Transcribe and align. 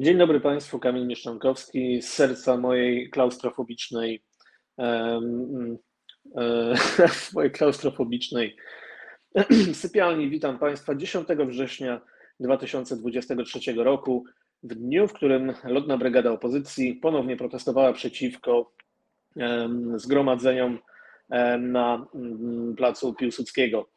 Dzień 0.00 0.18
dobry 0.18 0.40
Państwu, 0.40 0.78
Kamil 0.78 1.06
Mieszczankowski 1.06 2.02
z 2.02 2.08
serca 2.08 2.56
mojej 2.56 3.10
klaustrofobicznej 3.10 4.22
um, 4.76 5.78
mojej 7.34 7.52
klaustrofobicznej 7.52 8.56
sypialni. 9.72 10.30
Witam 10.30 10.58
Państwa 10.58 10.94
10 10.94 11.28
września 11.46 12.00
2023 12.40 13.72
roku, 13.72 14.24
w 14.62 14.74
dniu, 14.74 15.08
w 15.08 15.12
którym 15.12 15.52
Lotna 15.64 15.98
Brygada 15.98 16.30
Opozycji 16.30 16.94
ponownie 16.94 17.36
protestowała 17.36 17.92
przeciwko 17.92 18.72
zgromadzeniom 19.94 20.78
na 21.58 22.06
placu 22.76 23.14
Piłsudskiego 23.14 23.88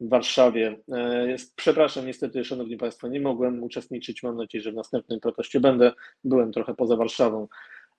w 0.00 0.08
Warszawie. 0.08 0.76
E, 0.92 1.36
przepraszam, 1.56 2.06
niestety, 2.06 2.44
Szanowni 2.44 2.76
Państwo, 2.76 3.08
nie 3.08 3.20
mogłem 3.20 3.62
uczestniczyć. 3.62 4.22
Mam 4.22 4.36
nadzieję, 4.36 4.62
że 4.62 4.72
w 4.72 4.74
następnym 4.74 5.20
proteście 5.20 5.60
będę. 5.60 5.92
Byłem 6.24 6.52
trochę 6.52 6.74
poza 6.74 6.96
Warszawą. 6.96 7.48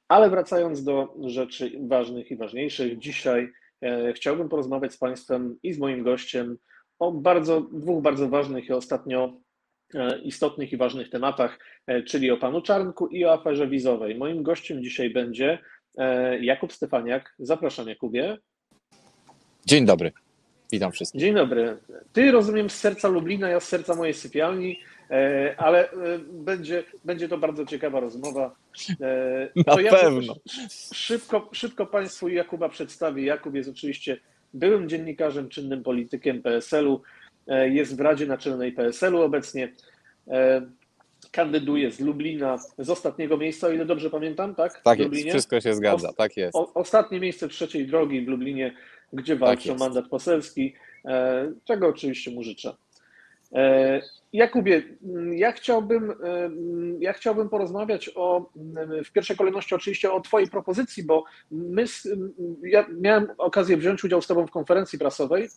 Ale 0.07 0.29
wracając 0.29 0.83
do 0.83 1.15
rzeczy 1.25 1.71
ważnych 1.88 2.31
i 2.31 2.38
ważniejszych, 2.38 2.99
dzisiaj 2.99 3.52
e, 3.81 4.13
chciałbym 4.13 4.49
porozmawiać 4.49 4.93
z 4.93 4.97
Państwem 4.97 5.57
i 5.63 5.73
z 5.73 5.79
moim 5.79 6.03
gościem 6.03 6.57
o 6.99 7.11
bardzo, 7.11 7.61
dwóch 7.61 8.02
bardzo 8.02 8.29
ważnych 8.29 8.69
i 8.69 8.73
ostatnio 8.73 9.33
e, 9.93 10.19
istotnych 10.19 10.73
i 10.73 10.77
ważnych 10.77 11.09
tematach, 11.09 11.59
czyli 12.05 12.31
o 12.31 12.38
panu 12.38 12.61
Czarnku 12.61 13.07
i 13.07 13.25
o 13.25 13.33
aferze 13.33 13.67
wizowej. 13.67 14.16
Moim 14.16 14.43
gościem 14.43 14.83
dzisiaj 14.83 15.09
będzie 15.09 15.59
Jakub 16.41 16.73
Stefaniak. 16.73 17.35
Zapraszam, 17.39 17.88
Jakubie. 17.88 18.38
Dzień 19.66 19.85
dobry. 19.85 20.11
Witam 20.71 20.91
wszystkich. 20.91 21.21
Dzień 21.21 21.35
dobry. 21.35 21.77
Ty 22.13 22.31
rozumiem 22.31 22.70
z 22.70 22.75
serca 22.75 23.08
Lublina, 23.08 23.49
ja 23.49 23.59
z 23.59 23.67
serca 23.67 23.95
mojej 23.95 24.13
sypialni, 24.13 24.80
e, 25.12 25.55
ale 25.58 25.91
e, 25.91 26.20
będzie, 26.31 26.84
będzie 27.05 27.30
to 27.30 27.38
bardzo 27.38 27.66
ciekawa 27.66 27.99
rozmowa. 27.99 28.55
E, 29.02 29.49
Na 29.55 29.63
to 29.63 29.80
ja 29.80 29.91
pewno. 29.91 30.35
Szybko, 30.94 31.49
szybko 31.52 31.86
Państwu 31.86 32.28
Jakuba 32.28 32.69
przedstawię. 32.69 33.23
Jakub 33.23 33.56
jest 33.56 33.69
oczywiście 33.69 34.17
byłym 34.53 34.89
dziennikarzem, 34.89 35.50
czynnym 35.50 35.83
politykiem 35.83 36.41
PSL-u, 36.41 37.02
jest 37.69 37.97
w 37.97 38.00
Radzie 38.00 38.25
Naczelnej 38.25 38.72
PSL-u 38.72 39.22
obecnie. 39.22 39.73
Kandyduje 41.31 41.91
z 41.91 42.00
Lublina, 42.00 42.58
z 42.78 42.89
ostatniego 42.89 43.38
miejsca, 43.38 43.67
o 43.67 43.72
ile 43.72 43.86
dobrze 43.86 44.09
pamiętam, 44.09 44.56
tak? 44.56 44.81
Tak 44.81 45.00
jest, 45.00 45.30
wszystko 45.30 45.61
się 45.61 45.73
zgadza, 45.73 46.13
tak 46.13 46.38
jest. 46.38 46.56
O, 46.56 46.73
ostatnie 46.73 47.19
miejsce 47.19 47.47
trzeciej 47.47 47.88
drogi 47.88 48.22
w 48.22 48.28
Lublinie 48.28 48.73
gdzie 49.13 49.36
walczy 49.36 49.67
tak 49.67 49.77
o 49.77 49.80
mandat 49.80 50.08
poselski, 50.08 50.75
e, 51.05 51.52
czego 51.66 51.88
oczywiście 51.88 52.31
mu 52.31 52.44
życzę. 52.44 52.75
E, 53.53 54.02
Jakubie, 54.33 54.83
ja 55.31 55.52
chciałbym, 55.52 56.11
e, 56.11 56.16
ja 57.00 57.13
chciałbym 57.13 57.50
porozmawiać 57.50 58.11
o, 58.16 58.50
w 59.05 59.11
pierwszej 59.11 59.38
kolejności 59.38 59.75
oczywiście 59.75 60.11
o 60.11 60.22
Twojej 60.22 60.50
propozycji, 60.50 61.03
bo 61.03 61.23
my, 61.52 61.85
ja 62.63 62.85
miałem 63.00 63.28
okazję 63.38 63.78
wziąć 63.78 64.03
udział 64.03 64.22
z 64.22 64.28
Tobą 64.28 64.47
w 64.47 64.52
konferencji 64.52 65.00
prasowej, 65.00 65.50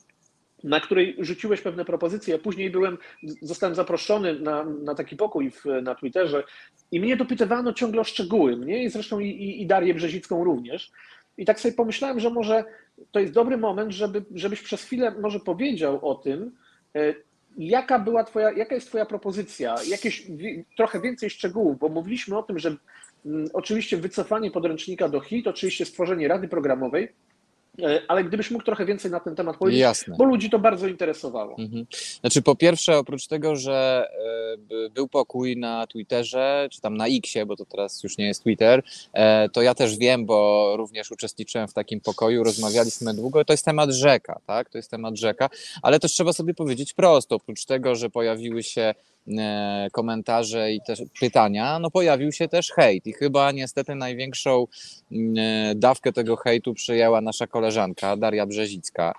na 0.65 0.81
której 0.81 1.17
rzuciłeś 1.19 1.61
pewne 1.61 1.85
propozycje. 1.85 2.35
Ja 2.35 2.41
później 2.41 2.71
byłem, 2.71 2.99
zostałem 3.43 3.75
zaproszony 3.75 4.41
na, 4.41 4.65
na 4.65 4.95
taki 4.95 5.17
pokój 5.17 5.51
w, 5.51 5.65
na 5.83 5.95
Twitterze 5.95 6.45
i 6.93 7.01
mnie 7.01 7.17
dopytywano 7.17 7.73
ciągle 7.73 8.01
o 8.01 8.05
szczegóły, 8.05 8.57
mnie 8.57 8.85
i 8.85 8.91
zresztą 8.91 9.21
i, 9.21 9.63
i 9.63 9.67
Darię 9.67 9.95
Brzezicką 9.95 10.45
również. 10.45 10.93
I 11.39 11.45
tak 11.45 11.61
sobie 11.61 11.75
pomyślałem, 11.75 12.21
że 12.21 12.31
może 12.31 12.65
to 13.11 13.21
jest 13.21 13.33
dobry 13.33 13.57
moment, 13.57 13.93
żeby, 13.93 14.25
żebyś 14.35 14.63
przez 14.63 14.85
chwilę 14.85 15.15
może 15.21 15.41
powiedział 15.41 16.09
o 16.09 16.15
tym, 16.15 16.53
e, 16.95 17.15
jaka 17.59 17.99
była 17.99 18.25
twoja, 18.25 18.53
jaka 18.53 18.75
jest 18.75 18.87
twoja 18.87 19.07
propozycja, 19.07 19.75
jakieś 19.89 20.27
trochę 20.77 21.01
więcej 21.01 21.31
szczegółów, 21.31 21.79
bo 21.79 21.89
mówiliśmy 21.89 22.39
o 22.39 22.43
tym, 22.43 22.59
że 22.59 22.77
mm, 23.27 23.49
oczywiście 23.53 23.97
wycofanie 23.97 24.51
podręcznika 24.51 25.09
do 25.09 25.21
HIT, 25.21 25.47
oczywiście 25.47 25.85
stworzenie 25.85 26.29
rady 26.29 26.49
programowej, 26.49 27.09
ale 28.09 28.25
gdybyś 28.25 28.51
mógł 28.51 28.65
trochę 28.65 28.85
więcej 28.85 29.11
na 29.11 29.21
ten 29.21 29.37
temat 29.37 29.57
powiedzieć, 29.57 29.81
Jasne. 29.81 30.17
bo 30.19 30.25
ludzi 30.25 30.51
to 30.51 30.59
bardzo 30.59 30.87
interesowało. 30.87 31.57
Mhm. 31.59 31.87
Znaczy 32.21 32.43
po 32.43 32.55
pierwsze, 32.55 32.99
oprócz 32.99 33.27
tego, 33.27 33.57
że 33.57 34.09
e, 34.87 34.91
był 34.91 35.09
pokój 35.09 35.57
na 35.57 35.87
Twitterze, 35.87 36.69
czy 36.73 36.81
tam 36.81 36.97
na 36.97 37.07
Xie, 37.07 37.47
bo 37.47 37.57
to 37.57 37.65
teraz 37.65 38.03
już 38.03 38.19
nie 38.19 38.27
jest 38.27 38.43
Twitter, 38.43 38.83
e, 39.13 39.49
to 39.49 39.63
ja 39.63 39.75
też 39.75 39.99
wiem, 39.99 40.27
bo 40.27 40.73
również 40.77 41.11
uczestniczyłem 41.11 41.69
w 41.69 41.75
takim 41.75 42.01
pokoju, 42.01 42.45
rozmawialiśmy 42.45 43.15
długo, 43.15 43.45
to 43.45 43.53
jest 43.53 43.65
temat 43.65 43.91
rzeka, 43.91 44.41
tak, 44.47 44.71
to 44.71 44.79
jest 44.79 44.91
temat 44.91 45.17
rzeka, 45.17 45.51
ale 45.83 46.01
też 46.01 46.13
trzeba 46.13 46.33
sobie 46.33 46.55
powiedzieć 46.55 46.93
prosto, 46.93 47.37
oprócz 47.37 47.65
tego, 47.65 47.95
że 47.95 48.11
pojawiły 48.11 48.63
się 48.63 48.95
E, 49.20 49.20
komentarze 49.93 50.73
i 50.73 50.81
też 50.81 51.03
pytania, 51.21 51.79
no 51.79 51.91
pojawił 51.91 52.33
się 52.33 52.49
też 52.49 52.71
hejt 52.71 53.07
i 53.07 53.13
chyba 53.13 53.53
niestety 53.53 53.95
największą 53.95 54.67
mm, 55.13 55.35
e, 55.39 55.75
dawkę 55.75 56.13
tego 56.13 56.37
hejtu 56.37 56.75
przyjęła 56.75 57.21
nasza 57.21 57.47
koleżanka 57.47 58.17
Daria 58.17 58.47
Brzezicka. 58.47 59.15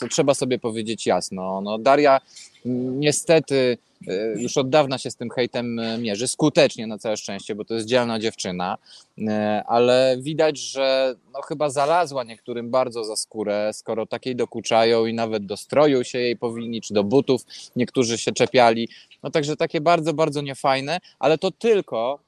To 0.00 0.08
trzeba 0.08 0.34
sobie 0.34 0.58
powiedzieć 0.58 1.06
jasno. 1.06 1.60
No, 1.60 1.78
Daria 1.78 2.20
niestety 2.64 3.78
e, 4.08 4.40
już 4.40 4.56
od 4.56 4.70
dawna 4.70 4.98
się 4.98 5.10
z 5.10 5.16
tym 5.16 5.30
hejtem 5.30 5.78
e, 5.78 5.98
mierzy, 5.98 6.28
skutecznie 6.28 6.86
na 6.86 6.98
całe 6.98 7.16
szczęście, 7.16 7.54
bo 7.54 7.64
to 7.64 7.74
jest 7.74 7.86
dzielna 7.86 8.18
dziewczyna, 8.18 8.78
e, 9.18 9.62
ale 9.66 10.16
widać, 10.20 10.58
że 10.58 11.14
no 11.32 11.40
chyba 11.42 11.70
zalazła 11.70 12.24
niektórym 12.24 12.70
bardzo 12.70 13.04
za 13.04 13.16
skórę, 13.16 13.70
skoro 13.72 14.06
takiej 14.06 14.36
dokuczają 14.36 15.06
i 15.06 15.14
nawet 15.14 15.46
do 15.46 15.56
stroju 15.56 16.04
się 16.04 16.18
jej 16.18 16.36
powinni, 16.36 16.80
czy 16.80 16.94
do 16.94 17.04
butów 17.04 17.42
niektórzy 17.76 18.18
się 18.18 18.32
czepiali. 18.32 18.88
No 19.22 19.30
także 19.30 19.56
takie 19.56 19.80
bardzo, 19.80 20.14
bardzo 20.14 20.42
niefajne, 20.42 20.98
ale 21.18 21.38
to 21.38 21.50
tylko 21.50 22.18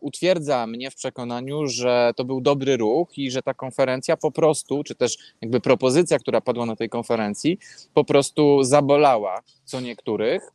utwierdza 0.00 0.66
mnie 0.66 0.90
w 0.90 0.94
przekonaniu, 0.94 1.66
że 1.66 2.12
to 2.16 2.24
był 2.24 2.40
dobry 2.40 2.76
ruch 2.76 3.18
i 3.18 3.30
że 3.30 3.42
ta 3.42 3.54
konferencja 3.54 4.16
po 4.16 4.30
prostu, 4.30 4.84
czy 4.84 4.94
też 4.94 5.18
jakby 5.40 5.60
propozycja, 5.60 6.18
która 6.18 6.40
padła 6.40 6.66
na 6.66 6.76
tej 6.76 6.88
konferencji, 6.88 7.58
po 7.94 8.04
prostu 8.04 8.62
zabolała 8.62 9.42
co 9.64 9.80
niektórych. 9.80 10.52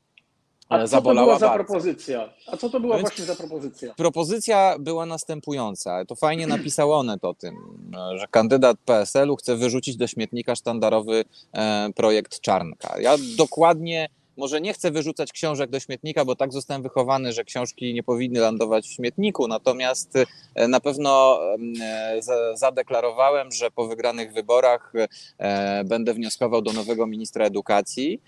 A 0.69 0.87
co 0.87 1.01
to 1.01 1.13
była 1.13 1.39
za 1.39 1.49
propozycja? 1.49 2.33
A 2.47 2.57
co 2.57 2.69
to 2.69 2.79
była 2.79 2.97
Więc 2.97 3.09
właśnie 3.09 3.25
za 3.25 3.35
propozycja? 3.35 3.93
Propozycja 3.93 4.75
była 4.79 5.05
następująca. 5.05 6.05
To 6.05 6.15
fajnie 6.15 6.47
napisał 6.47 6.91
Onet 6.93 7.25
o 7.25 7.33
tym, 7.33 7.55
że 8.15 8.27
kandydat 8.31 8.77
PSL-u 8.85 9.35
chce 9.35 9.55
wyrzucić 9.55 9.97
do 9.97 10.07
śmietnika 10.07 10.55
sztandarowy 10.55 11.23
e, 11.53 11.89
projekt 11.95 12.41
Czarnka. 12.41 12.99
Ja 12.99 13.15
dokładnie 13.37 14.09
może 14.37 14.61
nie 14.61 14.73
chcę 14.73 14.91
wyrzucać 14.91 15.31
książek 15.31 15.69
do 15.69 15.79
śmietnika, 15.79 16.25
bo 16.25 16.35
tak 16.35 16.53
zostałem 16.53 16.83
wychowany, 16.83 17.33
że 17.33 17.43
książki 17.43 17.93
nie 17.93 18.03
powinny 18.03 18.39
lądować 18.39 18.87
w 18.87 18.93
śmietniku. 18.93 19.47
Natomiast 19.47 20.13
e, 20.55 20.67
na 20.67 20.79
pewno 20.79 21.39
e, 21.81 22.19
zadeklarowałem, 22.55 23.51
że 23.51 23.71
po 23.71 23.87
wygranych 23.87 24.33
wyborach 24.33 24.93
e, 25.37 25.83
będę 25.83 26.13
wnioskował 26.13 26.61
do 26.61 26.73
nowego 26.73 27.07
ministra 27.07 27.45
edukacji 27.45 28.21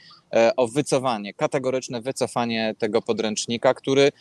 o 0.57 0.67
wycofanie, 0.67 1.33
kategoryczne 1.33 2.01
wycofanie 2.01 2.75
tego 2.77 3.01
podręcznika, 3.01 3.73
który 3.73 4.11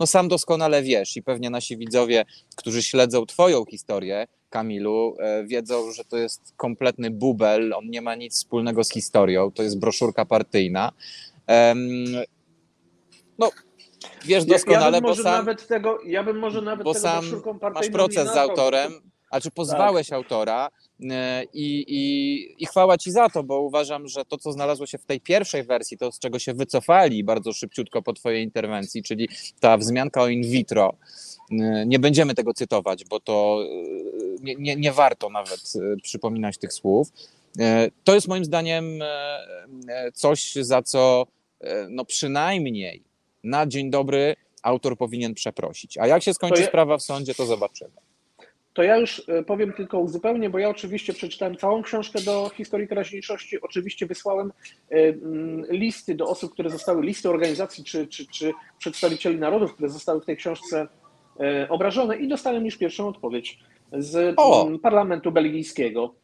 no 0.00 0.06
sam 0.06 0.28
doskonale 0.28 0.82
wiesz 0.82 1.16
i 1.16 1.22
pewnie 1.22 1.50
nasi 1.50 1.76
widzowie, 1.76 2.24
którzy 2.56 2.82
śledzą 2.82 3.26
Twoją 3.26 3.64
historię, 3.64 4.26
Kamilu, 4.50 5.16
e, 5.18 5.44
wiedzą, 5.44 5.92
że 5.92 6.04
to 6.04 6.16
jest 6.16 6.52
kompletny 6.56 7.10
bubel, 7.10 7.72
on 7.74 7.90
nie 7.90 8.02
ma 8.02 8.14
nic 8.14 8.34
wspólnego 8.34 8.84
z 8.84 8.90
historią, 8.90 9.50
to 9.50 9.62
jest 9.62 9.78
broszurka 9.78 10.24
partyjna. 10.24 10.92
No, 13.38 13.50
wiesz 14.24 14.44
doskonale, 14.44 14.84
ja, 14.84 14.94
ja 14.96 15.00
bo 15.00 15.14
sam, 15.16 15.24
nawet 15.24 15.66
tego, 15.66 15.98
ja 16.06 16.24
bym 16.24 16.38
może 16.38 16.62
nawet 16.62 16.84
bo 16.84 16.94
sam 16.94 17.24
masz 17.74 17.88
proces 17.88 18.32
z 18.32 18.36
autorem, 18.36 18.92
a 19.30 19.40
czy 19.40 19.50
pozwałeś 19.50 20.08
tak. 20.08 20.16
autora 20.16 20.68
i, 21.52 21.84
i, 21.88 22.62
i 22.62 22.66
chwała 22.66 22.98
ci 22.98 23.10
za 23.10 23.28
to, 23.28 23.42
bo 23.42 23.60
uważam, 23.60 24.08
że 24.08 24.24
to, 24.24 24.38
co 24.38 24.52
znalazło 24.52 24.86
się 24.86 24.98
w 24.98 25.04
tej 25.04 25.20
pierwszej 25.20 25.62
wersji, 25.62 25.98
to 25.98 26.12
z 26.12 26.18
czego 26.18 26.38
się 26.38 26.54
wycofali 26.54 27.24
bardzo 27.24 27.52
szybciutko 27.52 28.02
po 28.02 28.12
twojej 28.12 28.44
interwencji, 28.44 29.02
czyli 29.02 29.28
ta 29.60 29.76
wzmianka 29.76 30.22
o 30.22 30.28
in 30.28 30.42
vitro, 30.42 30.94
e, 31.50 31.86
nie 31.86 31.98
będziemy 31.98 32.34
tego 32.34 32.54
cytować, 32.54 33.04
bo 33.04 33.20
to 33.20 33.64
nie, 34.40 34.54
nie, 34.54 34.76
nie 34.76 34.92
warto 34.92 35.30
nawet 35.30 35.60
e, 35.76 35.96
przypominać 36.02 36.58
tych 36.58 36.72
słów. 36.72 37.08
To 38.04 38.14
jest 38.14 38.28
moim 38.28 38.44
zdaniem 38.44 39.02
coś, 40.14 40.54
za 40.54 40.82
co 40.82 41.26
no 41.88 42.04
przynajmniej 42.04 43.02
na 43.44 43.66
dzień 43.66 43.90
dobry 43.90 44.36
autor 44.62 44.96
powinien 44.96 45.34
przeprosić. 45.34 45.98
A 45.98 46.06
jak 46.06 46.22
się 46.22 46.34
skończy 46.34 46.60
ja... 46.60 46.68
sprawa 46.68 46.98
w 46.98 47.02
sądzie, 47.02 47.34
to 47.34 47.46
zobaczymy. 47.46 48.09
To 48.80 48.84
ja 48.84 48.96
już 48.96 49.22
e, 49.28 49.42
powiem 49.42 49.72
tylko 49.72 49.98
uzupełnię, 49.98 50.50
bo 50.50 50.58
ja 50.58 50.68
oczywiście 50.68 51.12
przeczytałem 51.12 51.56
całą 51.56 51.82
książkę 51.82 52.20
do 52.20 52.50
historii 52.54 52.88
teraźniejszości. 52.88 53.60
Oczywiście 53.60 54.06
wysłałem 54.06 54.52
e, 54.90 54.94
mm, 54.94 55.64
listy 55.70 56.14
do 56.14 56.26
osób, 56.26 56.52
które 56.52 56.70
zostały, 56.70 57.02
listy 57.02 57.28
organizacji 57.28 57.84
czy, 57.84 58.06
czy, 58.06 58.26
czy 58.26 58.52
przedstawicieli 58.78 59.38
narodów, 59.38 59.74
które 59.74 59.88
zostały 59.88 60.20
w 60.20 60.24
tej 60.24 60.36
książce 60.36 60.88
e, 61.40 61.68
obrażone 61.68 62.16
i 62.16 62.28
dostałem 62.28 62.64
już 62.64 62.76
pierwszą 62.76 63.08
odpowiedź 63.08 63.58
z 63.92 64.34
o. 64.36 64.66
Mm, 64.66 64.78
parlamentu 64.78 65.32
belgijskiego. 65.32 66.14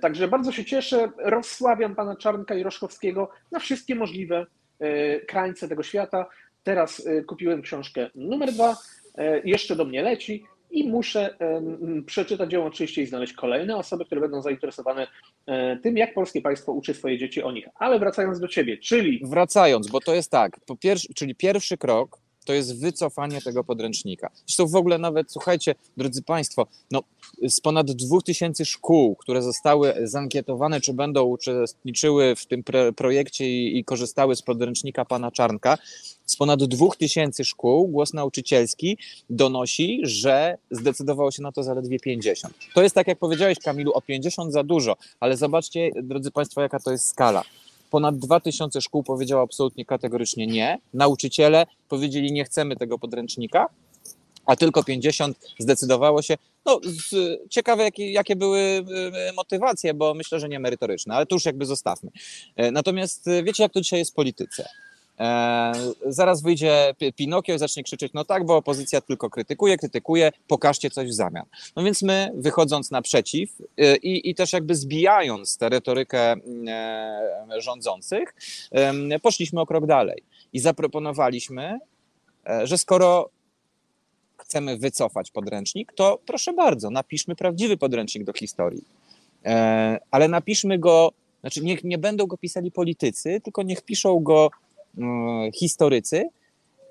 Także 0.00 0.28
bardzo 0.28 0.52
się 0.52 0.64
cieszę, 0.64 1.10
rozsławiam 1.18 1.94
pana 1.94 2.16
Czarnka 2.16 2.54
i 2.54 2.62
Roszkowskiego 2.62 3.30
na 3.52 3.58
wszystkie 3.58 3.94
możliwe 3.94 4.46
krańce 5.28 5.68
tego 5.68 5.82
świata. 5.82 6.26
teraz 6.62 7.08
kupiłem 7.26 7.62
książkę 7.62 8.10
numer 8.14 8.52
dwa, 8.52 8.76
jeszcze 9.44 9.76
do 9.76 9.84
mnie 9.84 10.02
leci 10.02 10.44
i 10.70 10.88
muszę 10.88 11.36
przeczytać 12.06 12.52
ją 12.52 12.64
oczywiście 12.64 13.02
i 13.02 13.06
znaleźć 13.06 13.32
kolejne 13.32 13.76
osoby, 13.76 14.04
które 14.04 14.20
będą 14.20 14.42
zainteresowane 14.42 15.06
tym, 15.82 15.96
jak 15.96 16.14
polskie 16.14 16.40
państwo 16.40 16.72
uczy 16.72 16.94
swoje 16.94 17.18
dzieci 17.18 17.42
o 17.42 17.52
nich. 17.52 17.68
Ale 17.74 17.98
wracając 17.98 18.40
do 18.40 18.48
ciebie, 18.48 18.78
czyli. 18.78 19.20
Wracając, 19.24 19.88
bo 19.88 20.00
to 20.00 20.14
jest 20.14 20.30
tak, 20.30 20.60
po 20.66 20.76
czyli 21.14 21.34
pierwszy 21.34 21.78
krok 21.78 22.18
to 22.44 22.52
jest 22.54 22.80
wycofanie 22.80 23.40
tego 23.40 23.64
podręcznika. 23.64 24.30
Zresztą 24.46 24.66
w 24.66 24.74
ogóle 24.74 24.98
nawet, 24.98 25.32
słuchajcie, 25.32 25.74
drodzy 25.96 26.22
Państwo, 26.22 26.66
no, 26.90 27.02
z 27.48 27.60
ponad 27.60 27.92
2000 27.92 28.64
szkół, 28.64 29.16
które 29.16 29.42
zostały 29.42 29.94
zankietowane, 30.02 30.80
czy 30.80 30.94
będą 30.94 31.24
uczestniczyły 31.24 32.36
w 32.36 32.46
tym 32.46 32.62
projekcie 32.96 33.48
i, 33.48 33.78
i 33.78 33.84
korzystały 33.84 34.36
z 34.36 34.42
podręcznika 34.42 35.04
pana 35.04 35.30
Czarnka, 35.30 35.78
ponad 36.40 36.64
2000 36.64 37.44
szkół 37.44 37.88
głos 37.88 38.14
nauczycielski 38.14 38.98
donosi, 39.30 40.00
że 40.02 40.58
zdecydowało 40.70 41.30
się 41.30 41.42
na 41.42 41.52
to 41.52 41.62
zaledwie 41.62 42.00
50. 42.00 42.54
To 42.74 42.82
jest 42.82 42.94
tak, 42.94 43.06
jak 43.06 43.18
powiedziałeś, 43.18 43.58
Kamilu, 43.58 43.92
o 43.92 44.02
50 44.02 44.52
za 44.52 44.62
dużo, 44.62 44.96
ale 45.20 45.36
zobaczcie, 45.36 45.90
drodzy 46.02 46.30
Państwo, 46.30 46.60
jaka 46.60 46.80
to 46.80 46.90
jest 46.92 47.08
skala. 47.08 47.42
Ponad 47.90 48.18
2000 48.18 48.80
szkół 48.80 49.02
powiedziało 49.02 49.42
absolutnie 49.42 49.84
kategorycznie 49.84 50.46
nie. 50.46 50.78
Nauczyciele 50.94 51.66
powiedzieli, 51.88 52.32
nie 52.32 52.44
chcemy 52.44 52.76
tego 52.76 52.98
podręcznika, 52.98 53.68
a 54.46 54.56
tylko 54.56 54.84
50 54.84 55.38
zdecydowało 55.58 56.22
się. 56.22 56.36
No, 56.66 56.80
ciekawe, 57.50 57.82
jakie, 57.82 58.12
jakie 58.12 58.36
były 58.36 58.60
e, 58.60 59.32
motywacje, 59.32 59.94
bo 59.94 60.14
myślę, 60.14 60.40
że 60.40 60.48
nie 60.48 60.60
merytoryczne, 60.60 61.14
ale 61.14 61.26
to 61.26 61.36
już 61.36 61.44
jakby 61.44 61.66
zostawmy. 61.66 62.10
E, 62.56 62.70
natomiast 62.70 63.28
e, 63.28 63.42
wiecie, 63.42 63.62
jak 63.62 63.72
to 63.72 63.80
dzisiaj 63.80 63.98
jest 63.98 64.10
w 64.10 64.14
polityce? 64.14 64.68
E, 65.20 65.72
zaraz 66.06 66.42
wyjdzie 66.42 66.94
Pinokio 67.16 67.54
i 67.54 67.58
zacznie 67.58 67.82
krzyczeć, 67.82 68.12
no 68.14 68.24
tak, 68.24 68.46
bo 68.46 68.56
opozycja 68.56 69.00
tylko 69.00 69.30
krytykuje, 69.30 69.76
krytykuje, 69.76 70.32
pokażcie 70.48 70.90
coś 70.90 71.08
w 71.08 71.12
zamian. 71.12 71.44
No 71.76 71.82
więc 71.82 72.02
my, 72.02 72.30
wychodząc 72.34 72.90
naprzeciw 72.90 73.50
e, 73.78 73.96
i, 73.96 74.30
i 74.30 74.34
też 74.34 74.52
jakby 74.52 74.74
zbijając 74.74 75.58
tę 75.58 75.68
retorykę 75.68 76.34
e, 76.68 77.60
rządzących, 77.60 78.34
poszliśmy 79.22 79.60
o 79.60 79.66
krok 79.66 79.86
dalej 79.86 80.22
i 80.52 80.60
zaproponowaliśmy, 80.60 81.78
że 82.64 82.78
skoro 82.78 83.30
chcemy 84.38 84.78
wycofać 84.78 85.30
podręcznik, 85.30 85.92
to 85.92 86.18
proszę 86.26 86.52
bardzo, 86.52 86.90
napiszmy 86.90 87.36
prawdziwy 87.36 87.76
podręcznik 87.76 88.24
do 88.24 88.32
historii. 88.32 88.84
Ale 90.10 90.28
napiszmy 90.28 90.78
go, 90.78 91.12
znaczy 91.40 91.60
niech 91.64 91.84
nie 91.84 91.98
będą 91.98 92.26
go 92.26 92.36
pisali 92.36 92.70
politycy, 92.70 93.40
tylko 93.40 93.62
niech 93.62 93.82
piszą 93.82 94.20
go 94.20 94.50
historycy, 95.54 96.28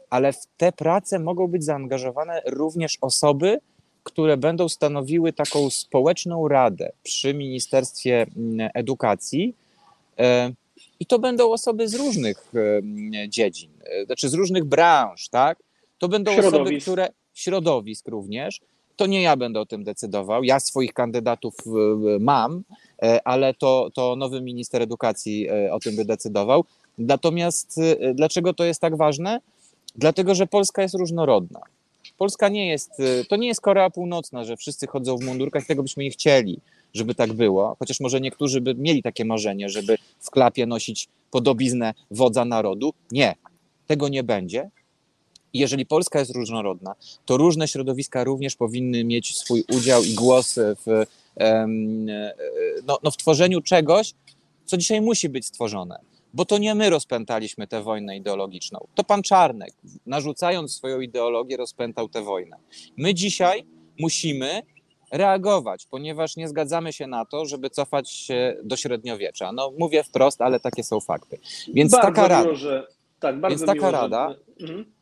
ale 0.10 0.34
w 0.34 0.48
te 0.58 0.72
prace 0.72 1.20
mogą 1.20 1.48
być 1.48 1.64
zaangażowane 1.64 2.42
również 2.46 2.98
osoby, 3.02 3.60
które 4.04 4.38
będą 4.38 4.70
stanowiły 4.70 5.34
taką 5.34 5.70
społeczną 5.70 6.48
radę 6.48 6.92
przy 7.04 7.34
Ministerstwie 7.34 8.26
mm, 8.38 8.70
Edukacji. 8.74 9.56
E, 10.20 10.52
I 11.00 11.06
to 11.06 11.20
będą 11.20 11.52
osoby 11.52 11.88
z 11.88 11.96
różnych 11.96 12.52
e, 12.56 13.30
dziedzin, 13.30 13.72
znaczy 14.06 14.30
z 14.30 14.34
różnych 14.34 14.66
branż, 14.66 15.30
tak? 15.30 15.58
To 15.98 16.08
będą 16.08 16.32
środowisk. 16.32 16.56
osoby, 16.56 16.82
które 16.82 17.10
środowisk 17.34 18.08
również. 18.08 18.60
To 18.96 19.06
nie 19.06 19.22
ja 19.22 19.38
będę 19.38 19.60
o 19.60 19.66
tym 19.66 19.84
decydował. 19.84 20.44
Ja 20.44 20.60
swoich 20.60 20.94
kandydatów 20.94 21.56
mam, 22.20 22.64
ale 23.24 23.54
to, 23.54 23.90
to 23.94 24.16
nowy 24.16 24.42
minister 24.42 24.82
edukacji 24.82 25.50
o 25.72 25.80
tym 25.80 25.96
by 25.96 26.06
decydował. 26.06 26.66
Natomiast 27.00 27.78
y, 27.78 28.14
dlaczego 28.16 28.54
to 28.54 28.64
jest 28.64 28.82
tak 28.82 28.98
ważne? 28.98 29.42
Dlatego, 29.96 30.36
że 30.36 30.48
Polska 30.48 30.82
jest 30.82 30.96
różnorodna. 30.96 31.60
Polska 32.18 32.50
nie 32.50 32.68
jest, 32.68 33.00
y, 33.00 33.26
to 33.30 33.36
nie 33.36 33.48
jest 33.48 33.62
Korea 33.62 33.90
Północna, 33.90 34.44
że 34.44 34.58
wszyscy 34.58 34.88
chodzą 34.88 35.18
w 35.18 35.24
mundurkach, 35.24 35.66
tego 35.66 35.84
byśmy 35.84 36.04
nie 36.04 36.12
chcieli, 36.12 36.60
żeby 36.94 37.16
tak 37.16 37.34
było, 37.34 37.76
chociaż 37.80 38.00
może 38.00 38.22
niektórzy 38.22 38.62
by 38.62 38.76
mieli 38.76 39.04
takie 39.04 39.26
marzenie, 39.26 39.70
żeby 39.70 39.98
w 40.20 40.32
klapie 40.32 40.66
nosić 40.66 41.08
podobiznę 41.32 41.94
wodza 42.12 42.46
narodu. 42.46 42.94
Nie, 43.12 43.36
tego 43.88 44.10
nie 44.10 44.24
będzie. 44.24 44.70
jeżeli 45.54 45.86
Polska 45.86 46.20
jest 46.20 46.36
różnorodna, 46.36 46.96
to 47.26 47.38
różne 47.38 47.68
środowiska 47.68 48.24
również 48.24 48.56
powinny 48.56 49.04
mieć 49.04 49.38
swój 49.38 49.64
udział 49.72 50.04
i 50.04 50.14
głos 50.14 50.56
w, 50.86 51.06
e, 51.40 51.68
no, 52.86 52.98
no 53.04 53.12
w 53.12 53.18
tworzeniu 53.18 53.62
czegoś, 53.62 54.14
co 54.66 54.78
dzisiaj 54.78 55.02
musi 55.02 55.30
być 55.30 55.46
stworzone 55.46 56.00
bo 56.34 56.46
to 56.46 56.58
nie 56.58 56.76
my 56.76 56.90
rozpętaliśmy 56.90 57.68
tę 57.68 57.84
wojnę 57.84 58.18
ideologiczną. 58.18 58.88
To 58.96 59.04
pan 59.04 59.24
Czarnek, 59.24 59.74
narzucając 60.06 60.76
swoją 60.76 61.00
ideologię, 61.00 61.58
rozpętał 61.58 62.10
tę 62.10 62.22
wojnę. 62.22 62.58
My 62.98 63.14
dzisiaj 63.14 63.66
musimy 64.00 64.62
reagować, 65.12 65.86
ponieważ 65.86 66.38
nie 66.38 66.48
zgadzamy 66.48 66.94
się 66.94 67.08
na 67.08 67.26
to, 67.26 67.46
żeby 67.46 67.70
cofać 67.70 68.12
się 68.12 68.58
do 68.64 68.76
średniowiecza. 68.76 69.52
No 69.52 69.72
mówię 69.80 70.04
wprost, 70.04 70.42
ale 70.42 70.60
takie 70.60 70.84
są 70.84 71.00
fakty. 71.00 71.40
Więc 71.74 71.92
bardzo 71.92 72.08
taka 72.08 72.28
rada. 72.28 72.56
Że, 72.56 72.88
tak, 73.20 73.40
bardzo 73.40 73.58
więc 73.58 73.68
taka 73.68 73.80
miło, 73.80 73.92
rada. 73.92 74.36
Że... 74.58 74.68
Mhm. 74.68 74.94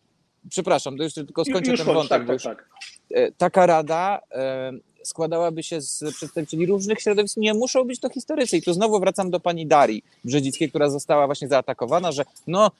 Przepraszam, 0.49 0.97
to 0.97 1.03
jeszcze 1.03 1.25
tylko 1.25 1.45
skończę 1.45 1.77
ten 1.77 1.85
wątek. 1.85 2.27
Tak, 2.27 2.27
tak, 2.27 2.41
tak. 2.43 2.69
E, 3.11 3.31
taka 3.31 3.65
rada 3.65 4.19
e, 4.31 4.71
składałaby 5.07 5.63
się 5.63 5.81
z 5.81 6.03
przedstawicieli 6.15 6.65
różnych 6.65 6.99
środowisk, 6.99 7.37
nie 7.37 7.53
muszą 7.53 7.83
być 7.83 7.99
to 7.99 8.09
historycy. 8.09 8.57
I 8.57 8.61
tu 8.61 8.73
znowu 8.73 8.99
wracam 8.99 9.31
do 9.31 9.39
pani 9.39 9.67
Darii 9.67 10.03
Brzedzickiej, 10.25 10.69
która 10.69 10.89
została 10.89 11.25
właśnie 11.25 11.47
zaatakowana, 11.47 12.11
że 12.11 12.25
no, 12.47 12.71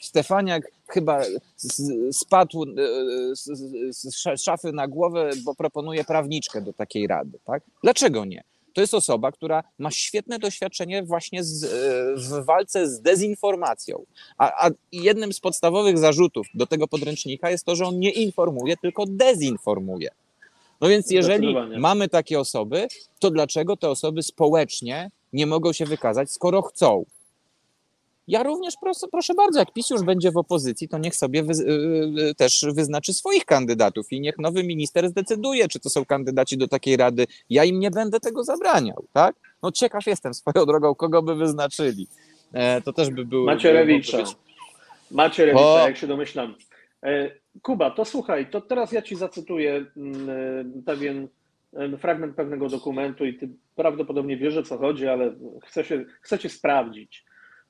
Stefaniak 0.00 0.70
chyba 0.88 1.22
spadł 2.12 2.62
e, 2.62 2.66
z 3.90 4.42
szafy 4.42 4.72
na 4.72 4.88
głowę, 4.88 5.30
bo 5.44 5.54
proponuje 5.54 6.04
prawniczkę 6.04 6.60
do 6.60 6.72
takiej 6.72 7.06
rady. 7.06 7.38
Tak? 7.44 7.62
Dlaczego 7.82 8.24
nie? 8.24 8.42
To 8.74 8.80
jest 8.80 8.94
osoba, 8.94 9.32
która 9.32 9.64
ma 9.78 9.90
świetne 9.90 10.38
doświadczenie 10.38 11.02
właśnie 11.02 11.44
z, 11.44 11.64
e, 11.64 11.68
w 12.16 12.44
walce 12.44 12.88
z 12.88 13.00
dezinformacją. 13.00 14.04
A, 14.38 14.66
a, 14.66 14.70
jednym 14.92 15.32
z 15.32 15.40
podstawowych 15.40 15.98
zarzutów 15.98 16.46
do 16.54 16.66
tego 16.66 16.88
podręcznika 16.88 17.50
jest 17.50 17.64
to, 17.64 17.76
że 17.76 17.84
on 17.86 17.98
nie 17.98 18.10
informuje, 18.10 18.76
tylko 18.76 19.04
dezinformuje. 19.06 20.10
No 20.80 20.88
więc 20.88 21.10
jeżeli 21.10 21.54
mamy 21.78 22.08
takie 22.08 22.40
osoby, 22.40 22.88
to 23.18 23.30
dlaczego 23.30 23.76
te 23.76 23.88
osoby 23.90 24.22
społecznie 24.22 25.10
nie 25.32 25.46
mogą 25.46 25.72
się 25.72 25.84
wykazać, 25.84 26.30
skoro 26.30 26.62
chcą? 26.62 27.04
Ja 28.28 28.42
również 28.42 28.74
proszę, 28.80 29.06
proszę 29.12 29.34
bardzo, 29.34 29.58
jak 29.58 29.72
PiS 29.72 29.90
już 29.90 30.02
będzie 30.02 30.30
w 30.30 30.36
opozycji, 30.36 30.88
to 30.88 30.98
niech 30.98 31.16
sobie 31.16 31.42
wy, 31.42 31.52
yy, 32.14 32.34
też 32.34 32.66
wyznaczy 32.74 33.12
swoich 33.12 33.44
kandydatów 33.44 34.12
i 34.12 34.20
niech 34.20 34.38
nowy 34.38 34.64
minister 34.64 35.08
zdecyduje, 35.08 35.68
czy 35.68 35.80
to 35.80 35.90
są 35.90 36.04
kandydaci 36.04 36.58
do 36.58 36.68
takiej 36.68 36.96
rady. 36.96 37.26
Ja 37.50 37.64
im 37.64 37.80
nie 37.80 37.90
będę 37.90 38.20
tego 38.20 38.44
zabraniał, 38.44 39.04
tak? 39.12 39.36
No 39.62 39.72
ciekaw 39.72 40.06
jestem 40.06 40.34
swoją 40.34 40.66
drogą, 40.66 40.94
kogo 40.94 41.22
by 41.22 41.34
wyznaczyli. 41.34 42.06
E, 42.52 42.80
to 42.80 42.92
też 42.92 43.10
by 43.10 43.24
było... 43.24 43.46
Macierewicza. 43.46 44.24
Macierewicza, 45.10 45.64
o... 45.64 45.86
jak 45.86 45.96
się 45.96 46.06
domyślam. 46.06 46.54
E, 47.02 47.30
Kuba, 47.62 47.90
to 47.90 48.04
słuchaj, 48.04 48.50
to 48.50 48.60
teraz 48.60 48.92
ja 48.92 49.02
ci 49.02 49.16
zacytuję 49.16 49.86
mm, 49.96 50.30
e, 50.30 50.82
pewien 50.86 51.28
e, 51.72 51.98
fragment 51.98 52.36
pewnego 52.36 52.68
dokumentu 52.68 53.26
i 53.26 53.34
ty 53.34 53.48
prawdopodobnie 53.74 54.36
wiesz 54.36 54.56
o 54.56 54.62
co 54.62 54.78
chodzi, 54.78 55.06
ale 55.06 55.34
chcę, 55.64 55.84
się, 55.84 56.04
chcę 56.20 56.38
cię 56.38 56.48
sprawdzić. 56.48 57.24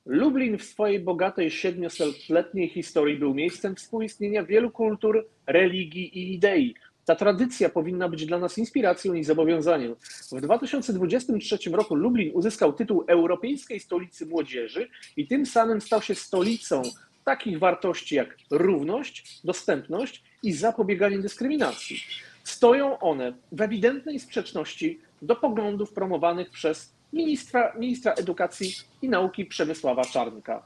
Lublin 0.06 0.58
w 0.58 0.64
swojej 0.64 1.00
bogatej 1.00 1.50
siedmiosetletniej 1.50 2.68
historii 2.68 3.18
był 3.18 3.34
miejscem 3.34 3.76
współistnienia 3.76 4.44
wielu 4.44 4.70
kultur, 4.70 5.28
religii 5.46 6.18
i 6.18 6.34
idei. 6.34 6.74
Ta 7.04 7.16
tradycja 7.16 7.68
powinna 7.68 8.08
być 8.08 8.26
dla 8.26 8.38
nas 8.38 8.58
inspiracją 8.58 9.14
i 9.14 9.24
zobowiązaniem. 9.24 9.96
W 10.32 10.40
2023 10.40 11.70
roku 11.70 11.94
Lublin 11.94 12.30
uzyskał 12.34 12.72
tytuł 12.72 13.04
Europejskiej 13.08 13.80
Stolicy 13.80 14.26
Młodzieży 14.26 14.88
i 15.16 15.26
tym 15.26 15.46
samym 15.46 15.80
stał 15.80 16.02
się 16.02 16.14
stolicą 16.14 16.82
takich 17.30 17.58
wartości 17.58 18.14
jak 18.14 18.36
równość, 18.50 19.40
dostępność 19.44 20.24
i 20.42 20.52
zapobieganie 20.52 21.18
dyskryminacji. 21.18 21.96
Stoją 22.44 22.98
one 22.98 23.32
w 23.52 23.60
ewidentnej 23.60 24.20
sprzeczności 24.20 25.00
do 25.22 25.36
poglądów 25.36 25.92
promowanych 25.92 26.50
przez 26.50 26.92
ministra, 27.12 27.72
ministra 27.78 28.12
edukacji 28.12 28.72
i 29.02 29.08
nauki 29.08 29.44
Przemysława 29.44 30.04
Czarnka. 30.04 30.62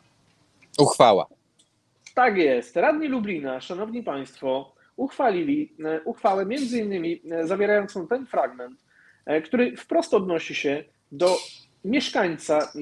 Uchwała. 0.79 1.27
Tak 2.15 2.37
jest. 2.37 2.77
Radni 2.77 3.09
Lublina, 3.09 3.61
szanowni 3.61 4.03
państwo, 4.03 4.75
uchwalili 4.97 5.73
e, 5.85 6.01
uchwałę 6.03 6.47
między 6.47 6.79
innymi 6.79 7.23
e, 7.31 7.47
zawierającą 7.47 8.07
ten 8.07 8.27
fragment, 8.27 8.81
e, 9.27 9.43
który 9.43 9.77
wprost 9.77 10.15
odnosi 10.15 10.55
się 10.55 10.85
do 11.13 11.37
mieszkańca, 11.85 12.73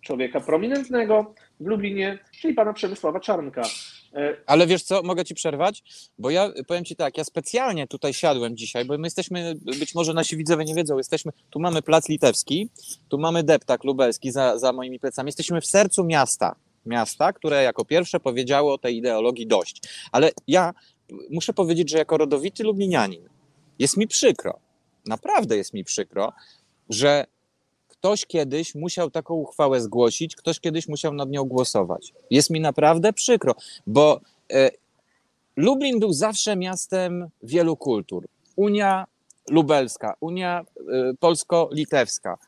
człowieka 0.00 0.40
prominentnego, 0.40 1.34
w 1.60 1.66
Lublinie, 1.66 2.18
czyli 2.40 2.54
pana 2.54 2.72
Przemysława 2.72 3.20
Czarnka. 3.20 3.62
E, 4.14 4.36
Ale 4.46 4.66
wiesz 4.66 4.82
co, 4.82 5.02
mogę 5.02 5.24
ci 5.24 5.34
przerwać? 5.34 5.82
Bo 6.18 6.30
ja 6.30 6.52
powiem 6.66 6.84
ci 6.84 6.96
tak, 6.96 7.18
ja 7.18 7.24
specjalnie 7.24 7.86
tutaj 7.86 8.14
siadłem 8.14 8.56
dzisiaj, 8.56 8.84
bo 8.84 8.98
my 8.98 9.06
jesteśmy, 9.06 9.54
być 9.54 9.94
może 9.94 10.14
nasi 10.14 10.36
widzowie 10.36 10.64
nie 10.64 10.74
wiedzą, 10.74 10.98
jesteśmy, 10.98 11.32
tu 11.50 11.60
mamy 11.60 11.82
Plac 11.82 12.08
Litewski, 12.08 12.70
tu 13.08 13.18
mamy 13.18 13.42
deptak 13.42 13.84
lubelski 13.84 14.32
za, 14.32 14.58
za 14.58 14.72
moimi 14.72 15.00
plecami, 15.00 15.28
jesteśmy 15.28 15.60
w 15.60 15.66
sercu 15.66 16.04
miasta, 16.04 16.56
miasta, 16.86 17.32
które 17.32 17.62
jako 17.62 17.84
pierwsze 17.84 18.20
powiedziało 18.20 18.74
o 18.74 18.78
tej 18.78 18.96
ideologii 18.96 19.46
dość. 19.46 19.82
Ale 20.12 20.30
ja 20.46 20.74
muszę 21.30 21.52
powiedzieć, 21.52 21.90
że 21.90 21.98
jako 21.98 22.16
rodowity 22.16 22.64
lublinianin 22.64 23.28
jest 23.78 23.96
mi 23.96 24.08
przykro, 24.08 24.58
naprawdę 25.06 25.56
jest 25.56 25.74
mi 25.74 25.84
przykro, 25.84 26.32
że 26.88 27.26
ktoś 28.00 28.26
kiedyś 28.26 28.74
musiał 28.74 29.10
taką 29.10 29.34
uchwałę 29.34 29.80
zgłosić, 29.80 30.36
ktoś 30.36 30.60
kiedyś 30.60 30.88
musiał 30.88 31.14
nad 31.14 31.30
nią 31.30 31.44
głosować. 31.44 32.12
Jest 32.30 32.50
mi 32.50 32.60
naprawdę 32.60 33.12
przykro, 33.12 33.54
bo 33.86 34.20
e, 34.52 34.70
Lublin 35.56 36.00
był 36.00 36.12
zawsze 36.12 36.56
miastem 36.56 37.28
wielu 37.42 37.76
kultur. 37.76 38.26
Unia 38.56 39.06
Lubelska, 39.50 40.14
Unia 40.20 40.60
e, 40.60 41.14
Polsko-Litewska. 41.20 42.38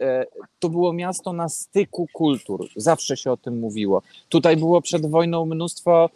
E, 0.00 0.26
to 0.60 0.68
było 0.68 0.92
miasto 0.92 1.32
na 1.32 1.48
styku 1.48 2.06
kultur. 2.12 2.68
Zawsze 2.76 3.16
się 3.16 3.32
o 3.32 3.36
tym 3.36 3.58
mówiło. 3.58 4.02
Tutaj 4.28 4.56
było 4.56 4.82
przed 4.82 5.10
wojną 5.10 5.46
mnóstwo, 5.46 6.10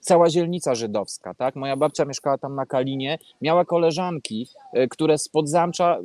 cała 0.00 0.28
dzielnica 0.28 0.74
żydowska. 0.74 1.34
Tak? 1.34 1.56
Moja 1.56 1.76
babcia 1.76 2.04
mieszkała 2.04 2.38
tam 2.38 2.54
na 2.54 2.66
Kalinie, 2.66 3.18
miała 3.42 3.64
koleżanki, 3.64 4.48
które 4.90 5.18
spod 5.18 5.48
zamcza 5.48 5.98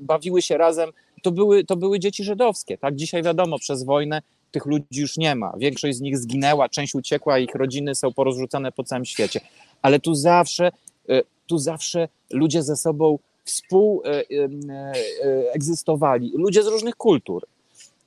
bawiły 0.00 0.42
się 0.42 0.56
razem. 0.58 0.90
To 1.24 1.32
były, 1.32 1.64
to 1.64 1.76
były 1.76 2.00
dzieci 2.00 2.24
żydowskie. 2.24 2.78
Tak? 2.78 2.96
Dzisiaj 2.96 3.22
wiadomo, 3.22 3.58
przez 3.58 3.84
wojnę 3.84 4.22
tych 4.50 4.66
ludzi 4.66 4.84
już 4.90 5.16
nie 5.16 5.34
ma. 5.34 5.52
Większość 5.56 5.96
z 5.96 6.00
nich 6.00 6.18
zginęła, 6.18 6.68
część 6.68 6.94
uciekła, 6.94 7.38
ich 7.38 7.54
rodziny 7.54 7.94
są 7.94 8.12
porozrzucane 8.12 8.72
po 8.72 8.84
całym 8.84 9.04
świecie. 9.04 9.40
Ale 9.82 10.00
tu 10.00 10.14
zawsze, 10.14 10.72
e, 11.08 11.22
tu 11.46 11.58
zawsze 11.58 12.08
ludzie 12.30 12.62
ze 12.62 12.76
sobą 12.76 13.18
współegzystowali, 13.44 16.26
e, 16.26 16.30
e, 16.34 16.38
ludzie 16.38 16.62
z 16.62 16.66
różnych 16.66 16.96
kultur. 16.96 17.46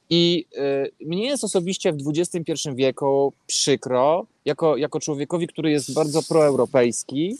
I 0.10 0.46
mnie 1.02 1.28
jest 1.28 1.44
osobiście 1.44 1.94
w 1.94 1.98
XXI 2.08 2.54
wieku 2.76 3.34
przykro, 3.48 4.26
jako, 4.46 4.78
jako 4.78 5.00
człowiekowi, 5.00 5.48
który 5.48 5.72
jest 5.72 5.94
bardzo 5.94 6.24
proeuropejski, 6.24 7.38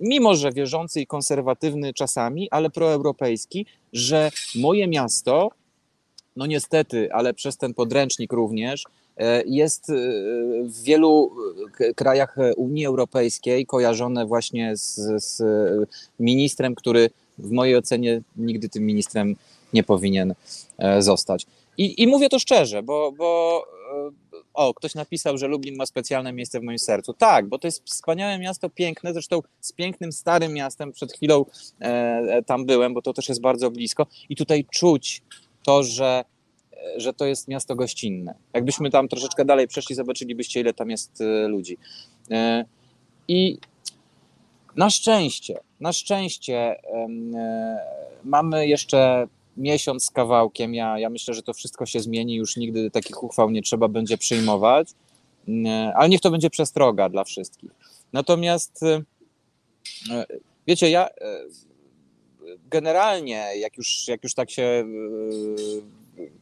mimo 0.00 0.34
że 0.34 0.52
wierzący 0.52 1.00
i 1.00 1.06
konserwatywny 1.06 1.94
czasami, 1.94 2.48
ale 2.50 2.70
proeuropejski, 2.70 3.66
że 3.92 4.30
moje 4.54 4.88
miasto 4.88 5.50
no 6.36 6.46
niestety, 6.46 7.12
ale 7.12 7.34
przez 7.34 7.56
ten 7.56 7.74
podręcznik 7.74 8.32
również 8.32 8.84
e, 9.16 9.42
jest 9.46 9.90
e, 9.90 9.94
w 10.64 10.82
wielu 10.82 11.30
e, 11.80 11.94
krajach 11.94 12.36
Unii 12.56 12.86
Europejskiej 12.86 13.66
kojarzone 13.66 14.26
właśnie 14.26 14.76
z, 14.76 14.94
z 15.24 15.42
ministrem, 16.20 16.74
który 16.74 17.10
w 17.38 17.50
mojej 17.50 17.76
ocenie 17.76 18.22
nigdy 18.36 18.68
tym 18.68 18.86
ministrem 18.86 19.36
nie 19.72 19.82
powinien 19.82 20.34
zostać. 20.98 21.46
I, 21.78 22.02
i 22.02 22.06
mówię 22.06 22.28
to 22.28 22.38
szczerze, 22.38 22.82
bo, 22.82 23.12
bo 23.12 23.62
o, 24.54 24.74
ktoś 24.74 24.94
napisał, 24.94 25.38
że 25.38 25.46
Lublin 25.46 25.76
ma 25.76 25.86
specjalne 25.86 26.32
miejsce 26.32 26.60
w 26.60 26.62
moim 26.62 26.78
sercu. 26.78 27.12
Tak, 27.12 27.48
bo 27.48 27.58
to 27.58 27.66
jest 27.66 27.84
wspaniałe 27.84 28.38
miasto, 28.38 28.70
piękne, 28.70 29.12
zresztą 29.12 29.40
z 29.60 29.72
pięknym, 29.72 30.12
starym 30.12 30.52
miastem. 30.52 30.92
Przed 30.92 31.12
chwilą 31.12 31.44
e, 31.80 32.42
tam 32.42 32.66
byłem, 32.66 32.94
bo 32.94 33.02
to 33.02 33.12
też 33.12 33.28
jest 33.28 33.40
bardzo 33.40 33.70
blisko. 33.70 34.06
I 34.28 34.36
tutaj 34.36 34.64
czuć 34.72 35.22
to, 35.62 35.82
że, 35.82 36.24
że 36.96 37.12
to 37.12 37.26
jest 37.26 37.48
miasto 37.48 37.74
gościnne. 37.74 38.34
Jakbyśmy 38.52 38.90
tam 38.90 39.08
troszeczkę 39.08 39.44
dalej 39.44 39.68
przeszli, 39.68 39.94
zobaczylibyście, 39.94 40.60
ile 40.60 40.74
tam 40.74 40.90
jest 40.90 41.20
e, 41.20 41.48
ludzi. 41.48 41.78
E, 42.30 42.64
I 43.28 43.58
na 44.76 44.90
szczęście, 44.90 45.60
na 45.80 45.92
szczęście 45.92 46.56
e, 46.56 47.08
mamy 48.24 48.66
jeszcze 48.66 49.26
miesiąc 49.56 50.04
z 50.04 50.10
kawałkiem. 50.10 50.74
Ja, 50.74 50.98
ja 50.98 51.10
myślę, 51.10 51.34
że 51.34 51.42
to 51.42 51.52
wszystko 51.52 51.86
się 51.86 52.00
zmieni, 52.00 52.34
już 52.34 52.56
nigdy 52.56 52.90
takich 52.90 53.22
uchwał 53.22 53.50
nie 53.50 53.62
trzeba 53.62 53.88
będzie 53.88 54.18
przyjmować, 54.18 54.88
ale 55.94 56.08
niech 56.08 56.20
to 56.20 56.30
będzie 56.30 56.50
przestroga 56.50 57.08
dla 57.08 57.24
wszystkich. 57.24 57.70
Natomiast 58.12 58.80
wiecie, 60.66 60.90
ja 60.90 61.08
generalnie, 62.70 63.46
jak 63.56 63.76
już, 63.76 64.08
jak 64.08 64.24
już 64.24 64.34
tak 64.34 64.50
się 64.50 64.62
e, 64.62 64.84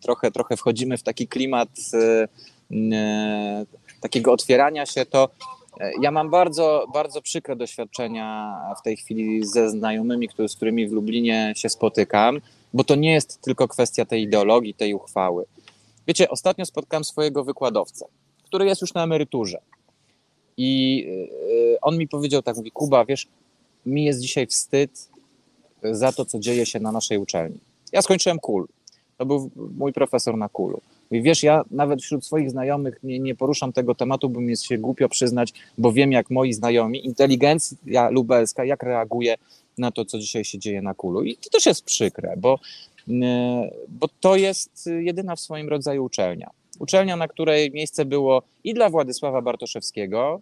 trochę, 0.01 0.31
trochę 0.31 0.57
wchodzimy 0.57 0.99
w 0.99 1.03
taki 1.03 1.29
klimat 1.29 1.69
e, 1.95 2.29
e, 2.93 3.67
takiego 4.01 4.33
otwierania 4.33 4.87
się, 4.87 5.07
to 5.07 5.29
ja 6.01 6.11
mam 6.11 6.31
bardzo, 6.31 6.87
bardzo 6.93 7.23
przykre 7.23 7.57
doświadczenia 7.57 8.57
w 8.81 8.83
tej 8.83 8.97
chwili 8.97 9.47
ze 9.47 9.71
znajomymi, 9.71 10.29
z 10.49 10.57
którymi 10.57 10.89
w 10.89 10.93
Lublinie 10.93 11.53
się 11.57 11.69
spotykam, 11.69 12.41
bo 12.75 12.85
to 12.85 12.95
nie 12.95 13.13
jest 13.13 13.41
tylko 13.41 13.69
kwestia 13.69 14.05
tej 14.05 14.23
ideologii, 14.23 14.75
tej 14.75 14.95
uchwały. 14.95 15.45
Wiecie, 16.07 16.31
ostatnio 16.31 16.67
spotkałem 16.67 17.05
swojego 17.05 17.45
wykładowcę, 17.45 18.07
który 18.45 18.67
jest 18.67 18.81
już 18.81 18.95
na 18.95 19.05
emeryturze. 19.05 19.59
I 20.57 21.07
on 21.83 21.99
mi 21.99 22.09
powiedział 22.09 22.43
tak, 22.43 22.57
mówi, 22.57 22.71
Kuba, 22.71 23.05
wiesz, 23.05 23.29
mi 23.87 24.05
jest 24.05 24.21
dzisiaj 24.21 24.47
wstyd, 24.47 25.09
za 25.83 26.13
to, 26.13 26.25
co 26.25 26.39
dzieje 26.39 26.67
się 26.67 26.81
na 26.81 26.93
naszej 26.93 27.19
uczelni. 27.19 27.59
Ja 27.93 28.03
skończyłem 28.03 28.39
KUL. 28.39 28.67
To 29.19 29.27
był 29.27 29.51
mój 29.57 29.93
profesor 29.93 30.37
na 30.37 30.49
KUL-u. 30.49 30.81
I 31.11 31.23
wiesz, 31.23 31.43
ja 31.43 31.65
nawet 31.71 32.03
wśród 32.03 32.25
swoich 32.25 32.51
znajomych 32.51 32.99
nie, 33.03 33.19
nie 33.19 33.35
poruszam 33.35 33.73
tego 33.73 33.95
tematu, 33.95 34.29
bo 34.29 34.41
mi 34.41 34.51
jest 34.51 34.65
się 34.65 34.79
głupio 34.79 35.09
przyznać, 35.09 35.53
bo 35.79 35.93
wiem, 35.93 36.13
jak 36.13 36.31
moi 36.31 36.53
znajomi, 36.53 37.07
inteligencja 37.07 38.11
lubelska, 38.11 38.65
jak 38.65 38.83
reaguje 38.83 39.35
na 39.79 39.91
to, 39.91 40.05
co 40.05 40.19
dzisiaj 40.19 40.45
się 40.45 40.59
dzieje 40.59 40.83
na 40.83 40.95
kulu. 40.95 41.23
I 41.23 41.37
to 41.37 41.51
też 41.51 41.67
jest 41.67 41.85
przykre, 41.85 42.35
bo, 42.37 42.59
e, 43.09 43.71
bo 43.89 44.09
to 44.21 44.37
jest 44.37 44.87
jedyna 44.99 45.37
w 45.37 45.41
swoim 45.41 45.69
rodzaju 45.69 46.05
uczelnia. 46.05 46.51
Uczelnia, 46.79 47.17
na 47.17 47.29
której 47.29 47.71
miejsce 47.71 48.05
było 48.05 48.43
i 48.65 48.75
dla 48.75 48.91
Władysława 48.91 49.43
Bartoszewskiego, 49.43 50.41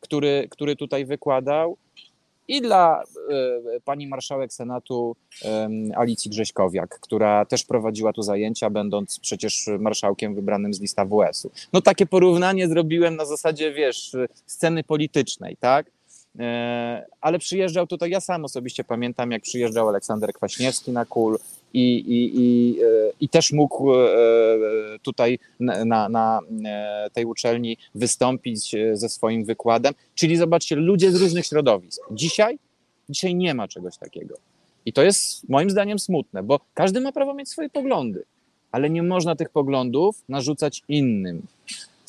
który, 0.00 0.46
który 0.50 0.76
tutaj 0.76 1.04
wykładał, 1.04 1.76
i 2.48 2.60
dla 2.60 3.02
e, 3.30 3.80
pani 3.84 4.06
marszałek 4.06 4.52
Senatu 4.52 5.16
Alicji 5.96 6.30
Grześkowiak, 6.30 7.00
która 7.00 7.44
też 7.44 7.64
prowadziła 7.64 8.12
tu 8.12 8.22
zajęcia, 8.22 8.70
będąc 8.70 9.18
przecież 9.18 9.68
marszałkiem 9.78 10.34
wybranym 10.34 10.74
z 10.74 10.80
lista 10.80 11.04
WS-u. 11.04 11.50
No 11.72 11.80
takie 11.80 12.06
porównanie 12.06 12.68
zrobiłem 12.68 13.16
na 13.16 13.24
zasadzie, 13.24 13.72
wiesz, 13.72 14.16
sceny 14.46 14.84
politycznej, 14.84 15.56
tak? 15.56 15.86
E, 16.38 17.06
ale 17.20 17.38
przyjeżdżał 17.38 17.86
tutaj, 17.86 18.10
ja 18.10 18.20
sam 18.20 18.44
osobiście 18.44 18.84
pamiętam, 18.84 19.30
jak 19.30 19.42
przyjeżdżał 19.42 19.88
Aleksander 19.88 20.32
Kwaśniewski 20.32 20.92
na 20.92 21.04
KUL 21.04 21.38
i, 21.74 21.94
i, 21.94 22.40
i, 22.40 22.80
e, 22.82 22.86
i 23.20 23.28
też 23.28 23.52
mógł 23.52 23.94
e, 23.94 24.06
tutaj 25.02 25.38
na, 25.60 25.84
na, 25.84 26.08
na 26.08 26.40
tej 27.12 27.24
uczelni 27.24 27.76
wystąpić 27.94 28.76
ze 28.92 29.08
swoim 29.08 29.44
wykładem. 29.44 29.94
Czyli 30.14 30.36
zobaczcie, 30.36 30.76
ludzie 30.76 31.12
z 31.12 31.16
różnych 31.16 31.46
środowisk. 31.46 32.02
Dzisiaj, 32.10 32.58
dzisiaj 33.08 33.34
nie 33.34 33.54
ma 33.54 33.68
czegoś 33.68 33.96
takiego. 33.96 34.34
I 34.86 34.92
to 34.92 35.02
jest 35.02 35.48
moim 35.48 35.70
zdaniem 35.70 35.98
smutne, 35.98 36.42
bo 36.42 36.60
każdy 36.74 37.00
ma 37.00 37.12
prawo 37.12 37.34
mieć 37.34 37.48
swoje 37.48 37.70
poglądy, 37.70 38.24
ale 38.72 38.90
nie 38.90 39.02
można 39.02 39.36
tych 39.36 39.50
poglądów 39.50 40.22
narzucać 40.28 40.82
innym. 40.88 41.42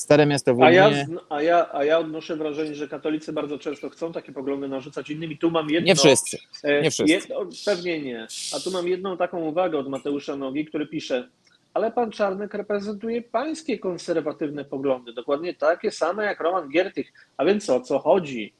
Stare 0.04 0.26
miasto 0.26 0.56
w 0.56 0.58
Lublinie. 0.58 0.84
A 0.84 0.90
ja, 0.90 1.06
a, 1.30 1.42
ja, 1.42 1.70
a 1.74 1.84
ja 1.84 2.00
odnoszę 2.00 2.36
wrażenie, 2.36 2.76
że 2.76 2.88
katolicy 2.88 3.34
bardzo 3.34 3.60
często 3.60 3.90
chcą 3.90 4.14
takie 4.14 4.32
poglądy 4.32 4.68
narzucać 4.68 5.10
innym 5.10 5.32
i 5.32 5.38
tu 5.38 5.52
mam 5.52 5.70
jedno... 5.70 5.88
Nie 5.88 5.96
wszyscy, 5.96 6.38
e, 6.64 6.82
nie 6.82 6.92
wszyscy. 6.92 7.14
Jedno, 7.14 7.36
pewnie 7.66 8.02
nie. 8.02 8.28
A 8.56 8.60
tu 8.60 8.72
mam 8.72 8.88
jedną 8.88 9.18
taką 9.18 9.42
uwagę 9.42 9.78
od 9.78 9.90
Mateusza 9.90 10.36
Nogi, 10.36 10.66
który 10.66 10.88
pisze 10.88 11.30
ale 11.74 11.92
pan 11.92 12.12
Czarnek 12.12 12.54
reprezentuje 12.54 13.22
pańskie 13.22 13.80
konserwatywne 13.80 14.66
poglądy, 14.66 15.14
dokładnie 15.14 15.54
takie 15.54 15.92
same 15.92 16.26
jak 16.26 16.40
Roman 16.40 16.70
Giertych. 16.70 17.14
A 17.38 17.46
więc 17.46 17.70
o 17.70 17.82
co 17.82 18.00
chodzi? 18.00 18.54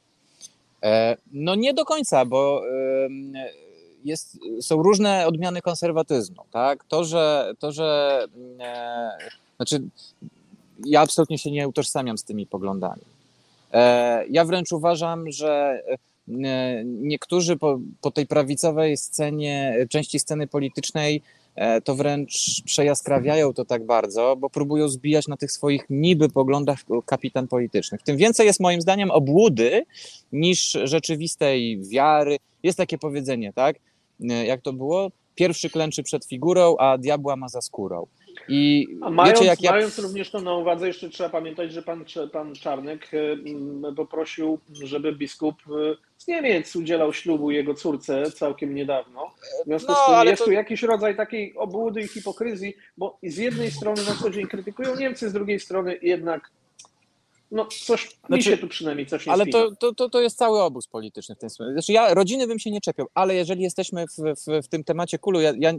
E, 0.82 1.16
no 1.32 1.54
nie 1.54 1.74
do 1.74 1.84
końca, 1.84 2.24
bo 2.24 2.62
jest, 4.04 4.38
są 4.60 4.82
różne 4.82 5.26
odmiany 5.26 5.62
konserwatyzmu. 5.62 6.44
Tak? 6.50 6.84
To, 6.84 7.04
że, 7.04 7.52
to, 7.58 7.72
że 7.72 8.20
e, 8.60 9.10
znaczy 9.56 9.82
ja 10.86 11.00
absolutnie 11.00 11.38
się 11.38 11.50
nie 11.50 11.68
utożsamiam 11.68 12.18
z 12.18 12.24
tymi 12.24 12.46
poglądami. 12.46 13.02
E, 13.72 14.24
ja 14.30 14.44
wręcz 14.44 14.72
uważam, 14.72 15.30
że 15.30 15.82
e, 16.28 16.84
niektórzy 16.84 17.56
po, 17.56 17.78
po 18.00 18.10
tej 18.10 18.26
prawicowej 18.26 18.96
scenie, 18.96 19.86
części 19.90 20.18
sceny 20.18 20.46
politycznej, 20.46 21.22
e, 21.54 21.80
to 21.80 21.94
wręcz 21.94 22.62
przejaskrawiają 22.64 23.52
to 23.52 23.64
tak 23.64 23.86
bardzo, 23.86 24.36
bo 24.36 24.50
próbują 24.50 24.88
zbijać 24.88 25.28
na 25.28 25.36
tych 25.36 25.52
swoich 25.52 25.86
niby 25.90 26.28
poglądach 26.28 26.78
kapitan 27.06 27.48
politycznych. 27.48 28.02
Tym 28.02 28.16
więcej 28.16 28.46
jest 28.46 28.60
moim 28.60 28.80
zdaniem 28.80 29.10
obłudy 29.10 29.86
niż 30.32 30.78
rzeczywistej 30.84 31.80
wiary. 31.88 32.36
Jest 32.62 32.78
takie 32.78 32.98
powiedzenie, 32.98 33.52
tak? 33.52 33.76
Jak 34.20 34.60
to 34.60 34.72
było? 34.72 35.10
Pierwszy 35.34 35.70
klęczy 35.70 36.02
przed 36.02 36.24
figurą, 36.24 36.76
a 36.76 36.98
diabła 36.98 37.36
ma 37.36 37.48
za 37.48 37.60
skórą. 37.60 38.06
I 38.48 38.88
A 39.00 39.10
mając, 39.10 39.40
jak 39.40 39.62
ja... 39.62 39.70
mając 39.70 39.98
również 39.98 40.30
to 40.30 40.40
na 40.40 40.54
uwadze, 40.54 40.86
jeszcze 40.86 41.08
trzeba 41.08 41.28
pamiętać, 41.28 41.72
że 41.72 41.82
pan, 41.82 42.04
pan 42.32 42.54
Czarnek 42.54 43.10
e, 43.14 43.94
poprosił, 43.94 44.58
żeby 44.82 45.12
biskup 45.12 45.54
e, 45.66 45.96
z 46.18 46.26
Niemiec 46.26 46.76
udzielał 46.76 47.12
ślubu 47.12 47.50
jego 47.50 47.74
córce 47.74 48.30
całkiem 48.30 48.74
niedawno. 48.74 49.30
W 49.62 49.66
związku 49.66 49.92
no, 49.92 49.98
z 49.98 50.06
tym 50.06 50.28
jest 50.28 50.38
to... 50.38 50.44
tu 50.44 50.52
jakiś 50.52 50.82
rodzaj 50.82 51.16
takiej 51.16 51.54
obłudy 51.56 52.02
i 52.02 52.08
hipokryzji, 52.08 52.76
bo 52.96 53.18
z 53.22 53.36
jednej 53.36 53.70
strony 53.70 54.02
na 54.02 54.14
co 54.22 54.30
dzień 54.30 54.46
krytykują 54.46 54.96
Niemcy, 54.96 55.30
z 55.30 55.32
drugiej 55.32 55.60
strony 55.60 55.98
jednak 56.02 56.50
no 57.54 57.66
coś 57.66 58.08
znaczy, 58.26 58.36
mi 58.36 58.42
się 58.42 58.58
tu 58.58 58.68
przynajmniej 58.68 59.06
coś 59.06 59.26
nie 59.26 59.32
Ale 59.32 59.46
to, 59.46 59.76
to, 59.76 59.94
to, 59.94 60.10
to 60.10 60.20
jest 60.20 60.38
cały 60.38 60.62
obóz 60.62 60.86
polityczny 60.86 61.34
w 61.34 61.38
tym 61.38 61.50
sensie. 61.50 61.72
Znaczy 61.72 61.92
ja 61.92 62.14
rodziny 62.14 62.46
bym 62.46 62.58
się 62.58 62.70
nie 62.70 62.80
czepiał, 62.80 63.06
ale 63.14 63.34
jeżeli 63.34 63.62
jesteśmy 63.62 64.04
w, 64.06 64.16
w, 64.16 64.64
w 64.64 64.68
tym 64.68 64.84
temacie 64.84 65.18
kulu, 65.18 65.40
ja, 65.40 65.52
ja, 65.58 65.72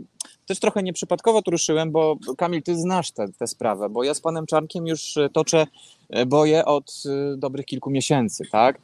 też 0.46 0.60
trochę 0.60 0.84
nieprzypadkowo 0.84 1.42
tu 1.42 1.52
ruszyłem, 1.52 1.92
bo 1.92 2.18
Kamil, 2.38 2.64
ty 2.64 2.78
znasz 2.78 3.12
tę 3.12 3.48
sprawę, 3.48 3.90
bo 3.90 4.04
ja 4.04 4.14
z 4.14 4.22
panem 4.22 4.46
Czarnkiem 4.46 4.88
już 4.88 5.16
toczę 5.34 5.68
e, 6.10 6.26
boję 6.26 6.66
od 6.66 7.04
e, 7.06 7.38
dobrych 7.38 7.66
kilku 7.66 7.90
miesięcy, 7.90 8.44
tak? 8.52 8.78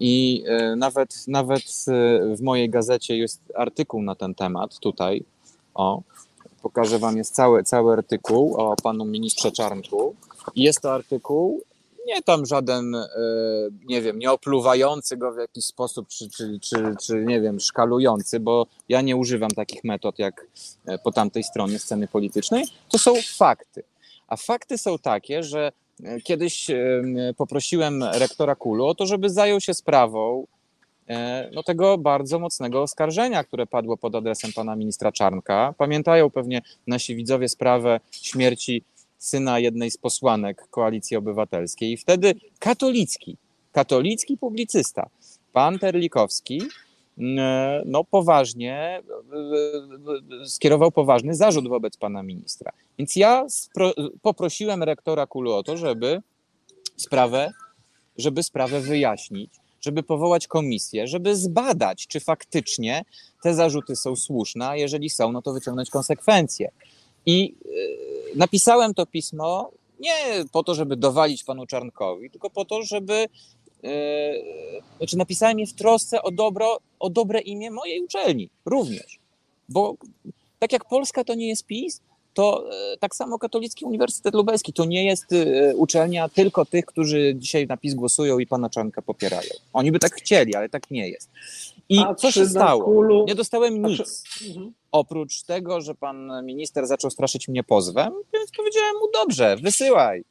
I 0.00 0.44
e, 0.46 0.76
nawet, 0.76 1.24
nawet 1.28 1.62
w 2.36 2.42
mojej 2.42 2.70
gazecie 2.70 3.16
jest 3.16 3.40
artykuł 3.54 4.02
na 4.02 4.14
ten 4.14 4.34
temat 4.34 4.78
tutaj, 4.78 5.24
o, 5.74 6.02
pokażę 6.62 6.98
wam, 6.98 7.16
jest 7.16 7.34
cały, 7.34 7.64
cały 7.64 7.92
artykuł 7.92 8.54
o 8.56 8.76
panu 8.82 9.04
ministrze 9.04 9.52
Czarnku. 9.52 10.14
Jest 10.56 10.80
to 10.80 10.94
artykuł 10.94 11.62
nie 12.08 12.22
tam 12.22 12.46
żaden, 12.46 12.94
e, 12.94 13.08
nie 13.84 14.02
wiem, 14.02 14.18
nie 14.18 14.32
opluwający 14.32 15.16
go 15.16 15.32
w 15.32 15.38
jakiś 15.38 15.64
sposób, 15.64 16.08
czy, 16.08 16.30
czy, 16.30 16.58
czy, 16.60 16.94
czy 17.02 17.24
nie 17.24 17.40
wiem, 17.40 17.60
szkalujący, 17.60 18.40
bo 18.40 18.66
ja 18.88 19.00
nie 19.00 19.16
używam 19.16 19.50
takich 19.50 19.84
metod 19.84 20.18
jak 20.18 20.46
e, 20.86 20.98
po 20.98 21.12
tamtej 21.12 21.44
stronie 21.44 21.78
sceny 21.78 22.08
politycznej. 22.08 22.64
To 22.88 22.98
są 22.98 23.14
fakty. 23.36 23.82
A 24.28 24.36
fakty 24.36 24.78
są 24.78 24.98
takie, 24.98 25.42
że 25.42 25.72
e, 26.04 26.20
kiedyś 26.20 26.66
poprosiłem 27.36 28.02
rektora 28.02 28.54
Kulu 28.54 28.86
o 28.86 28.94
to, 28.94 29.06
żeby 29.06 29.30
zajął 29.30 29.60
się 29.60 29.74
sprawą 29.74 30.46
no, 31.52 31.62
tego 31.62 31.98
bardzo 31.98 32.38
mocnego 32.38 32.82
oskarżenia, 32.82 33.44
które 33.44 33.66
padło 33.66 33.96
pod 33.96 34.14
adresem 34.14 34.52
pana 34.52 34.76
ministra 34.76 35.12
Czarnka. 35.12 35.74
Pamiętają 35.78 36.30
pewnie 36.30 36.62
nasi 36.86 37.16
widzowie 37.16 37.48
sprawę 37.48 38.00
śmierci 38.10 38.84
syna 39.18 39.58
jednej 39.58 39.90
z 39.90 39.98
posłanek 39.98 40.68
Koalicji 40.70 41.16
Obywatelskiej. 41.16 41.92
I 41.92 41.96
wtedy 41.96 42.34
katolicki, 42.58 43.36
katolicki 43.72 44.36
publicysta, 44.36 45.08
pan 45.52 45.78
Terlikowski, 45.78 46.62
mm, 47.18 47.82
no 47.86 48.04
poważnie 48.04 48.74
e, 48.74 49.02
e, 50.42 50.46
skierował 50.46 50.92
poważny 50.92 51.34
zarzut 51.34 51.68
wobec 51.68 51.96
pana 51.96 52.22
ministra. 52.22 52.72
Więc 52.98 53.16
ja 53.16 53.46
poprosiłem 54.22 54.82
rektora 54.82 55.26
Kulu 55.26 55.52
o 55.52 55.62
to, 55.62 55.76
żeby 55.76 56.22
sprawę, 56.96 57.52
żeby 58.16 58.42
sprawę 58.42 58.80
wyjaśnić, 58.80 59.50
żeby 59.80 60.02
powołać 60.02 60.46
komisję, 60.46 61.06
żeby 61.06 61.36
zbadać, 61.36 62.06
czy 62.06 62.20
faktycznie 62.20 63.04
te 63.42 63.54
zarzuty 63.54 63.96
są 63.96 64.16
słuszne, 64.16 64.68
a 64.68 64.76
jeżeli 64.76 65.10
są, 65.10 65.32
no 65.32 65.42
to 65.42 65.52
wyciągnąć 65.52 65.90
konsekwencje. 65.90 66.70
I 67.26 67.54
e, 67.64 67.68
napisałem 68.38 68.94
to 68.94 69.06
pismo 69.06 69.70
nie 70.00 70.44
po 70.52 70.62
to, 70.62 70.74
żeby 70.74 70.96
dowalić 70.96 71.44
panu 71.44 71.66
Czarnkowi, 71.66 72.30
tylko 72.30 72.50
po 72.50 72.64
to, 72.64 72.82
żeby. 72.82 73.26
E, 73.84 74.32
znaczy, 74.98 75.16
napisałem 75.16 75.58
je 75.58 75.66
w 75.66 75.72
trosce 75.72 76.22
o, 76.22 76.30
dobro, 76.30 76.78
o 76.98 77.10
dobre 77.10 77.40
imię 77.40 77.70
mojej 77.70 78.00
uczelni 78.00 78.50
również. 78.64 79.18
Bo 79.68 79.94
tak 80.58 80.72
jak 80.72 80.84
Polska 80.84 81.24
to 81.24 81.34
nie 81.34 81.48
jest 81.48 81.66
PiS, 81.66 82.00
to 82.34 82.70
e, 82.92 82.96
tak 82.96 83.16
samo 83.16 83.38
Katolicki 83.38 83.84
Uniwersytet 83.84 84.34
Lubelski 84.34 84.72
to 84.72 84.84
nie 84.84 85.04
jest 85.04 85.26
uczelnia 85.74 86.28
tylko 86.28 86.64
tych, 86.64 86.84
którzy 86.86 87.34
dzisiaj 87.36 87.66
na 87.66 87.76
PiS 87.76 87.94
głosują 87.94 88.38
i 88.38 88.46
pana 88.46 88.70
Czarnka 88.70 89.02
popierają. 89.02 89.50
Oni 89.72 89.92
by 89.92 89.98
tak 89.98 90.14
chcieli, 90.14 90.54
ale 90.54 90.68
tak 90.68 90.90
nie 90.90 91.08
jest. 91.08 91.30
I 91.88 91.98
A 91.98 92.14
co 92.14 92.32
się 92.32 92.46
stało? 92.46 92.84
Kulu... 92.84 93.24
Nie 93.26 93.34
dostałem 93.34 93.82
nic. 93.82 94.22
Mhm. 94.48 94.72
Oprócz 94.92 95.42
tego, 95.42 95.80
że 95.80 95.94
pan 95.94 96.44
minister 96.44 96.86
zaczął 96.86 97.10
straszyć 97.10 97.48
mnie 97.48 97.64
pozwem, 97.64 98.12
więc 98.34 98.50
powiedziałem 98.56 98.94
mu 98.94 99.10
dobrze, 99.12 99.56
wysyłaj. 99.56 100.24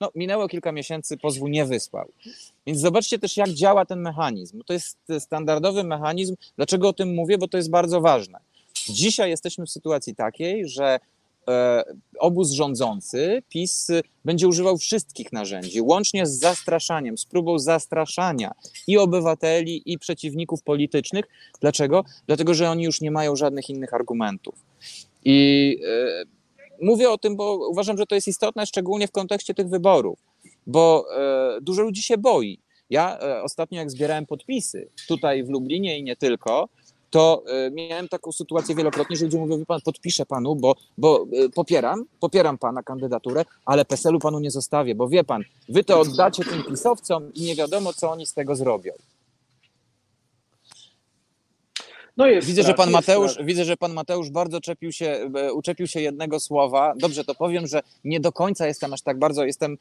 No, 0.00 0.10
minęło 0.14 0.48
kilka 0.48 0.72
miesięcy, 0.72 1.16
pozwu 1.16 1.48
nie 1.48 1.64
wysłał. 1.64 2.08
Więc 2.66 2.80
zobaczcie 2.80 3.18
też, 3.18 3.36
jak 3.36 3.48
działa 3.48 3.84
ten 3.84 4.00
mechanizm. 4.00 4.62
To 4.66 4.72
jest 4.72 4.98
standardowy 5.18 5.84
mechanizm. 5.84 6.36
Dlaczego 6.56 6.88
o 6.88 6.92
tym 6.92 7.14
mówię? 7.14 7.38
Bo 7.38 7.48
to 7.48 7.56
jest 7.56 7.70
bardzo 7.70 8.00
ważne. 8.00 8.38
Dzisiaj 8.74 9.30
jesteśmy 9.30 9.66
w 9.66 9.70
sytuacji 9.70 10.14
takiej, 10.14 10.68
że 10.68 10.98
obóz 12.18 12.50
rządzący, 12.50 13.42
PiS 13.48 13.88
będzie 14.24 14.48
używał 14.48 14.78
wszystkich 14.78 15.32
narzędzi, 15.32 15.80
łącznie 15.80 16.26
z 16.26 16.38
zastraszaniem, 16.38 17.18
z 17.18 17.24
próbą 17.24 17.58
zastraszania 17.58 18.52
i 18.86 18.98
obywateli, 18.98 19.82
i 19.92 19.98
przeciwników 19.98 20.62
politycznych. 20.62 21.24
Dlaczego? 21.60 22.04
Dlatego, 22.26 22.54
że 22.54 22.70
oni 22.70 22.84
już 22.84 23.00
nie 23.00 23.10
mają 23.10 23.36
żadnych 23.36 23.70
innych 23.70 23.94
argumentów. 23.94 24.54
I 25.24 25.78
e, 25.84 26.24
mówię 26.82 27.10
o 27.10 27.18
tym, 27.18 27.36
bo 27.36 27.68
uważam, 27.70 27.96
że 27.96 28.06
to 28.06 28.14
jest 28.14 28.28
istotne, 28.28 28.66
szczególnie 28.66 29.08
w 29.08 29.12
kontekście 29.12 29.54
tych 29.54 29.68
wyborów, 29.68 30.18
bo 30.66 31.04
e, 31.16 31.60
dużo 31.60 31.82
ludzi 31.82 32.02
się 32.02 32.18
boi. 32.18 32.58
Ja 32.90 33.18
ostatnio, 33.42 33.78
jak 33.78 33.90
zbierałem 33.90 34.26
podpisy 34.26 34.88
tutaj 35.08 35.44
w 35.44 35.48
Lublinie 35.48 35.98
i 35.98 36.02
nie 36.02 36.16
tylko, 36.16 36.68
to 37.10 37.42
e, 37.46 37.70
miałem 37.70 38.08
taką 38.08 38.32
sytuację 38.32 38.74
wielokrotnie, 38.74 39.16
że 39.16 39.24
ludzie 39.24 39.38
mówią, 39.38 39.64
pan, 39.66 39.80
podpiszę 39.84 40.26
panu, 40.26 40.56
bo, 40.56 40.74
bo 40.98 41.26
e, 41.44 41.48
popieram, 41.48 42.04
popieram 42.20 42.58
pana 42.58 42.82
kandydaturę, 42.82 43.44
ale 43.64 43.84
PESEL-u 43.84 44.18
panu 44.18 44.40
nie 44.40 44.50
zostawię, 44.50 44.94
bo 44.94 45.08
wie 45.08 45.24
pan, 45.24 45.42
wy 45.68 45.84
to 45.84 46.00
oddacie 46.00 46.44
tym 46.44 46.62
pisowcom 46.62 47.34
i 47.34 47.42
nie 47.42 47.54
wiadomo, 47.54 47.92
co 47.92 48.10
oni 48.10 48.26
z 48.26 48.34
tego 48.34 48.56
zrobią. 48.56 48.92
No 52.16 52.26
jest 52.26 52.46
widzę, 52.46 52.62
tak, 52.62 52.66
że 52.68 52.74
pan 52.74 52.90
Mateusz, 52.90 53.36
tak. 53.36 53.46
widzę, 53.46 53.64
że 53.64 53.76
pan 53.76 53.92
Mateusz 53.92 54.30
bardzo 54.30 54.60
czepił 54.60 54.92
się, 54.92 55.30
e, 55.34 55.52
uczepił 55.52 55.86
się 55.86 56.00
jednego 56.00 56.40
słowa. 56.40 56.94
Dobrze, 56.96 57.24
to 57.24 57.34
powiem, 57.34 57.66
że 57.66 57.82
nie 58.04 58.20
do 58.20 58.32
końca 58.32 58.66
jestem 58.66 58.92
aż 58.92 59.02
tak 59.02 59.18
bardzo, 59.18 59.44
jestem 59.44 59.78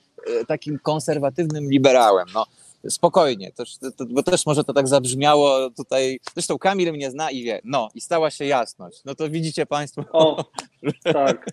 takim 0.47 0.79
konserwatywnym 0.79 1.71
liberałem. 1.71 2.27
No, 2.33 2.45
spokojnie, 2.89 3.52
to, 3.52 3.63
to, 3.98 4.06
bo 4.06 4.24
też 4.24 4.45
może 4.45 4.63
to 4.63 4.74
tak 4.74 4.88
zabrzmiało 4.88 5.69
tutaj, 5.69 6.19
zresztą 6.34 6.58
Kamil 6.58 6.93
mnie 6.93 7.12
zna 7.12 7.32
i 7.32 7.43
wie, 7.43 7.62
no 7.63 7.89
i 7.95 8.02
stała 8.02 8.32
się 8.32 8.45
jasność, 8.45 9.02
no 9.06 9.15
to 9.15 9.30
widzicie 9.30 9.65
Państwo. 9.65 10.04
O, 10.12 10.45
tak. 11.13 11.45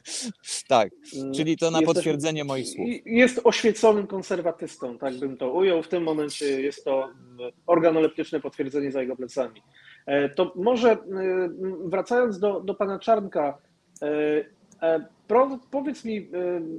tak, 0.69 0.91
czyli 1.35 1.57
to 1.57 1.71
na 1.71 1.83
potwierdzenie 1.83 2.45
moich 2.45 2.69
słów. 2.69 2.89
Jest 3.07 3.41
oświeconym 3.45 4.07
konserwatystą, 4.07 4.99
tak 4.99 5.15
bym 5.15 5.37
to 5.37 5.53
ujął, 5.53 5.83
w 5.83 5.89
tym 5.89 6.03
momencie 6.03 6.63
jest 6.63 6.85
to 6.85 7.09
organoleptyczne 7.67 8.41
potwierdzenie 8.41 8.93
za 8.93 9.01
jego 9.01 9.17
plecami. 9.17 9.63
E, 10.07 10.29
to 10.29 10.53
może 10.57 10.93
e, 10.93 10.99
wracając 11.85 12.39
do, 12.39 12.61
do 12.61 12.75
Pana 12.75 12.99
Czarnka, 12.99 13.59
e, 14.03 15.07
powiedz 15.71 16.05
mi, 16.05 16.29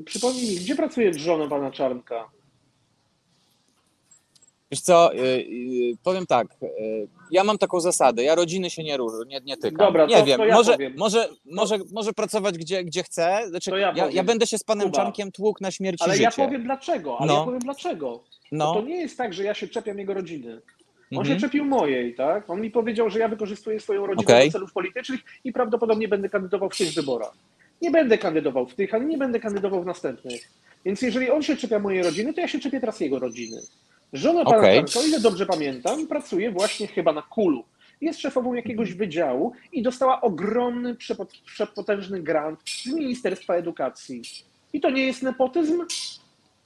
przypomnij 0.06 0.50
mi, 0.50 0.56
gdzie 0.56 0.76
pracuje 0.76 1.14
żona 1.14 1.48
Pana 1.48 1.72
Czarnka? 1.72 2.30
Wiesz 4.74 4.82
co, 4.82 5.14
y, 5.14 5.18
y, 5.18 5.98
powiem 6.04 6.26
tak, 6.26 6.48
y, 6.64 7.08
ja 7.32 7.44
mam 7.44 7.58
taką 7.58 7.80
zasadę, 7.80 8.24
ja 8.24 8.36
rodziny 8.36 8.70
się 8.70 8.84
nie 8.84 8.98
różę, 8.98 9.18
nie, 9.28 9.40
nie 9.46 9.58
tykam. 9.58 9.88
Dobra, 9.88 10.06
nie 10.06 10.18
to, 10.18 10.26
wiem, 10.26 10.38
to 10.38 10.46
ja 10.46 10.56
może, 10.56 10.78
może, 10.98 11.30
może, 11.46 11.78
może 11.92 12.14
pracować 12.14 12.58
gdzie, 12.58 12.84
gdzie 12.84 13.04
chcę, 13.04 13.44
znaczy, 13.50 13.72
ja, 13.72 13.94
ja, 13.96 14.10
ja, 14.10 14.24
będę 14.24 14.48
się 14.48 14.58
z 14.58 14.64
panem 14.64 14.88
Kuba. 14.88 15.04
Czarnkiem 15.04 15.32
tłukł 15.32 15.64
na 15.64 15.72
śmierć 15.72 16.02
Ale 16.02 16.14
życie. 16.14 16.24
ja 16.24 16.32
powiem 16.32 16.64
dlaczego, 16.64 17.18
ale 17.20 17.28
no. 17.28 17.40
ja 17.40 17.46
powiem 17.46 17.60
dlaczego. 17.60 18.24
No. 18.52 18.74
To 18.74 18.82
nie 18.82 18.96
jest 18.96 19.18
tak, 19.18 19.34
że 19.34 19.44
ja 19.44 19.54
się 19.54 19.68
czepiam 19.68 20.00
jego 20.00 20.14
rodziny. 20.14 20.62
On 21.12 21.18
mhm. 21.18 21.36
się 21.36 21.42
czepił 21.42 21.66
mojej, 21.66 22.16
tak? 22.16 22.50
On 22.50 22.62
mi 22.62 22.72
powiedział, 22.72 23.10
że 23.10 23.20
ja 23.20 23.28
wykorzystuję 23.28 23.80
swoją 23.80 24.06
rodzinę 24.06 24.34
okay. 24.34 24.46
do 24.46 24.52
celów 24.52 24.74
politycznych 24.74 25.20
i 25.44 25.54
prawdopodobnie 25.54 26.08
będę 26.08 26.30
kandydował 26.30 26.70
w 26.70 26.78
tych 26.78 26.94
wyborach. 26.94 27.34
Nie 27.82 27.92
będę 27.92 28.18
kandydował 28.18 28.68
w 28.68 28.76
tych, 28.76 28.94
ale 28.94 29.06
nie 29.06 29.18
będę 29.18 29.40
kandydował 29.40 29.84
w 29.84 29.86
następnych. 29.86 30.50
Więc 30.86 31.02
jeżeli 31.02 31.32
on 31.32 31.44
się 31.44 31.58
czepia 31.58 31.80
mojej 31.80 32.04
rodziny, 32.04 32.34
to 32.34 32.42
ja 32.42 32.48
się 32.48 32.60
czepię 32.60 32.80
teraz 32.80 33.00
jego 33.00 33.20
rodziny. 33.20 33.62
Żona 34.14 34.46
pana 34.46 34.58
okay. 34.58 34.84
ile 35.08 35.20
dobrze 35.20 35.46
pamiętam, 35.46 36.08
pracuje 36.08 36.52
właśnie 36.52 36.88
chyba 36.88 37.14
na 37.14 37.22
Kulu. 37.22 37.64
Jest 38.02 38.20
szefową 38.20 38.54
jakiegoś 38.54 38.94
wydziału 38.94 39.54
i 39.72 39.82
dostała 39.82 40.22
ogromny, 40.22 40.96
przepotężny 41.46 42.22
grant 42.22 42.60
z 42.66 42.86
Ministerstwa 42.86 43.54
Edukacji. 43.54 44.22
I 44.74 44.82
to 44.82 44.90
nie 44.90 45.06
jest 45.06 45.24
nepotyzm? 45.24 45.86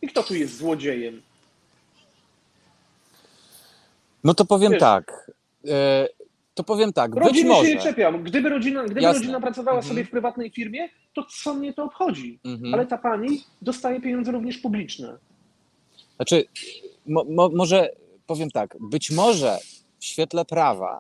I 0.02 0.08
kto 0.08 0.24
tu 0.24 0.36
jest 0.36 0.58
złodziejem? 0.58 1.22
No 4.24 4.34
to 4.34 4.46
powiem 4.46 4.72
Wiesz, 4.72 4.80
tak. 4.80 5.32
E, 5.68 6.08
to 6.54 6.64
powiem 6.64 6.94
tak. 6.94 7.16
Rodziny 7.16 7.50
być 7.50 7.58
może. 7.58 7.70
się 7.70 7.76
nie 7.76 7.82
czepiam. 7.82 8.24
Gdyby 8.24 8.50
rodzina, 8.50 8.84
gdyby 8.84 9.02
rodzina 9.02 9.40
pracowała 9.40 9.78
mhm. 9.78 9.90
sobie 9.90 10.06
w 10.06 10.10
prywatnej 10.10 10.52
firmie, 10.52 10.90
to 11.14 11.24
co 11.24 11.54
mnie 11.54 11.74
to 11.74 11.84
obchodzi? 11.84 12.40
Mhm. 12.46 12.74
Ale 12.74 12.86
ta 12.86 12.98
pani 12.98 13.44
dostaje 13.62 14.02
pieniądze 14.02 14.32
również 14.32 14.58
publiczne. 14.58 15.18
Znaczy, 16.16 16.46
mo, 17.08 17.24
mo, 17.24 17.50
może 17.50 17.90
powiem 18.28 18.52
tak, 18.52 18.78
być 18.80 19.12
może 19.12 19.60
w 20.00 20.06
świetle 20.06 20.46
prawa 20.46 21.00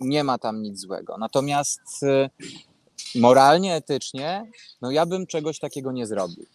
nie 0.00 0.24
ma 0.24 0.38
tam 0.38 0.62
nic 0.62 0.78
złego. 0.78 1.18
Natomiast 1.18 2.02
y, 2.02 2.30
moralnie, 3.14 3.74
etycznie, 3.74 4.50
no 4.82 4.90
ja 4.90 5.06
bym 5.06 5.26
czegoś 5.26 5.58
takiego 5.58 5.92
nie 5.92 6.06
zrobił. 6.06 6.46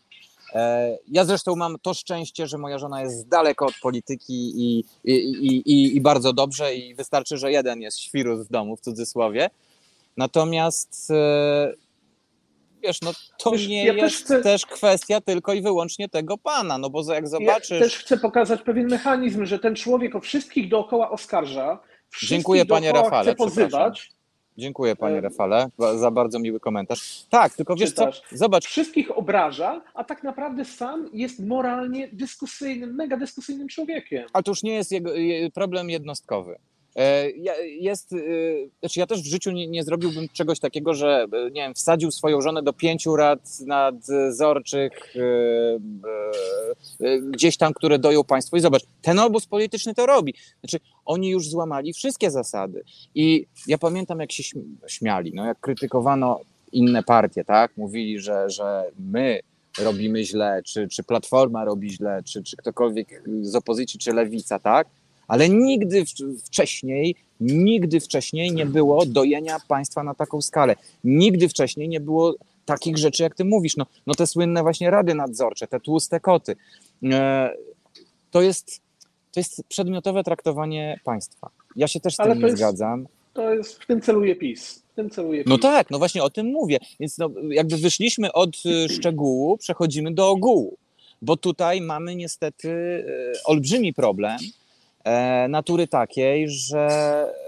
E, 0.54 0.98
ja 1.08 1.26
zresztą 1.26 1.56
mam 1.56 1.80
to 1.82 1.94
szczęście, 1.94 2.48
że 2.48 2.58
moja 2.58 2.80
żona 2.80 3.02
jest 3.02 3.28
daleko 3.28 3.66
od 3.66 3.74
polityki 3.82 4.54
i, 4.56 4.86
i, 5.04 5.14
i, 5.14 5.96
i, 5.96 6.02
bardzo 6.02 6.34
dobrze 6.34 6.76
i 6.76 6.96
wystarczy, 6.96 7.38
że 7.38 7.52
jeden 7.52 7.82
jest 7.82 8.00
świrus 8.00 8.48
w 8.48 8.52
domu, 8.52 8.78
w 8.78 8.82
cudzysłowie. 8.82 9.50
Natomiast 10.18 11.12
e, 11.12 11.74
wiesz, 12.84 13.02
no 13.02 13.12
to 13.38 13.52
wiesz, 13.52 13.68
nie 13.68 13.86
ja 13.86 13.94
jest 13.94 14.00
też, 14.06 14.24
chcę... 14.24 14.42
też, 14.42 14.66
kwestia 14.66 15.22
tylko 15.22 15.54
i 15.54 15.62
wyłącznie 15.62 16.10
tego 16.10 16.38
pana, 16.38 16.78
no 16.78 16.90
bo 16.90 17.14
jak 17.14 17.28
zobaczysz... 17.28 17.70
Ja 17.70 17.80
też 17.80 17.98
chcę 17.98 18.18
pokazać 18.18 18.62
pewien 18.62 18.88
mechanizm, 18.88 19.46
że 19.46 19.60
ten 19.60 19.76
człowiek 19.76 20.16
o 20.16 20.20
wszystkich 20.20 20.70
dookoła 20.70 21.10
oskarża, 21.10 21.80
Dziękuję 22.24 22.66
panie 22.66 22.92
Rafale, 22.92 23.24
chce 23.24 23.36
pozywać, 23.36 24.12
Dziękuję 24.58 24.96
panie 24.96 25.22
Rafale 25.22 25.70
za 26.00 26.12
bardzo 26.12 26.40
miły 26.40 26.60
komentarz. 26.60 27.26
Tak, 27.30 27.54
tylko 27.54 27.76
wiesz 27.76 27.92
co, 27.92 28.10
zobacz. 28.32 28.66
Wszystkich 28.66 29.18
obraża, 29.18 29.82
a 29.94 30.04
tak 30.04 30.24
naprawdę 30.24 30.66
sam 30.66 31.10
jest 31.14 31.40
moralnie 31.40 32.10
dyskusyjnym, 32.14 32.96
mega 32.96 33.18
dyskusyjnym 33.18 33.68
człowiekiem. 33.68 34.26
Ale 34.34 34.44
to 34.44 34.52
już 34.52 34.64
nie 34.64 34.74
jest 34.74 34.92
jego, 34.92 35.12
problem 35.54 35.90
jednostkowy. 35.90 36.56
E, 36.96 37.30
jest, 37.80 38.14
e, 38.14 38.18
znaczy 38.80 39.00
ja 39.00 39.08
też 39.08 39.22
w 39.22 39.26
życiu 39.26 39.52
nie, 39.52 39.68
nie, 39.68 39.84
zrobiłbym 39.84 40.28
czegoś 40.34 40.60
takiego, 40.60 40.94
że 40.94 41.26
e, 41.34 41.44
nie 41.44 41.62
wiem, 41.62 41.74
wsadził 41.74 42.12
swoją 42.12 42.42
żonę 42.42 42.64
do 42.64 42.74
pięciu 42.74 43.16
rad 43.16 43.60
nadzorczych 43.60 45.14
gdzieś 47.22 47.58
tam, 47.58 47.74
które 47.74 48.00
doją 48.00 48.24
państwo. 48.24 48.58
I 48.58 48.60
zobacz, 48.60 48.84
ten 49.02 49.20
obóz 49.20 49.46
polityczny 49.46 49.94
to 49.94 50.06
robi. 50.06 50.34
Znaczy, 50.60 50.80
oni 51.06 51.30
już 51.30 51.50
złamali 51.50 51.94
wszystkie 51.94 52.32
zasady. 52.32 52.84
I 53.16 53.46
ja 53.68 53.78
pamiętam, 53.78 54.20
jak 54.20 54.32
się 54.32 54.44
śmiali, 54.88 55.32
no, 55.36 55.46
jak 55.46 55.60
krytykowano 55.60 56.40
inne 56.72 57.04
partie, 57.04 57.46
tak? 57.46 57.78
Mówili, 57.78 58.20
że, 58.20 58.50
że 58.50 58.84
my 59.00 59.40
robimy 59.80 60.24
źle, 60.24 60.62
czy, 60.66 60.88
czy 60.88 61.04
Platforma 61.04 61.66
robi 61.66 61.90
źle, 61.90 62.24
czy, 62.24 62.44
czy 62.44 62.58
ktokolwiek 62.58 63.24
z 63.42 63.56
opozycji, 63.56 64.00
czy 64.00 64.14
Lewica, 64.14 64.60
tak? 64.60 64.88
Ale 65.34 65.50
nigdy 65.50 66.04
wcześniej, 66.46 67.16
nigdy 67.40 68.00
wcześniej 68.00 68.52
nie 68.52 68.66
było 68.66 69.06
dojenia 69.06 69.58
państwa 69.68 70.04
na 70.04 70.14
taką 70.14 70.42
skalę. 70.42 70.76
Nigdy 71.04 71.50
wcześniej 71.50 71.90
nie 71.90 72.00
było 72.00 72.36
takich 72.66 72.98
rzeczy, 72.98 73.24
jak 73.24 73.36
ty 73.36 73.46
mówisz. 73.46 73.78
No, 73.78 73.86
no 74.08 74.16
te 74.16 74.28
słynne 74.28 74.62
właśnie 74.62 74.90
rady 74.90 75.16
nadzorcze, 75.16 75.68
te 75.68 75.80
tłuste 75.80 76.20
koty. 76.20 76.56
E, 77.04 77.50
to 78.32 78.42
jest, 78.42 78.82
to 79.32 79.40
jest 79.40 79.64
przedmiotowe 79.68 80.24
traktowanie 80.24 81.00
państwa. 81.04 81.50
Ja 81.76 81.88
się 81.88 82.00
też 82.00 82.14
z 82.14 82.18
tym 82.18 82.40
nie 82.40 82.46
jest, 82.46 82.58
zgadzam. 82.58 83.08
To 83.34 83.54
jest, 83.54 83.84
w 83.84 83.88
tym 83.88 84.02
celuje 84.02 84.36
PiS. 84.36 84.84
W 84.92 84.96
tym 84.96 85.10
celuje 85.10 85.40
no 85.40 85.44
PiS. 85.44 85.50
No 85.50 85.58
tak, 85.58 85.92
no 85.92 85.98
właśnie 85.98 86.24
o 86.24 86.30
tym 86.30 86.48
mówię. 86.48 86.78
Więc 87.00 87.18
no, 87.18 87.30
jakby 87.50 87.78
wyszliśmy 87.78 88.34
od 88.34 88.50
e, 88.66 88.90
szczegółu, 88.90 89.58
przechodzimy 89.58 90.14
do 90.14 90.30
ogółu. 90.30 90.78
Bo 91.22 91.38
tutaj 91.38 91.82
mamy 91.82 92.16
niestety 92.16 92.70
e, 92.72 93.44
olbrzymi 93.46 93.94
problem, 93.94 94.38
natury 95.50 95.88
takiej, 95.88 96.50
że 96.50 96.88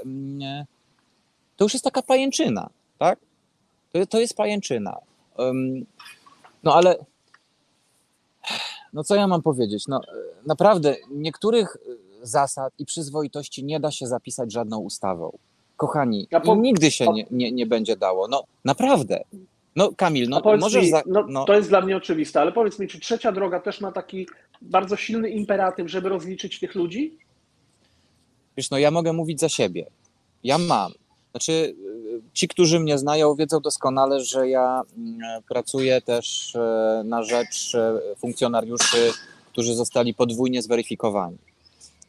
mm, 0.05 0.65
to 1.57 1.65
już 1.65 1.73
jest 1.73 1.85
taka 1.85 2.01
pajęczyna, 2.01 2.69
tak? 2.97 3.19
To, 3.91 4.05
to 4.05 4.19
jest 4.19 4.37
pajęczyna. 4.37 4.97
No 6.63 6.75
ale 6.75 6.95
no 8.93 9.03
co 9.03 9.15
ja 9.15 9.27
mam 9.27 9.41
powiedzieć? 9.41 9.87
No 9.87 10.01
naprawdę 10.45 10.95
niektórych 11.11 11.77
zasad 12.21 12.73
i 12.79 12.85
przyzwoitości 12.85 13.63
nie 13.63 13.79
da 13.79 13.91
się 13.91 14.07
zapisać 14.07 14.53
żadną 14.53 14.79
ustawą. 14.79 15.37
Kochani, 15.77 16.27
ja 16.31 16.39
po... 16.39 16.55
nigdy 16.55 16.91
się 16.91 17.13
nie, 17.13 17.25
nie, 17.31 17.51
nie 17.51 17.65
będzie 17.65 17.97
dało. 17.97 18.27
No 18.27 18.43
naprawdę. 18.65 19.23
No 19.75 19.91
Kamil, 19.97 20.29
no 20.29 20.41
możesz... 20.57 20.83
Mi, 20.83 20.89
za... 20.89 21.03
no, 21.05 21.25
no, 21.29 21.45
To 21.45 21.53
jest 21.53 21.69
dla 21.69 21.81
mnie 21.81 21.97
oczywiste, 21.97 22.41
ale 22.41 22.51
powiedz 22.51 22.79
mi, 22.79 22.87
czy 22.87 22.99
trzecia 22.99 23.31
droga 23.31 23.59
też 23.59 23.81
ma 23.81 23.91
taki 23.91 24.27
bardzo 24.61 24.95
silny 24.95 25.29
imperatyw, 25.29 25.89
żeby 25.89 26.09
rozliczyć 26.09 26.59
tych 26.59 26.75
ludzi? 26.75 27.17
Wiesz, 28.57 28.69
no 28.69 28.77
ja 28.77 28.91
mogę 28.91 29.13
mówić 29.13 29.39
za 29.39 29.49
siebie. 29.49 29.85
Ja 30.43 30.57
mam. 30.57 30.91
Znaczy, 31.31 31.75
ci, 32.33 32.47
którzy 32.47 32.79
mnie 32.79 32.97
znają, 32.97 33.35
wiedzą 33.35 33.59
doskonale, 33.59 34.19
że 34.19 34.49
ja 34.49 34.81
mm, 34.97 35.43
pracuję 35.49 36.01
też 36.01 36.55
e, 36.55 37.01
na 37.05 37.23
rzecz 37.23 37.75
e, 37.75 37.99
funkcjonariuszy, 38.17 39.11
którzy 39.51 39.75
zostali 39.75 40.13
podwójnie 40.13 40.61
zweryfikowani, 40.61 41.37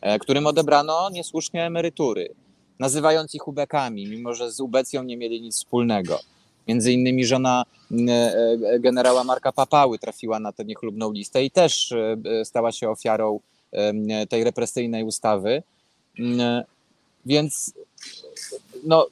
e, 0.01 0.19
którym 0.19 0.47
odebrano 0.47 1.11
niesłusznie 1.11 1.67
emerytury, 1.67 2.35
nazywając 2.79 3.35
ich 3.35 3.49
ubekami, 3.49 4.07
mimo 4.07 4.35
że 4.35 4.53
z 4.53 4.61
ubecją 4.61 5.03
nie 5.03 5.17
mieli 5.17 5.41
nic 5.41 5.57
wspólnego. 5.57 6.21
Między 6.69 6.93
innymi 6.93 7.27
żona 7.27 7.65
generała 8.81 9.25
Marka 9.25 9.53
Papały 9.53 9.99
trafiła 9.99 10.39
na 10.39 10.53
tę 10.53 10.65
niechlubną 10.65 11.13
listę 11.13 11.45
i 11.45 11.51
też 11.51 11.95
stała 12.45 12.73
się 12.73 12.91
ofiarą 12.91 13.41
tej 14.29 14.45
represyjnej 14.45 15.05
ustawy. 15.05 15.63
Mm, 16.19 16.65
więc 17.27 17.73
no, 18.85 19.07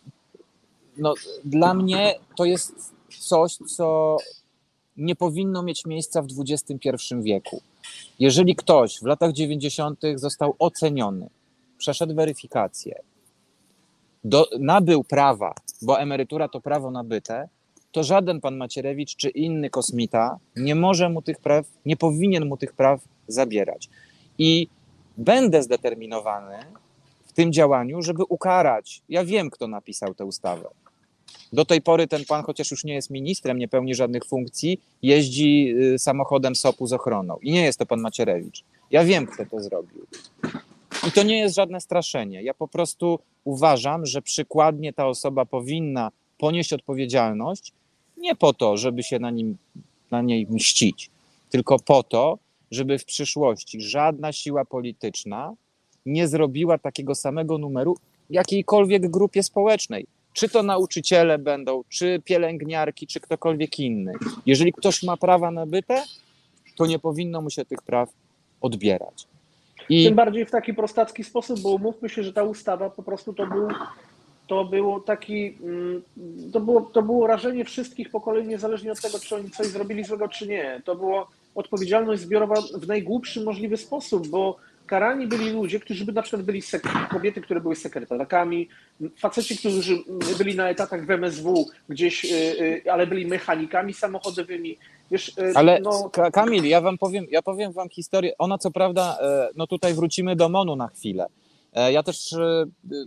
no, 0.97 1.15
dla 1.45 1.75
mnie 1.75 2.15
to 2.37 2.45
jest 2.45 2.93
coś, 3.09 3.57
co 3.57 4.17
nie 4.97 5.17
powinno 5.17 5.63
mieć 5.63 5.87
miejsca 5.87 6.23
w 6.23 6.27
XXI 6.41 6.91
wieku. 7.23 7.61
Jeżeli 8.19 8.57
ktoś 8.57 8.99
w 9.01 9.07
latach 9.07 9.33
90. 9.33 10.01
został 10.15 10.57
oceniony, 10.59 11.31
przeszedł 11.79 12.15
weryfikację, 12.15 13.03
do, 14.25 14.49
nabył 14.59 15.05
prawa, 15.05 15.55
bo 15.83 16.01
emerytura 16.01 16.49
to 16.49 16.61
prawo 16.61 16.91
nabyte, 16.91 17.49
to 17.93 18.03
żaden 18.03 18.41
pan 18.41 18.57
Macierewicz 18.57 19.17
czy 19.17 19.29
inny 19.29 19.71
kosmita 19.71 20.39
nie 20.57 20.75
może 20.75 21.09
mu 21.09 21.23
tych 21.23 21.39
praw, 21.39 21.67
nie 21.87 21.97
powinien 21.97 22.49
mu 22.49 22.57
tych 22.57 22.73
praw 22.73 23.01
zabierać. 23.29 23.89
I 24.39 24.69
będę 25.17 25.63
zdeterminowany, 25.63 26.59
tym 27.35 27.53
działaniu, 27.53 28.03
żeby 28.03 28.25
ukarać. 28.25 29.03
Ja 29.09 29.25
wiem, 29.25 29.51
kto 29.51 29.69
napisał 29.69 30.15
tę 30.15 30.25
ustawę. 30.25 30.69
Do 31.53 31.65
tej 31.65 31.83
pory 31.83 32.07
ten 32.07 32.25
pan, 32.25 32.45
chociaż 32.45 32.71
już 32.71 32.85
nie 32.85 32.95
jest 32.95 33.11
ministrem, 33.11 33.59
nie 33.59 33.69
pełni 33.69 33.95
żadnych 33.95 34.25
funkcji, 34.25 34.81
jeździ 35.03 35.75
y, 35.95 35.99
samochodem 35.99 36.57
SOP-u 36.57 36.87
z 36.87 36.93
ochroną. 36.93 37.37
I 37.43 37.53
nie 37.53 37.65
jest 37.65 37.79
to 37.79 37.87
pan 37.87 38.01
Macierewicz. 38.01 38.65
Ja 38.91 39.05
wiem, 39.05 39.27
kto 39.27 39.47
to 39.47 39.61
zrobił. 39.61 40.07
I 41.09 41.13
to 41.13 41.23
nie 41.23 41.39
jest 41.39 41.55
żadne 41.55 41.81
straszenie. 41.81 42.43
Ja 42.43 42.55
po 42.55 42.69
prostu 42.69 43.19
uważam, 43.45 44.07
że 44.07 44.23
przykładnie 44.23 44.93
ta 44.93 45.07
osoba 45.07 45.45
powinna 45.45 46.11
ponieść 46.39 46.73
odpowiedzialność 46.73 47.73
nie 48.17 48.35
po 48.35 48.53
to, 48.53 48.77
żeby 48.77 49.03
się 49.03 49.19
na, 49.19 49.31
nim, 49.31 49.57
na 50.11 50.23
niej 50.23 50.47
mścić, 50.51 51.11
tylko 51.51 51.79
po 51.79 52.03
to, 52.03 52.39
żeby 52.71 52.99
w 52.99 53.05
przyszłości 53.05 53.81
żadna 53.81 54.33
siła 54.33 54.65
polityczna 54.65 55.55
nie 56.07 56.29
zrobiła 56.29 56.79
takiego 56.79 57.15
samego 57.15 57.59
numeru 57.59 57.97
jakiejkolwiek 58.31 59.11
grupie 59.11 59.43
społecznej. 59.43 60.07
Czy 60.33 60.49
to 60.49 60.63
nauczyciele 60.63 61.39
będą, 61.39 61.85
czy 61.89 62.23
pielęgniarki, 62.25 63.07
czy 63.07 63.21
ktokolwiek 63.21 63.79
inny. 63.79 64.13
Jeżeli 64.47 64.73
ktoś 64.73 65.03
ma 65.03 65.17
prawa 65.17 65.51
nabyte, 65.51 66.03
to 66.77 66.87
nie 66.87 66.99
powinno 66.99 67.41
mu 67.41 67.51
się 67.51 67.65
tych 67.65 67.83
praw 67.83 68.09
odbierać. 68.61 69.27
I... 69.89 70.05
Tym 70.05 70.15
bardziej 70.15 70.47
w 70.47 70.51
taki 70.51 70.75
prostacki 70.75 71.25
sposób, 71.25 71.61
bo 71.61 71.69
umówmy 71.71 72.09
się, 72.09 72.23
że 72.23 72.33
ta 72.33 72.43
ustawa 72.43 72.91
po 72.91 73.03
prostu 73.03 73.33
to 73.33 73.47
był 73.47 73.69
to 74.47 74.65
było 74.65 75.01
taki, 75.01 75.59
mm, 75.63 76.03
to 76.53 76.61
było, 76.61 76.81
to 76.81 77.03
było 77.03 77.27
rażenie 77.27 77.65
wszystkich 77.65 78.11
pokoleń, 78.11 78.47
niezależnie 78.47 78.93
od 78.93 79.01
tego, 79.01 79.19
czy 79.19 79.37
oni 79.37 79.51
coś 79.51 79.67
zrobili 79.67 80.05
złego, 80.05 80.29
czy 80.29 80.47
nie. 80.47 80.83
To 80.85 80.95
było 80.95 81.29
odpowiedzialność 81.55 82.23
zbiorowa 82.23 82.55
w 82.75 82.87
najgłupszy 82.87 83.45
możliwy 83.45 83.77
sposób, 83.77 84.29
bo 84.29 84.57
karani 84.87 85.27
byli 85.27 85.51
ludzie, 85.51 85.81
którzy 85.81 86.05
by 86.05 86.13
na 86.13 86.23
przykład 86.23 86.43
byli 86.43 86.63
kobiety, 87.11 87.41
które 87.41 87.61
były 87.61 87.77
sekretarkami, 87.77 88.69
faceci, 89.19 89.57
którzy 89.57 89.99
byli 90.39 90.57
na 90.57 90.69
etatach 90.69 91.07
w 91.07 91.11
MSW 91.11 91.67
gdzieś, 91.89 92.25
y, 92.25 92.29
y, 92.87 92.93
ale 92.93 93.07
byli 93.07 93.27
mechanikami 93.27 93.95
samochodowymi. 93.95 94.79
Wiesz, 95.11 95.29
y, 95.29 95.53
ale 95.55 95.81
no... 95.81 96.11
Kamil, 96.33 96.65
ja 96.65 96.81
wam 96.81 96.99
powiem, 96.99 97.27
ja 97.31 97.43
powiem 97.43 97.73
wam 97.73 97.89
historię. 97.89 98.33
Ona 98.39 98.59
co 98.59 98.71
prawda, 98.71 99.19
e, 99.21 99.49
no 99.57 99.67
tutaj 99.67 99.95
wrócimy 99.95 100.37
do 100.37 100.49
MONU 100.49 100.77
na 100.77 100.89
chwilę. 100.89 101.27
E, 101.73 101.93
ja 101.93 102.03
też 102.03 102.35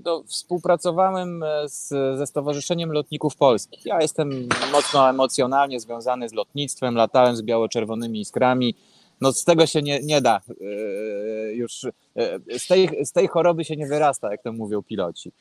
no, 0.05 0.23
współpracowałem 0.27 1.43
z, 1.65 1.87
ze 2.17 2.27
Stowarzyszeniem 2.27 2.91
Lotników 2.91 3.35
Polskich. 3.35 3.85
Ja 3.85 4.01
jestem 4.01 4.47
mocno 4.71 5.09
emocjonalnie 5.09 5.79
związany 5.79 6.29
z 6.29 6.33
lotnictwem, 6.33 6.95
latałem 6.95 7.35
z 7.35 7.41
biało-czerwonymi 7.41 8.21
iskrami 8.21 8.75
no 9.21 9.33
z 9.33 9.43
tego 9.43 9.65
się 9.65 9.81
nie, 9.81 9.99
nie 9.99 10.21
da 10.21 10.41
e, 10.49 11.53
już, 11.53 11.83
e, 12.15 12.59
z 12.59 12.67
tej, 12.67 13.05
z 13.05 13.11
tej 13.11 13.27
choroby 13.27 13.65
się 13.65 13.75
nie 13.75 13.87
wyrasta, 13.87 14.31
jak 14.31 14.43
to 14.43 14.53
mówią 14.53 14.83
piloci. 14.83 15.31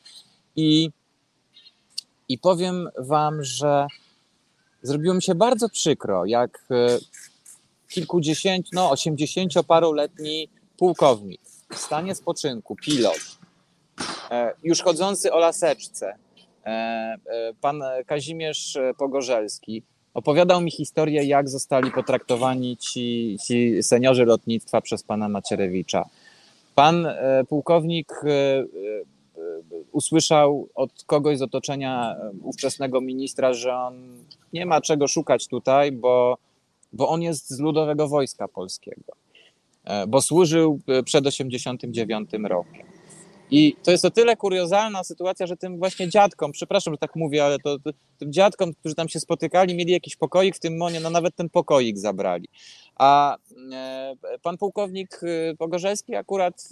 I, 0.56 0.90
I 2.28 2.38
powiem 2.38 2.88
wam, 2.98 3.44
że 3.44 3.86
zrobiło 4.82 5.14
mi 5.14 5.22
się 5.22 5.34
bardzo 5.34 5.68
przykro, 5.68 6.24
jak 6.24 6.64
e, 6.70 6.98
kilkudziesięciu, 7.88 8.70
no 8.72 8.90
osiemdziesięcioparoletni 8.90 10.48
pułkownik 10.78 11.40
w 11.72 11.78
stanie 11.78 12.14
spoczynku, 12.14 12.76
pilot, 12.76 13.38
już 14.62 14.82
chodzący 14.82 15.32
o 15.32 15.38
laseczce, 15.38 16.14
pan 17.60 17.82
Kazimierz 18.06 18.78
Pogorzelski 18.98 19.82
opowiadał 20.16 20.60
mi 20.60 20.70
historię, 20.70 21.24
jak 21.24 21.48
zostali 21.48 21.90
potraktowani 21.90 22.76
ci, 22.76 23.36
ci 23.46 23.82
seniorzy 23.82 24.24
lotnictwa 24.24 24.80
przez 24.80 25.02
pana 25.02 25.28
Macierewicza. 25.28 26.04
Pan 26.74 27.08
pułkownik 27.48 28.12
usłyszał 29.92 30.68
od 30.74 31.04
kogoś 31.06 31.38
z 31.38 31.42
otoczenia 31.42 32.16
ówczesnego 32.42 33.00
ministra, 33.00 33.52
że 33.52 33.74
on 33.74 34.24
nie 34.52 34.66
ma 34.66 34.80
czego 34.80 35.08
szukać 35.08 35.48
tutaj, 35.48 35.92
bo, 35.92 36.38
bo 36.92 37.08
on 37.08 37.22
jest 37.22 37.50
z 37.50 37.60
Ludowego 37.60 38.08
Wojska 38.08 38.48
Polskiego, 38.48 39.12
e, 39.84 40.06
bo 40.06 40.22
służył 40.22 40.80
e, 40.88 41.02
przed 41.02 41.26
89 41.26 42.30
rokiem. 42.44 42.86
I 43.50 43.76
to 43.82 43.90
jest 43.90 44.04
o 44.04 44.10
tyle 44.10 44.36
kuriozalna 44.36 45.04
sytuacja, 45.04 45.46
że 45.46 45.56
tym 45.56 45.78
właśnie 45.78 46.08
dziadkom, 46.08 46.52
przepraszam, 46.52 46.94
że 46.94 46.98
tak 46.98 47.16
mówię, 47.16 47.44
ale 47.44 47.58
to, 47.58 47.78
to 47.78 47.90
tym 48.18 48.32
dziadkom, 48.32 48.74
którzy 48.74 48.94
tam 48.94 49.08
się 49.08 49.20
spotykali, 49.20 49.74
mieli 49.74 49.92
jakiś 49.92 50.16
pokoik 50.16 50.56
w 50.56 50.60
tym 50.60 50.76
monie, 50.76 51.00
no 51.00 51.10
nawet 51.10 51.36
ten 51.36 51.50
pokoik 51.50 51.98
zabrali. 51.98 52.48
A 52.96 53.36
e, 53.72 54.16
pan 54.42 54.58
pułkownik 54.58 55.20
Pogorzelski 55.58 56.14
akurat 56.14 56.68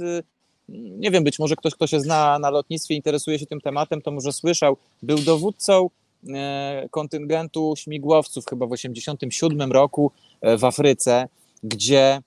nie 0.69 1.11
wiem, 1.11 1.25
być 1.25 1.39
może 1.39 1.57
ktoś, 1.57 1.75
kto 1.75 1.87
się 1.87 2.01
zna 2.01 2.39
na 2.39 2.51
lotnictwie, 2.51 2.95
interesuje 2.95 3.39
się 3.39 3.47
tym 3.47 3.61
tematem, 3.61 4.03
to 4.03 4.11
może 4.11 4.33
słyszał, 4.33 4.77
był 5.03 5.19
dowódcą 5.19 5.91
e, 6.29 6.89
kontyngentu 6.91 7.75
śmigłowców 7.77 8.45
chyba 8.47 8.67
w 8.67 8.71
1987 8.71 9.73
roku 9.73 10.11
e, 10.41 10.57
w 10.59 10.65
Afryce, 10.65 11.29
gdzie 11.63 12.23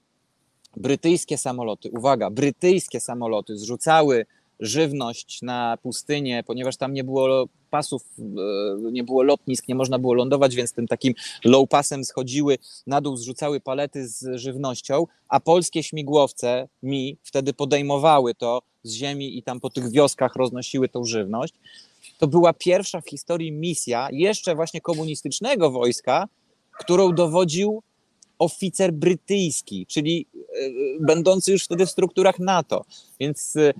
brytyjskie 0.78 1.38
samoloty, 1.38 1.90
uwaga, 1.92 2.30
brytyjskie 2.30 3.00
samoloty 3.00 3.58
zrzucały 3.58 4.26
żywność 4.60 5.42
na 5.42 5.78
pustynię, 5.84 6.44
ponieważ 6.44 6.78
tam 6.78 6.94
nie 6.94 7.04
było 7.04 7.48
pasów, 7.70 8.04
e, 8.20 8.92
nie 8.92 9.04
było 9.04 9.24
lotnisk, 9.24 9.68
nie 9.68 9.76
można 9.76 10.00
było 10.00 10.14
lądować, 10.14 10.56
więc 10.56 10.74
tym 10.74 10.88
takim 10.88 11.14
low 11.44 11.70
passem 11.70 12.06
schodziły 12.06 12.58
na 12.88 13.02
dół, 13.02 13.18
zrzucały 13.18 13.60
palety 13.60 14.08
z 14.08 14.36
żywnością, 14.36 15.06
a 15.30 15.40
polskie 15.40 15.84
śmigłowce 15.84 16.68
mi 16.84 17.18
wtedy 17.24 17.54
podejmowały 17.54 18.36
to 18.36 18.62
z 18.84 18.94
ziemi 18.94 19.38
i 19.38 19.44
tam 19.44 19.60
po 19.60 19.70
tych 19.70 19.92
wioskach 19.92 20.36
roznosiły 20.36 20.90
tą 20.90 21.06
żywność. 21.06 21.54
To 22.18 22.28
była 22.28 22.54
pierwsza 22.54 23.02
w 23.02 23.10
historii 23.10 23.52
misja 23.52 24.08
jeszcze 24.12 24.56
właśnie 24.56 24.82
komunistycznego 24.82 25.72
wojska, 25.72 26.28
którą 26.80 27.14
dowodził 27.14 27.84
oficer 28.40 28.94
brytyjski, 28.94 29.86
czyli 29.86 30.28
e, 30.36 30.46
będący 31.00 31.52
już 31.52 31.64
wtedy 31.64 31.86
w 31.86 31.92
strukturach 31.92 32.40
NATO. 32.40 32.86
Więc 33.20 33.56
e, 33.56 33.74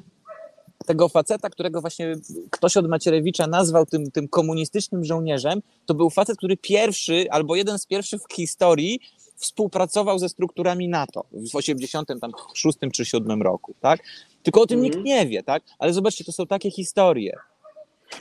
tego 0.88 1.10
faceta, 1.10 1.50
którego 1.50 1.82
właśnie 1.82 2.16
ktoś 2.52 2.78
od 2.78 2.88
Macierewicza 2.88 3.48
nazwał 3.48 3.86
tym, 3.86 4.12
tym 4.12 4.28
komunistycznym 4.28 5.06
żołnierzem, 5.06 5.62
to 5.86 5.94
był 5.94 6.10
facet, 6.10 6.38
który 6.38 6.58
pierwszy 6.58 7.26
albo 7.32 7.56
jeden 7.56 7.80
z 7.80 7.86
pierwszych 7.86 8.22
w 8.22 8.34
historii 8.34 9.00
współpracował 9.36 10.20
ze 10.20 10.30
strukturami 10.30 10.90
NATO 10.90 11.26
w 11.32 11.56
86 11.56 12.78
czy 12.94 13.06
7 13.06 13.42
roku, 13.42 13.74
tak? 13.82 14.00
Tylko 14.44 14.62
o 14.62 14.68
tym 14.68 14.82
nikt 14.82 14.96
mhm. 14.96 15.06
nie 15.06 15.28
wie, 15.28 15.44
tak? 15.44 15.64
Ale 15.80 15.94
zobaczcie, 15.94 16.24
to 16.24 16.32
są 16.32 16.48
takie 16.48 16.72
historie. 16.72 17.38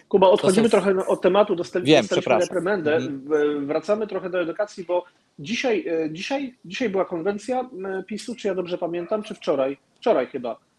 Kuba, 0.09 0.29
odchodzimy 0.29 0.69
są... 0.69 0.71
trochę 0.71 1.07
od 1.07 1.21
tematu, 1.21 1.57
dostaliśmy, 1.57 1.95
Wiem, 1.95 2.07
dostaliśmy 2.07 2.39
reprymendę. 2.39 2.97
Mhm. 2.97 3.67
Wracamy 3.67 4.07
trochę 4.07 4.31
do 4.31 4.41
edukacji, 4.41 4.85
bo 4.85 5.05
dzisiaj, 5.39 5.89
e, 5.89 6.11
dzisiaj, 6.11 6.55
dzisiaj 6.65 6.89
była 6.89 7.05
konwencja 7.05 7.71
PiSu, 8.07 8.35
czy 8.35 8.49
ja 8.49 8.55
dobrze 8.55 8.79
pamiętam, 8.79 9.23
czy 9.23 9.35
wczoraj? 9.35 9.77
Wczoraj 10.01 10.27
chyba 10.27 10.57
E, 10.57 10.76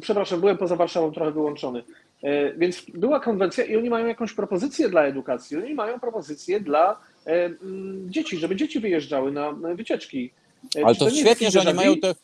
przepraszam, 0.00 0.40
byłem 0.40 0.56
poza 0.56 0.76
Warszawą 0.76 1.12
trochę 1.12 1.32
wyłączony. 1.32 1.82
E, 2.22 2.52
więc 2.52 2.86
była 2.94 3.20
konwencja 3.20 3.64
i 3.64 3.76
oni 3.76 3.90
mają 3.90 4.06
jakąś 4.06 4.32
propozycję 4.32 4.88
dla 4.88 5.02
edukacji. 5.02 5.56
Oni 5.56 5.74
mają 5.74 6.00
propozycję 6.00 6.60
dla 6.60 7.00
e, 7.26 7.50
dzieci, 8.06 8.36
żeby 8.36 8.56
dzieci 8.56 8.80
wyjeżdżały 8.80 9.32
na 9.32 9.52
wycieczki. 9.52 10.30
Ale 10.84 10.94
to, 10.94 11.04
to 11.04 11.10
świetnie, 11.10 11.50
że 11.50 11.60
oni 11.60 11.74
mają 11.74 11.96
te, 11.96 12.14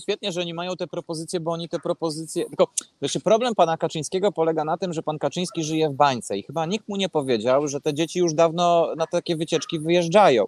świetnie, 0.00 0.32
że 0.32 0.40
oni 0.40 0.54
mają 0.54 0.76
te 0.76 0.86
propozycje, 0.86 1.40
bo 1.40 1.52
oni 1.52 1.68
te 1.68 1.78
propozycje. 1.78 2.44
Tylko 2.46 2.68
wiesz, 3.02 3.18
problem 3.24 3.54
pana 3.54 3.76
Kaczyńskiego 3.76 4.32
polega 4.32 4.64
na 4.64 4.76
tym, 4.76 4.92
że 4.92 5.02
pan 5.02 5.18
Kaczyński 5.18 5.64
żyje 5.64 5.88
w 5.88 5.92
bańce 5.92 6.38
i 6.38 6.42
chyba 6.42 6.66
nikt 6.66 6.88
mu 6.88 6.96
nie 6.96 7.08
powiedział, 7.08 7.68
że 7.68 7.80
te 7.80 7.94
dzieci 7.94 8.18
już 8.18 8.34
dawno 8.34 8.94
na 8.96 9.06
takie 9.06 9.36
wycieczki 9.36 9.78
wyjeżdżają. 9.78 10.44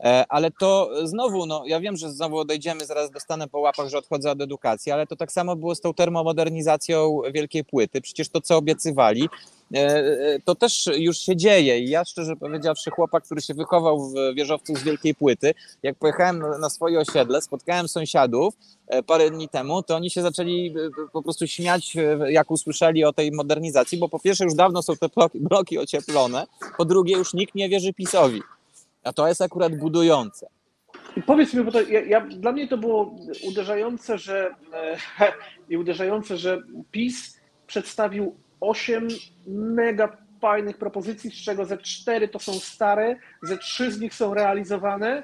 E, 0.00 0.24
ale 0.28 0.50
to 0.50 0.90
znowu, 1.04 1.46
no 1.46 1.62
ja 1.66 1.80
wiem, 1.80 1.96
że 1.96 2.10
znowu 2.10 2.38
odejdziemy, 2.38 2.86
zaraz 2.86 3.10
dostanę 3.10 3.48
po 3.48 3.60
łapach, 3.60 3.88
że 3.88 3.98
odchodzę 3.98 4.30
od 4.30 4.40
edukacji, 4.40 4.92
ale 4.92 5.06
to 5.06 5.16
tak 5.16 5.32
samo 5.32 5.56
było 5.56 5.74
z 5.74 5.80
tą 5.80 5.94
termomodernizacją 5.94 7.20
wielkiej 7.34 7.64
płyty. 7.64 8.00
Przecież 8.00 8.28
to, 8.28 8.40
co 8.40 8.56
obiecywali, 8.56 9.22
e, 9.22 9.26
e, 9.26 9.59
to 10.44 10.54
też 10.54 10.88
już 10.96 11.18
się 11.18 11.36
dzieje. 11.36 11.78
I 11.78 11.90
ja 11.90 12.04
szczerze 12.04 12.36
powiedziawszy, 12.36 12.90
chłopak, 12.90 13.24
który 13.24 13.40
się 13.40 13.54
wychował 13.54 14.10
w 14.10 14.14
wieżowcu 14.36 14.76
z 14.76 14.82
wielkiej 14.82 15.14
płyty, 15.14 15.54
jak 15.82 15.96
pojechałem 15.96 16.42
na 16.60 16.70
swoje 16.70 16.98
osiedle, 16.98 17.42
spotkałem 17.42 17.88
sąsiadów 17.88 18.54
parę 19.06 19.30
dni 19.30 19.48
temu, 19.48 19.82
to 19.82 19.96
oni 19.96 20.10
się 20.10 20.22
zaczęli 20.22 20.74
po 21.12 21.22
prostu 21.22 21.46
śmiać, 21.46 21.96
jak 22.28 22.50
usłyszeli 22.50 23.04
o 23.04 23.12
tej 23.12 23.32
modernizacji, 23.32 23.98
bo 23.98 24.08
po 24.08 24.18
pierwsze 24.18 24.44
już 24.44 24.54
dawno 24.54 24.82
są 24.82 24.96
te 24.96 25.08
bloki, 25.34 25.78
ocieplone, 25.78 26.46
po 26.76 26.84
drugie 26.84 27.16
już 27.16 27.34
nikt 27.34 27.54
nie 27.54 27.68
wierzy 27.68 27.92
PiSowi. 27.92 28.42
A 29.04 29.12
to 29.12 29.28
jest 29.28 29.42
akurat 29.42 29.76
budujące. 29.76 30.46
Powiedz 31.26 31.54
mi, 31.54 31.64
bo 31.64 31.72
to 31.72 31.80
ja, 31.80 32.00
ja, 32.00 32.20
dla 32.20 32.52
mnie 32.52 32.68
to 32.68 32.78
było 32.78 33.16
uderzające, 33.42 34.18
że 34.18 34.54
e, 34.72 34.96
i 35.70 35.76
uderzające, 35.76 36.36
że 36.36 36.62
PiS 36.90 37.40
przedstawił 37.66 38.34
osiem 38.60 39.08
mega 39.46 40.16
fajnych 40.40 40.78
propozycji, 40.78 41.30
z 41.30 41.34
czego 41.34 41.64
ze 41.64 41.78
cztery 41.78 42.28
to 42.28 42.38
są 42.38 42.52
stare, 42.52 43.16
ze 43.42 43.58
trzy 43.58 43.92
z 43.92 44.00
nich 44.00 44.14
są 44.14 44.34
realizowane. 44.34 45.22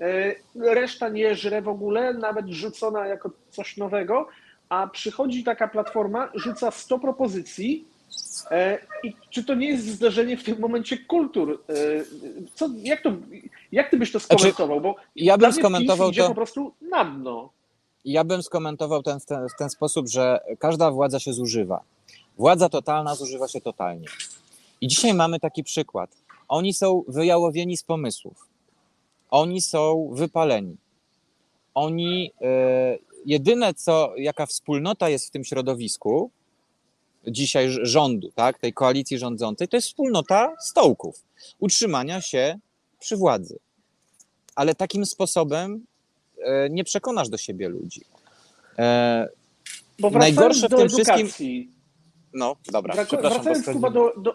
E, 0.00 0.34
reszta 0.74 1.08
nie 1.08 1.34
żre 1.34 1.62
w 1.62 1.68
ogóle, 1.68 2.14
nawet 2.14 2.46
rzucona 2.48 3.06
jako 3.06 3.30
coś 3.50 3.76
nowego, 3.76 4.28
a 4.68 4.86
przychodzi 4.86 5.44
taka 5.44 5.68
platforma, 5.68 6.28
rzuca 6.34 6.70
100 6.70 6.98
propozycji, 6.98 7.88
E, 8.50 8.78
I 9.02 9.14
czy 9.30 9.44
to 9.44 9.54
nie 9.54 9.68
jest 9.68 9.86
zdarzenie 9.86 10.36
w 10.36 10.44
tym 10.44 10.58
momencie 10.58 10.98
kultur? 10.98 11.62
E, 11.68 11.74
co, 12.54 12.68
jak, 12.82 13.02
to, 13.02 13.12
jak 13.72 13.90
ty 13.90 13.96
byś 13.96 14.12
to 14.12 14.18
znaczy, 14.18 14.40
skomentował? 14.40 14.80
Bo 14.80 14.96
ja 15.16 15.38
bym 15.38 15.52
skomentował 15.52 16.12
to 16.12 16.28
po 16.28 16.34
prostu 16.34 16.72
na 16.90 17.04
dno. 17.04 17.50
Ja 18.04 18.24
bym 18.24 18.42
skomentował 18.42 19.02
ten, 19.02 19.18
ten, 19.26 19.48
w 19.48 19.58
ten 19.58 19.70
sposób, 19.70 20.08
że 20.08 20.40
każda 20.58 20.90
władza 20.90 21.20
się 21.20 21.32
zużywa. 21.32 21.80
Władza 22.38 22.68
totalna 22.68 23.14
zużywa 23.14 23.48
się 23.48 23.60
totalnie. 23.60 24.06
I 24.80 24.88
dzisiaj 24.88 25.14
mamy 25.14 25.40
taki 25.40 25.64
przykład. 25.64 26.10
Oni 26.48 26.74
są 26.74 27.04
wyjałowieni 27.08 27.76
z 27.76 27.82
pomysłów. 27.82 28.46
Oni 29.30 29.60
są 29.60 30.10
wypaleni. 30.12 30.76
Oni, 31.74 32.32
e, 32.40 32.98
jedyne 33.26 33.74
co, 33.74 34.12
jaka 34.16 34.46
wspólnota 34.46 35.08
jest 35.08 35.28
w 35.28 35.30
tym 35.30 35.44
środowisku, 35.44 36.30
dzisiaj 37.26 37.68
rządu, 37.82 38.32
tak, 38.34 38.58
tej 38.58 38.72
koalicji 38.72 39.18
rządzącej, 39.18 39.68
to 39.68 39.76
jest 39.76 39.88
wspólnota 39.88 40.54
stołków, 40.60 41.22
utrzymania 41.58 42.20
się 42.20 42.58
przy 43.00 43.16
władzy. 43.16 43.58
Ale 44.54 44.74
takim 44.74 45.06
sposobem 45.06 45.86
e, 46.44 46.70
nie 46.70 46.84
przekonasz 46.84 47.28
do 47.28 47.36
siebie 47.36 47.68
ludzi. 47.68 48.00
E, 48.78 49.28
Bo 50.00 50.10
najgorsze 50.10 50.68
w 50.68 50.76
tym 50.76 50.88
wszystkim. 50.88 51.77
No, 52.38 52.56
dobra, 52.72 53.04
przepraszam. 53.04 53.42
Wracając 53.42 53.66
Kuba 53.66 53.90
do, 53.90 54.12
do, 54.16 54.34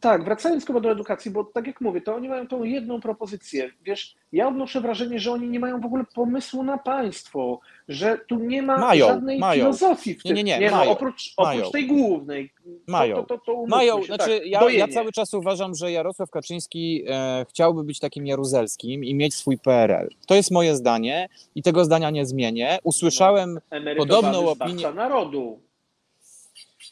tak, 0.00 0.24
wracając 0.24 0.64
Kuba 0.64 0.80
do 0.80 0.90
edukacji, 0.90 1.30
bo 1.30 1.44
tak 1.44 1.66
jak 1.66 1.80
mówię, 1.80 2.00
to 2.00 2.14
oni 2.14 2.28
mają 2.28 2.46
tą 2.46 2.64
jedną 2.64 3.00
propozycję. 3.00 3.70
Wiesz, 3.84 4.14
ja 4.32 4.48
odnoszę 4.48 4.80
wrażenie, 4.80 5.18
że 5.18 5.32
oni 5.32 5.48
nie 5.48 5.60
mają 5.60 5.80
w 5.80 5.84
ogóle 5.84 6.04
pomysłu 6.14 6.62
na 6.62 6.78
państwo, 6.78 7.60
że 7.88 8.18
tu 8.28 8.38
nie 8.38 8.62
ma 8.62 8.78
mają, 8.78 9.06
żadnej 9.06 9.38
mają. 9.38 9.60
filozofii 9.60 10.14
w 10.14 10.22
tym. 10.22 10.36
Nie, 10.36 10.44
nie, 10.44 10.58
nie, 10.58 10.70
no, 10.70 10.76
mają, 10.76 10.90
no, 10.90 10.96
oprócz, 10.96 11.34
oprócz 11.36 11.70
tej 11.70 11.86
głównej. 11.86 12.52
Mają. 12.86 13.16
To, 13.16 13.22
to, 13.22 13.38
to, 13.38 13.44
to 13.44 13.66
mają. 13.66 14.00
Się, 14.00 14.06
znaczy, 14.06 14.38
tak, 14.38 14.46
ja, 14.46 14.70
ja, 14.70 14.88
cały 14.88 15.12
czas 15.12 15.34
uważam, 15.34 15.74
że 15.74 15.92
Jarosław 15.92 16.30
Kaczyński 16.30 17.04
e, 17.08 17.46
chciałby 17.48 17.84
być 17.84 17.98
takim 17.98 18.26
jaruzelskim 18.26 19.04
i 19.04 19.14
mieć 19.14 19.34
swój 19.34 19.58
PRL. 19.58 20.08
To 20.26 20.34
jest 20.34 20.50
moje 20.50 20.76
zdanie 20.76 21.28
i 21.54 21.62
tego 21.62 21.84
zdania 21.84 22.10
nie 22.10 22.26
zmienię. 22.26 22.78
Usłyszałem 22.84 23.60
no, 23.70 23.94
podobną 23.96 24.48
opinię. 24.48 24.92
narodu. 24.92 25.65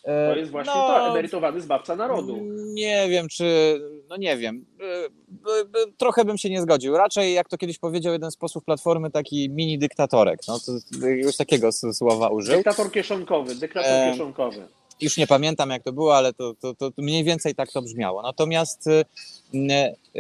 To 0.05 0.37
jest 0.37 0.51
właśnie 0.51 0.73
no, 0.75 0.87
to, 0.87 1.09
emerytowany 1.11 1.61
zbawca 1.61 1.97
narodu. 1.97 2.39
Nie 2.75 3.09
wiem, 3.09 3.29
czy. 3.29 3.81
No 4.09 4.17
nie 4.17 4.37
wiem. 4.37 4.67
Trochę 5.97 6.25
bym 6.25 6.39
się 6.39 6.51
nie 6.51 6.63
zgodził. 6.63 6.97
Raczej, 6.97 7.35
jak 7.35 7.49
to 7.49 7.59
kiedyś 7.59 7.79
powiedział 7.79 8.13
jeden 8.13 8.31
z 8.31 8.37
posłów 8.37 8.65
Platformy, 8.65 9.11
taki 9.11 9.51
mini 9.51 9.79
dyktatorek. 9.79 10.41
No, 10.49 10.59
to 10.61 11.07
już 11.07 11.37
takiego 11.37 11.73
słowa 11.73 12.29
użył. 12.29 12.57
Dyktator 12.57 12.93
kieszonkowy, 12.93 13.55
dyktator 13.55 13.93
e... 13.93 14.11
kieszonkowy. 14.13 14.69
Już 15.01 15.17
nie 15.17 15.27
pamiętam, 15.27 15.71
jak 15.71 15.83
to 15.83 15.93
było, 15.93 16.17
ale 16.17 16.33
to, 16.33 16.55
to, 16.55 16.75
to 16.75 16.91
mniej 16.99 17.25
więcej 17.25 17.55
tak 17.55 17.73
to 17.73 17.83
brzmiało. 17.83 18.23
Natomiast 18.23 18.89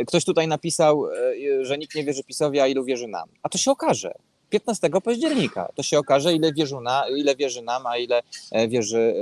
ktoś 0.06 0.24
tutaj 0.24 0.48
napisał, 0.48 1.06
e, 1.06 1.64
że 1.64 1.78
nikt 1.78 1.94
nie 1.94 2.04
wierzy 2.04 2.24
PiSowi, 2.24 2.60
a 2.60 2.66
ilu 2.66 2.84
wierzy 2.84 3.08
nam. 3.08 3.28
A 3.42 3.48
to 3.48 3.58
się 3.58 3.70
okaże. 3.70 4.12
15 4.54 4.90
października. 5.04 5.68
To 5.74 5.82
się 5.82 5.98
okaże, 5.98 6.34
ile 6.34 6.52
wierzy, 6.52 6.76
na, 6.82 7.04
ile 7.16 7.36
wierzy 7.36 7.62
nam, 7.62 7.86
a 7.86 7.98
ile 7.98 8.22
e, 8.52 8.68
wierzy 8.68 9.14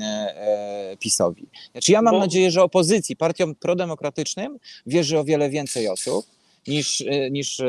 e, 0.00 0.04
e, 0.04 0.96
PiSowi. 0.96 1.46
Znaczy 1.72 1.92
ja 1.92 2.02
mam 2.02 2.14
Bo... 2.14 2.20
nadzieję, 2.20 2.50
że 2.50 2.62
opozycji, 2.62 3.16
partiom 3.16 3.54
prodemokratycznym 3.54 4.58
wierzy 4.86 5.18
o 5.18 5.24
wiele 5.24 5.50
więcej 5.50 5.88
osób 5.88 6.26
niż, 6.66 7.04
niż 7.30 7.62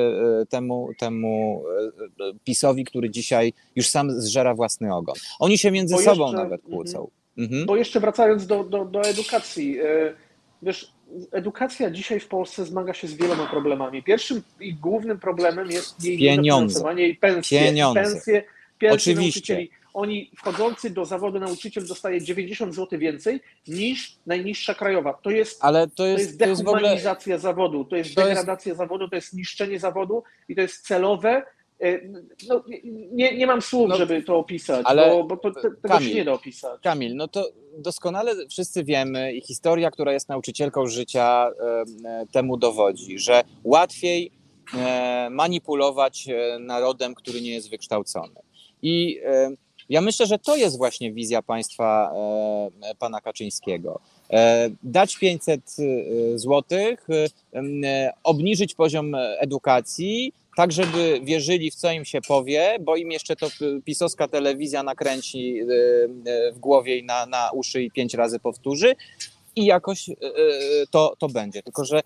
temu, 0.50 0.90
temu 1.00 1.64
PiSowi, 2.44 2.86
który 2.86 3.10
dzisiaj 3.10 3.54
już 3.76 3.90
sam 3.90 4.22
zżera 4.22 4.56
własny 4.56 4.96
ogon. 4.96 5.16
Oni 5.40 5.58
się 5.58 5.72
między 5.72 5.96
Bo 5.96 6.02
sobą 6.02 6.24
jeszcze... 6.24 6.38
nawet 6.38 6.62
kłócą. 6.62 7.10
Mhm. 7.38 7.66
Bo 7.66 7.76
jeszcze 7.76 8.00
wracając 8.00 8.48
do, 8.48 8.64
do, 8.64 8.86
do 8.86 9.02
edukacji, 9.02 9.78
wiesz, 10.62 10.92
edukacja 11.32 11.92
dzisiaj 11.92 12.20
w 12.20 12.28
Polsce 12.28 12.66
zmaga 12.66 12.94
się 12.94 13.08
z 13.08 13.14
wieloma 13.14 13.48
problemami. 13.48 14.04
Pierwszym 14.04 14.42
i 14.60 14.74
głównym 14.74 15.20
problemem 15.20 15.72
jest 15.72 16.04
jej 16.04 16.18
finansowanie 16.18 17.08
i 17.08 17.16
pensje. 17.16 17.60
Pieniądze. 17.60 18.02
Pensje, 18.02 18.44
pensje 18.80 19.14
Oczywiście. 19.14 19.54
nauczycieli. 19.54 19.80
Oni 19.94 20.32
wchodzący 20.38 20.90
do 20.90 21.06
zawodu 21.06 21.40
nauczyciel 21.40 21.88
dostaje 21.88 22.22
90 22.22 22.76
zł 22.76 23.00
więcej 23.00 23.42
niż 23.68 24.16
najniższa 24.26 24.74
krajowa. 24.74 25.14
To 25.14 25.30
jest, 25.30 25.66
Ale 25.66 25.88
to 25.88 26.06
jest, 26.06 26.40
to 26.40 26.46
jest 26.46 26.64
dehumanizacja 26.64 27.36
ogóle... 27.36 27.40
zawodu, 27.40 27.86
to 27.86 27.96
jest 27.96 28.16
to 28.16 28.26
degradacja 28.26 28.70
jest... 28.70 28.78
zawodu, 28.78 29.10
to 29.10 29.16
jest 29.16 29.34
niszczenie 29.34 29.80
zawodu 29.80 30.24
i 30.50 30.56
to 30.56 30.62
jest 30.62 30.88
celowe 30.88 31.44
no, 32.48 32.64
nie, 33.12 33.38
nie 33.38 33.48
mam 33.48 33.62
słów, 33.62 33.90
no, 33.90 33.96
żeby 33.96 34.24
to 34.24 34.38
opisać, 34.38 34.82
ale 34.86 35.10
bo, 35.10 35.24
bo 35.24 35.38
to, 35.38 35.52
te, 35.52 35.62
tego 35.62 35.80
Kamil, 35.88 36.10
się 36.10 36.16
nie 36.16 36.26
da 36.26 36.34
opisać. 36.34 36.82
Kamil, 36.82 37.16
no 37.16 37.28
to 37.28 37.50
doskonale 37.78 38.48
wszyscy 38.48 38.84
wiemy 38.84 39.34
i 39.34 39.42
historia, 39.42 39.92
która 39.92 40.14
jest 40.14 40.30
nauczycielką 40.30 40.88
życia, 40.88 41.52
e, 42.06 42.26
temu 42.32 42.58
dowodzi, 42.58 43.20
że 43.20 43.44
łatwiej 43.64 44.32
e, 44.78 45.28
manipulować 45.32 46.28
narodem, 46.60 47.16
który 47.16 47.42
nie 47.42 47.52
jest 47.52 47.70
wykształcony. 47.70 48.36
I 48.82 49.20
ja 49.90 50.02
myślę, 50.02 50.26
że 50.26 50.40
to 50.40 50.56
jest 50.56 50.78
właśnie 50.78 51.14
wizja 51.14 51.42
państwa 51.42 52.14
pana 53.00 53.22
Kaczyńskiego. 53.22 54.00
Dać 54.84 55.18
500 55.18 55.62
złotych, 56.36 57.08
obniżyć 58.24 58.76
poziom 58.76 59.16
edukacji, 59.40 60.34
tak 60.56 60.72
żeby 60.72 61.22
wierzyli 61.24 61.72
w 61.72 61.76
co 61.76 61.92
im 61.92 62.06
się 62.06 62.22
powie, 62.22 62.78
bo 62.82 62.96
im 62.96 63.12
jeszcze 63.12 63.36
to 63.36 63.48
pisowska 63.86 64.28
telewizja 64.28 64.84
nakręci 64.84 65.62
y, 65.62 65.66
y, 65.68 66.52
w 66.54 66.60
głowie 66.60 66.98
i 66.98 67.04
na, 67.04 67.26
na 67.26 67.52
uszy 67.52 67.84
i 67.84 67.92
pięć 67.92 68.14
razy 68.14 68.40
powtórzy 68.40 68.96
i 69.56 69.66
jakoś 69.66 70.10
y, 70.10 70.16
to, 70.92 71.16
to 71.18 71.30
będzie. 71.30 71.64
Tylko, 71.64 71.86
że 71.86 72.02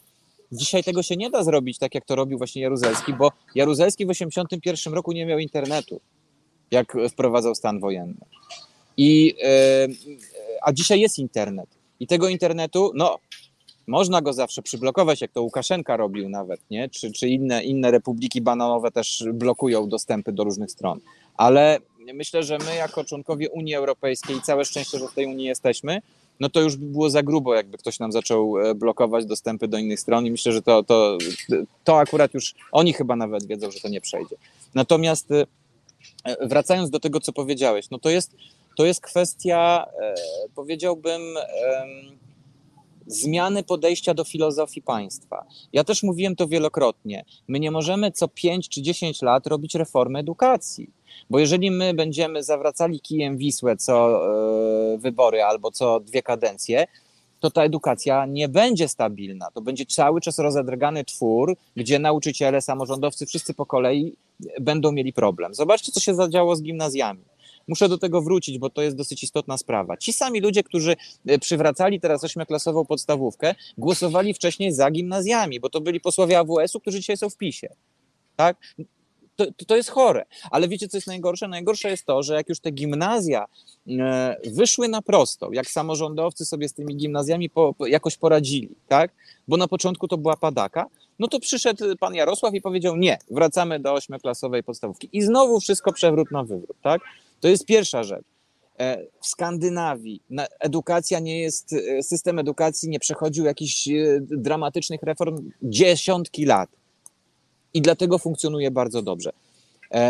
dzisiaj 0.52 0.84
tego 0.84 1.04
się 1.04 1.16
nie 1.16 1.30
da 1.30 1.44
zrobić 1.44 1.78
tak, 1.78 1.96
jak 1.96 2.06
to 2.06 2.16
robił 2.16 2.38
właśnie 2.38 2.62
Jaruzelski, 2.62 3.14
bo 3.14 3.32
Jaruzelski 3.56 4.06
w 4.06 4.10
1981 4.10 4.94
roku 4.94 5.12
nie 5.12 5.26
miał 5.26 5.40
internetu, 5.40 6.02
jak 6.72 6.98
wprowadzał 7.10 7.56
stan 7.56 7.80
wojenny. 7.80 8.26
I, 8.98 9.36
a 10.62 10.74
dzisiaj 10.74 11.00
jest 11.00 11.20
internet. 11.20 11.70
I 12.00 12.08
tego 12.08 12.28
internetu, 12.28 12.92
no, 12.96 13.20
można 13.88 14.22
go 14.22 14.34
zawsze 14.34 14.62
przyblokować, 14.62 15.22
jak 15.22 15.32
to 15.32 15.42
Łukaszenka 15.42 15.98
robił 15.98 16.30
nawet, 16.30 16.62
nie? 16.72 16.90
Czy, 16.90 17.12
czy 17.12 17.30
inne, 17.30 17.64
inne 17.64 17.92
republiki 17.92 18.42
bananowe 18.42 18.92
też 18.92 19.24
blokują 19.34 19.90
dostępy 19.90 20.32
do 20.32 20.44
różnych 20.44 20.72
stron. 20.72 21.00
Ale 21.38 21.80
myślę, 22.14 22.44
że 22.44 22.58
my 22.58 22.76
jako 22.76 23.04
członkowie 23.04 23.50
Unii 23.50 23.76
Europejskiej, 23.76 24.42
całe 24.42 24.66
szczęście, 24.66 25.00
że 25.00 25.08
w 25.08 25.14
tej 25.14 25.26
Unii 25.26 25.46
jesteśmy, 25.46 26.02
no 26.40 26.50
to 26.50 26.62
już 26.62 26.76
by 26.76 26.86
było 26.86 27.10
za 27.10 27.24
grubo, 27.24 27.56
jakby 27.56 27.78
ktoś 27.78 28.00
nam 28.00 28.12
zaczął 28.12 28.58
e, 28.60 28.76
blokować 28.76 29.26
dostępy 29.26 29.68
do 29.68 29.78
innych 29.78 30.00
stron 30.00 30.26
i 30.26 30.32
myślę, 30.32 30.52
że 30.52 30.62
to, 30.62 30.84
to, 30.84 31.18
to 31.84 32.00
akurat 32.00 32.34
już 32.34 32.54
oni 32.72 32.94
chyba 32.94 33.16
nawet 33.16 33.46
wiedzą, 33.48 33.72
że 33.72 33.80
to 33.80 33.90
nie 33.90 34.02
przejdzie. 34.02 34.36
Natomiast 34.74 35.32
e, 35.32 35.46
wracając 36.42 36.90
do 36.90 37.00
tego, 37.00 37.20
co 37.20 37.34
powiedziałeś, 37.34 37.90
no 37.90 38.00
to 38.00 38.10
jest, 38.10 38.36
to 38.78 38.86
jest 38.86 39.02
kwestia, 39.02 39.86
e, 40.02 40.16
powiedziałbym, 40.56 41.22
zmiany 43.08 43.64
podejścia 43.64 44.14
do 44.14 44.24
filozofii 44.24 44.82
państwa. 44.82 45.46
Ja 45.74 45.84
też 45.84 46.04
mówiłem 46.04 46.36
to 46.36 46.48
wielokrotnie. 46.48 47.26
My 47.48 47.60
nie 47.60 47.72
możemy 47.72 48.12
co 48.12 48.28
5 48.28 48.70
czy 48.70 48.82
10 48.82 49.22
lat 49.22 49.48
robić 49.48 49.76
reformy 49.76 50.20
edukacji. 50.20 50.90
Bo 51.30 51.40
jeżeli 51.40 51.72
my 51.72 51.94
będziemy 51.94 52.44
zawracali 52.44 53.00
kijem 53.00 53.38
Wisłę 53.38 53.78
co 53.78 54.26
e, 54.94 54.98
wybory 54.98 55.44
albo 55.44 55.72
co 55.72 56.00
dwie 56.00 56.22
kadencje, 56.22 56.88
to 57.40 57.52
ta 57.52 57.64
edukacja 57.64 58.26
nie 58.26 58.50
będzie 58.50 58.88
stabilna. 58.88 59.52
To 59.54 59.62
będzie 59.62 59.86
cały 59.86 60.22
czas 60.22 60.40
rozedrgany 60.40 61.04
twór, 61.04 61.56
gdzie 61.76 62.00
nauczyciele, 62.00 62.62
samorządowcy, 62.62 63.26
wszyscy 63.26 63.54
po 63.54 63.66
kolei 63.66 64.16
będą 64.62 64.92
mieli 64.92 65.14
problem. 65.14 65.54
Zobaczcie, 65.54 65.92
co 65.92 66.00
się 66.00 66.16
zadziało 66.16 66.56
z 66.56 66.62
gimnazjami. 66.62 67.24
Muszę 67.68 67.90
do 67.90 67.98
tego 67.98 68.22
wrócić, 68.22 68.60
bo 68.60 68.70
to 68.70 68.82
jest 68.82 68.98
dosyć 68.98 69.24
istotna 69.24 69.58
sprawa. 69.58 69.98
Ci 69.98 70.14
sami 70.14 70.42
ludzie, 70.42 70.64
którzy 70.64 70.96
e, 71.26 71.40
przywracali 71.40 72.00
teraz 72.00 72.24
ośmioklasową 72.24 72.86
podstawówkę, 72.86 73.56
głosowali 73.78 74.34
wcześniej 74.34 74.72
za 74.72 74.92
gimnazjami, 74.92 75.60
bo 75.60 75.70
to 75.70 75.82
byli 75.82 76.00
posłowie 76.00 76.40
AWS-u, 76.40 76.80
którzy 76.80 77.00
dzisiaj 77.00 77.18
są 77.18 77.30
w 77.30 77.38
PiSie. 77.38 77.70
Tak? 78.36 78.58
To, 79.36 79.46
to, 79.68 79.76
jest 79.76 79.90
chore. 79.90 80.26
Ale 80.52 80.68
wiecie, 80.68 80.88
co 80.88 80.98
jest 80.98 81.08
najgorsze? 81.08 81.48
Najgorsze 81.48 81.90
jest 81.90 82.06
to, 82.06 82.24
że 82.24 82.34
jak 82.34 82.50
już 82.50 82.60
te 82.60 82.72
gimnazja 82.72 83.46
e, 83.88 84.36
wyszły 84.46 84.88
na 84.88 85.02
prosto, 85.02 85.50
jak 85.54 85.68
samorządowcy 85.68 86.46
sobie 86.46 86.70
z 86.70 86.74
tymi 86.74 86.96
gimnazjami 86.96 87.50
po, 87.50 87.76
jakoś 87.88 88.18
poradzili, 88.18 88.70
tak? 88.88 89.12
Bo 89.48 89.58
na 89.58 89.68
początku 89.68 90.08
to 90.08 90.18
była 90.18 90.38
padaka, 90.38 90.86
no 91.20 91.28
to 91.28 91.40
przyszedł 91.40 91.98
pan 92.00 92.16
Jarosław 92.16 92.54
i 92.54 92.62
powiedział: 92.62 92.96
Nie, 92.96 93.18
wracamy 93.32 93.80
do 93.80 93.94
ośmioklasowej 93.94 94.64
podstawówki. 94.64 95.10
I 95.14 95.22
znowu 95.22 95.60
wszystko 95.60 95.94
przewrót 95.94 96.32
na 96.32 96.44
wywrót, 96.44 96.78
tak? 96.82 97.02
To 97.44 97.48
jest 97.48 97.66
pierwsza 97.66 98.04
rzecz. 98.04 98.26
E, 98.80 99.06
w 99.22 99.28
Skandynawii 99.28 100.22
edukacja 100.60 101.20
nie 101.20 101.42
jest, 101.42 101.74
e, 101.74 102.04
system 102.04 102.40
edukacji 102.40 102.90
nie 102.90 103.00
przechodził 103.00 103.46
jakichś 103.46 103.88
e, 103.88 104.20
dramatycznych 104.22 105.04
reform 105.04 105.52
dziesiątki 105.62 106.46
lat 106.46 106.70
i 107.74 107.82
dlatego 107.82 108.18
funkcjonuje 108.18 108.72
bardzo 108.72 109.02
dobrze. 109.02 109.32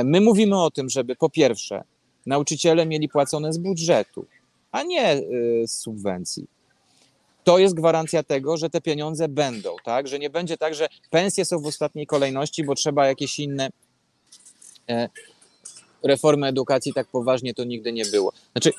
My 0.03 0.21
mówimy 0.21 0.61
o 0.61 0.71
tym, 0.71 0.89
żeby 0.89 1.15
po 1.15 1.29
pierwsze 1.29 1.83
nauczyciele 2.25 2.85
mieli 2.85 3.09
płacone 3.09 3.53
z 3.53 3.57
budżetu, 3.57 4.25
a 4.71 4.83
nie 4.83 5.21
z 5.65 5.71
subwencji. 5.71 6.47
To 7.43 7.59
jest 7.59 7.75
gwarancja 7.75 8.23
tego, 8.23 8.57
że 8.57 8.69
te 8.69 8.81
pieniądze 8.81 9.27
będą, 9.27 9.75
tak? 9.83 10.07
Że 10.07 10.19
nie 10.19 10.29
będzie 10.29 10.57
tak, 10.57 10.75
że 10.75 10.87
pensje 11.09 11.45
są 11.45 11.59
w 11.59 11.65
ostatniej 11.65 12.07
kolejności, 12.07 12.63
bo 12.63 12.75
trzeba 12.75 13.07
jakieś 13.07 13.39
inne 13.39 13.69
reformy 16.03 16.47
edukacji 16.47 16.93
tak 16.93 17.07
poważnie 17.07 17.53
to 17.53 17.63
nigdy 17.63 17.93
nie 17.93 18.05
było. 18.05 18.33
Znaczy, 18.51 18.71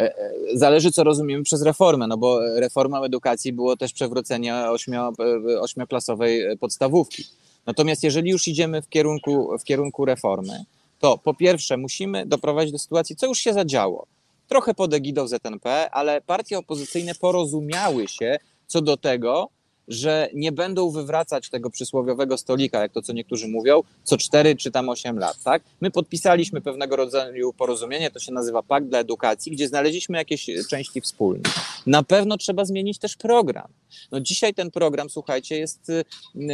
e, 0.00 0.18
e, 0.18 0.32
zależy 0.54 0.92
co 0.92 1.04
rozumiemy 1.04 1.44
przez 1.44 1.62
reformę, 1.62 2.06
no 2.06 2.16
bo 2.16 2.40
reformą 2.60 3.02
edukacji 3.02 3.52
było 3.52 3.76
też 3.76 3.92
przewrócenie 3.92 4.56
ośmio, 4.56 5.12
e, 5.54 5.60
ośmioklasowej 5.60 6.58
podstawówki. 6.58 7.24
Natomiast 7.66 8.02
jeżeli 8.02 8.30
już 8.30 8.48
idziemy 8.48 8.82
w 8.82 8.88
kierunku, 8.88 9.58
w 9.58 9.64
kierunku 9.64 10.04
reformy, 10.04 10.64
to 10.98 11.18
po 11.18 11.34
pierwsze 11.34 11.76
musimy 11.76 12.26
doprowadzić 12.26 12.72
do 12.72 12.78
sytuacji, 12.78 13.16
co 13.16 13.26
już 13.26 13.38
się 13.38 13.52
zadziało. 13.52 14.06
Trochę 14.48 14.74
pod 14.74 14.94
egidą 14.94 15.28
ZNP, 15.28 15.90
ale 15.90 16.20
partie 16.20 16.58
opozycyjne 16.58 17.14
porozumiały 17.14 18.08
się 18.08 18.38
co 18.66 18.82
do 18.82 18.96
tego, 18.96 19.48
że 19.88 20.28
nie 20.34 20.52
będą 20.52 20.90
wywracać 20.90 21.50
tego 21.50 21.70
przysłowiowego 21.70 22.38
stolika, 22.38 22.80
jak 22.82 22.92
to 22.92 23.02
co 23.02 23.12
niektórzy 23.12 23.48
mówią, 23.48 23.82
co 24.04 24.16
4 24.16 24.56
czy 24.56 24.70
tam 24.70 24.88
8 24.88 25.18
lat. 25.18 25.42
Tak? 25.44 25.62
My 25.80 25.90
podpisaliśmy 25.90 26.60
pewnego 26.60 26.96
rodzaju 26.96 27.52
porozumienie, 27.52 28.10
to 28.10 28.18
się 28.18 28.32
nazywa 28.32 28.62
Pakt 28.62 28.86
dla 28.86 28.98
Edukacji, 28.98 29.52
gdzie 29.52 29.68
znaleźliśmy 29.68 30.18
jakieś 30.18 30.46
części 30.70 31.00
wspólne. 31.00 31.42
Na 31.86 32.02
pewno 32.02 32.36
trzeba 32.36 32.64
zmienić 32.64 32.98
też 32.98 33.16
program. 33.16 33.68
No 34.12 34.20
dzisiaj 34.20 34.54
ten 34.54 34.70
program, 34.70 35.10
słuchajcie, 35.10 35.58
jest, 35.58 35.92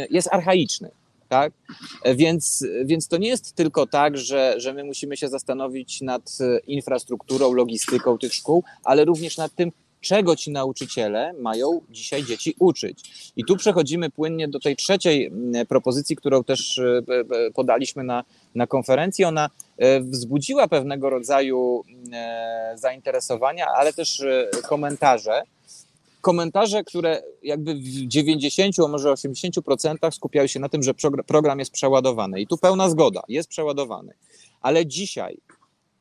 jest 0.09 0.29
archaiczny. 0.31 0.91
Tak? 1.29 1.53
Więc, 2.15 2.65
więc 2.85 3.07
to 3.07 3.17
nie 3.17 3.27
jest 3.27 3.53
tylko 3.53 3.87
tak, 3.87 4.17
że, 4.17 4.55
że 4.57 4.73
my 4.73 4.83
musimy 4.83 5.17
się 5.17 5.27
zastanowić 5.27 6.01
nad 6.01 6.37
infrastrukturą, 6.67 7.53
logistyką 7.53 8.17
tych 8.17 8.33
szkół, 8.33 8.63
ale 8.83 9.05
również 9.05 9.37
nad 9.37 9.55
tym, 9.55 9.71
czego 10.05 10.35
ci 10.35 10.51
nauczyciele 10.51 11.33
mają 11.33 11.81
dzisiaj 11.89 12.23
dzieci 12.23 12.55
uczyć. 12.59 13.31
I 13.35 13.45
tu 13.45 13.57
przechodzimy 13.57 14.09
płynnie 14.09 14.47
do 14.47 14.59
tej 14.59 14.75
trzeciej 14.75 15.31
propozycji, 15.69 16.15
którą 16.15 16.43
też 16.43 16.77
e, 16.77 17.01
podaliśmy 17.53 18.03
na, 18.03 18.23
na 18.55 18.67
konferencji. 18.67 19.25
Ona 19.25 19.49
e, 19.77 19.99
wzbudziła 20.01 20.67
pewnego 20.67 21.09
rodzaju 21.09 21.83
e, 22.13 22.73
zainteresowania, 22.75 23.67
ale 23.75 23.93
też 23.93 24.23
komentarze. 24.67 25.41
Komentarze, 26.21 26.83
które 26.83 27.23
jakby 27.43 27.75
w 27.75 28.07
90, 28.07 28.79
a 28.79 28.87
może 28.87 29.09
80% 29.09 30.11
skupiały 30.11 30.47
się 30.47 30.59
na 30.59 30.69
tym, 30.69 30.83
że 30.83 30.93
program 31.27 31.59
jest 31.59 31.71
przeładowany. 31.71 32.41
I 32.41 32.47
tu 32.47 32.57
pełna 32.57 32.89
zgoda, 32.89 33.21
jest 33.27 33.49
przeładowany. 33.49 34.13
Ale 34.61 34.85
dzisiaj 34.85 35.37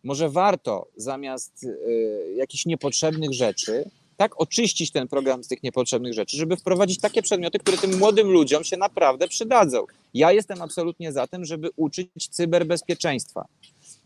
może 0.04 0.28
warto 0.28 0.86
zamiast 0.96 1.64
y, 1.64 2.34
jakichś 2.36 2.66
niepotrzebnych 2.66 3.32
rzeczy 3.32 3.90
tak 4.16 4.40
oczyścić 4.40 4.90
ten 4.90 5.08
program 5.08 5.44
z 5.44 5.48
tych 5.48 5.62
niepotrzebnych 5.62 6.14
rzeczy, 6.14 6.36
żeby 6.36 6.56
wprowadzić 6.56 7.00
takie 7.00 7.22
przedmioty, 7.22 7.58
które 7.58 7.78
tym 7.78 7.98
młodym 7.98 8.30
ludziom 8.30 8.64
się 8.64 8.76
naprawdę 8.76 9.28
przydadzą. 9.28 9.84
Ja 10.14 10.32
jestem 10.32 10.62
absolutnie 10.62 11.12
za 11.12 11.26
tym, 11.26 11.44
żeby 11.44 11.70
uczyć 11.76 12.08
cyberbezpieczeństwa. 12.30 13.44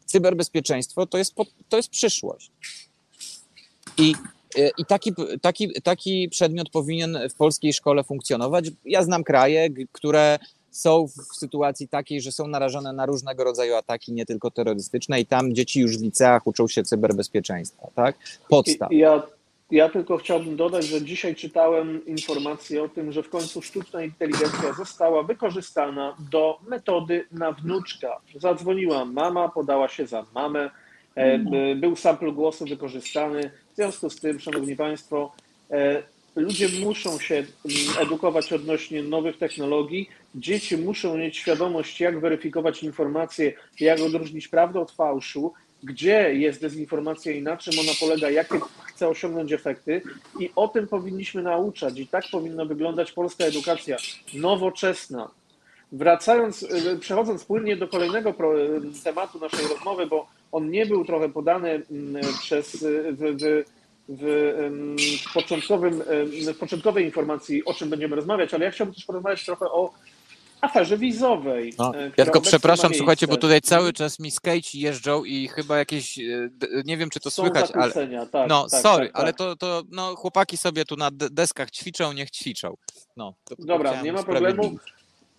Cyberbezpieczeństwo 0.07 1.07
to 1.07 1.19
jest, 1.19 1.35
to 1.69 1.77
jest 1.77 1.89
przyszłość. 1.89 2.51
I 3.99 4.15
E, 4.57 4.71
I 4.79 4.85
taki, 4.85 5.13
taki, 5.43 5.83
taki 5.83 6.29
przedmiot 6.29 6.71
powinien 6.71 7.19
w 7.31 7.35
polskiej 7.35 7.73
szkole 7.73 8.05
funkcjonować. 8.05 8.71
Ja 8.85 9.03
znam 9.03 9.25
kraje, 9.25 9.69
które 9.93 10.39
są 10.79 11.07
w 11.07 11.37
sytuacji 11.37 11.89
takiej, 11.89 12.21
że 12.21 12.33
są 12.33 12.47
narażone 12.47 12.93
na 12.93 13.07
różnego 13.07 13.45
rodzaju 13.45 13.75
ataki, 13.75 14.13
nie 14.13 14.27
tylko 14.27 14.51
terrorystyczne, 14.51 15.21
i 15.21 15.27
tam 15.27 15.55
dzieci 15.55 15.81
już 15.81 15.99
w 15.99 16.03
liceach 16.03 16.47
uczą 16.47 16.69
się 16.69 16.83
cyberbezpieczeństwa, 16.83 17.89
tak? 17.95 18.17
Podstaw. 18.49 18.93
Ja, 18.93 19.23
ja 19.71 19.89
tylko 19.89 20.17
chciałbym 20.17 20.57
dodać, 20.57 20.85
że 20.85 21.03
dzisiaj 21.03 21.35
czytałem 21.35 22.07
informację 22.07 22.83
o 22.83 22.89
tym, 22.89 23.13
że 23.13 23.23
w 23.23 23.31
końcu 23.31 23.63
sztuczna 23.63 24.03
inteligencja 24.03 24.73
została 24.73 25.23
wykorzystana 25.23 26.17
do 26.31 26.59
metody 26.69 27.27
na 27.33 27.53
wnuczka. 27.53 28.21
Zadzwoniła 28.37 29.05
mama, 29.05 29.49
podała 29.49 29.89
się 29.89 30.07
za 30.07 30.27
mamę, 30.35 30.71
e, 31.15 31.39
był 31.77 31.97
sample 31.97 32.33
głosu 32.33 32.65
wykorzystany 32.67 33.51
związku 33.79 34.11
z 34.11 34.21
tym, 34.21 34.41
Szanowni 34.41 34.77
Państwo, 34.77 35.33
e, 35.71 36.03
ludzie 36.41 36.69
muszą 36.85 37.19
się 37.19 37.35
mm, 37.35 37.47
edukować 37.99 38.53
odnośnie 38.53 39.03
nowych 39.03 39.39
technologii. 39.39 40.09
Dzieci 40.35 40.77
muszą 40.77 41.17
mieć 41.17 41.37
świadomość, 41.37 42.01
jak 42.01 42.21
weryfikować 42.21 42.83
informacje, 42.83 43.53
jak 43.81 44.01
odróżnić 44.01 44.49
prawdę 44.49 44.81
od 44.81 44.93
fałszu, 44.93 45.53
gdzie 45.83 46.35
jest 46.35 46.61
dezinformacja 46.61 47.33
i 47.33 47.43
na 47.43 47.57
czym 47.57 47.79
ona 47.81 47.93
polega, 48.01 48.31
jakie 48.31 48.61
chce 48.85 49.09
osiągnąć 49.09 49.53
efekty. 49.53 50.03
I 50.41 50.51
o 50.57 50.69
tym 50.69 50.87
powinniśmy 50.87 51.43
nauczać. 51.43 51.99
I 51.99 52.07
tak 52.07 52.25
powinna 52.33 52.65
wyglądać 52.65 53.13
polska 53.13 53.45
edukacja 53.45 53.97
nowoczesna. 54.35 55.31
Wracając, 55.93 56.63
e, 56.63 56.97
przechodząc 56.97 57.45
płynnie 57.45 57.77
do 57.77 57.89
kolejnego 57.89 58.35
tematu 59.05 59.39
naszej 59.39 59.69
rozmowy, 59.69 60.07
bo 60.07 60.27
on 60.53 60.71
nie 60.71 60.87
był 60.87 61.05
trochę 61.05 61.29
podany 61.29 61.83
mm, 61.91 62.23
przez, 62.41 62.77
w, 62.77 63.37
w, 63.41 63.65
w, 64.09 65.33
początkowym, 65.35 66.03
w 66.55 66.59
początkowej 66.59 67.05
informacji, 67.05 67.65
o 67.65 67.75
czym 67.75 67.91
będziemy 67.91 68.17
rozmawiać, 68.17 68.55
ale 68.55 68.65
ja 68.65 68.71
chciałbym 68.71 68.95
też 68.95 69.05
porozmawiać 69.05 69.45
trochę 69.45 69.67
o 69.67 69.91
aferze 70.61 70.99
wizowej. 70.99 71.75
No, 71.79 71.95
e, 71.95 72.11
ja 72.17 72.25
tylko 72.25 72.41
przepraszam, 72.41 72.95
słuchajcie, 72.95 73.27
bo 73.27 73.37
tutaj 73.37 73.61
cały 73.61 73.93
czas 73.93 74.19
mi 74.19 74.31
skate 74.31 74.69
jeżdżą 74.75 75.25
i 75.25 75.49
chyba 75.49 75.79
jakieś, 75.79 76.19
e, 76.19 76.51
nie 76.85 76.97
wiem 76.97 77.11
czy 77.11 77.21
to 77.21 77.31
Są 77.31 77.43
słychać, 77.43 77.71
ale. 77.75 77.93
Tak, 78.27 78.49
no, 78.49 78.67
tak, 78.71 78.81
sorry, 78.81 79.07
tak, 79.07 79.17
ale 79.17 79.27
tak. 79.27 79.37
to, 79.37 79.57
to 79.57 79.83
no, 79.91 80.17
chłopaki 80.17 80.57
sobie 80.57 80.85
tu 80.85 80.97
na 80.97 81.11
deskach 81.13 81.71
ćwiczą, 81.71 82.13
niech 82.13 82.31
ćwiczą. 82.31 82.77
No, 83.17 83.35
Dobra, 83.59 84.03
nie 84.03 84.13
ma 84.13 84.23
problemu. 84.23 84.77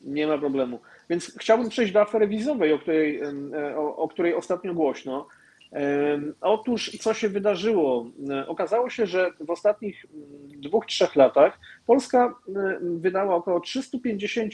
Nie 0.01 0.27
ma 0.27 0.37
problemu. 0.37 0.79
Więc 1.09 1.31
chciałbym 1.39 1.69
przejść 1.69 1.93
do 1.93 2.01
afery 2.01 2.27
wizowej, 2.27 2.73
o 2.73 2.79
której, 2.79 3.21
e, 3.21 3.77
o, 3.77 3.95
o 3.95 4.07
której 4.07 4.35
ostatnio 4.35 4.73
głośno. 4.73 5.27
Otóż, 6.41 6.91
co 7.01 7.13
się 7.13 7.29
wydarzyło? 7.29 8.11
E, 8.29 8.47
okazało 8.47 8.89
się, 8.89 9.05
że 9.05 9.31
w 9.39 9.49
ostatnich 9.49 10.05
mm, 10.05 10.61
dwóch, 10.61 10.85
trzech 10.85 11.15
latach 11.15 11.59
Polska 11.85 12.35
wydała 12.81 13.35
około 13.35 13.59
350 13.59 14.53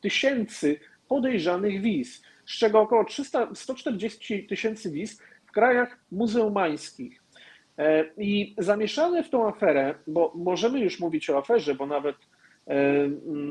tysięcy 0.00 0.80
podejrzanych 1.08 1.80
wiz, 1.80 2.22
z 2.46 2.58
czego 2.58 2.80
około 2.80 3.04
300, 3.04 3.48
140 3.54 4.46
tysięcy 4.46 4.90
wiz 4.90 5.22
w 5.46 5.52
krajach 5.52 5.98
muzeumańskich. 6.12 7.22
E, 7.78 8.04
I 8.16 8.54
zamieszane 8.58 9.22
w 9.22 9.30
tą 9.30 9.48
aferę, 9.48 9.94
bo 10.06 10.32
możemy 10.34 10.80
już 10.80 11.00
mówić 11.00 11.30
o 11.30 11.38
aferze, 11.38 11.74
bo 11.74 11.86
nawet 11.86 12.16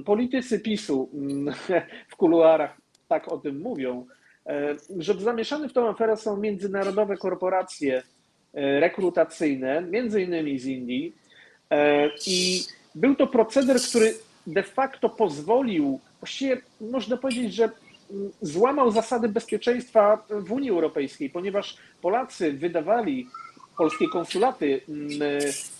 politycy 0.06 0.60
PiSu 0.60 1.10
w 2.12 2.16
kuluarach 2.16 2.78
tak 3.08 3.32
o 3.32 3.38
tym 3.38 3.60
mówią, 3.62 4.06
że 4.98 5.14
zamieszane 5.14 5.70
w 5.70 5.74
tą 5.74 5.90
aferę 5.90 6.18
są 6.18 6.38
międzynarodowe 6.38 7.18
korporacje 7.18 8.04
e, 8.54 8.80
rekrutacyjne, 8.80 9.82
między 9.82 10.22
innymi 10.22 10.60
z 10.60 10.66
Indii. 10.66 11.16
E, 11.72 12.10
I 12.28 12.64
był 12.96 13.16
to 13.16 13.28
proceder, 13.28 13.82
który 13.82 14.14
de 14.48 14.64
facto 14.64 15.10
pozwolił, 15.10 16.00
właściwie 16.20 16.62
można 16.82 17.18
powiedzieć, 17.18 17.54
że 17.54 17.70
złamał 18.42 18.92
zasady 18.92 19.30
bezpieczeństwa 19.30 20.26
w 20.30 20.52
Unii 20.52 20.70
Europejskiej, 20.70 21.30
ponieważ 21.30 21.78
Polacy 22.02 22.54
wydawali 22.54 23.28
polskie 23.78 24.10
konsulaty 24.10 24.82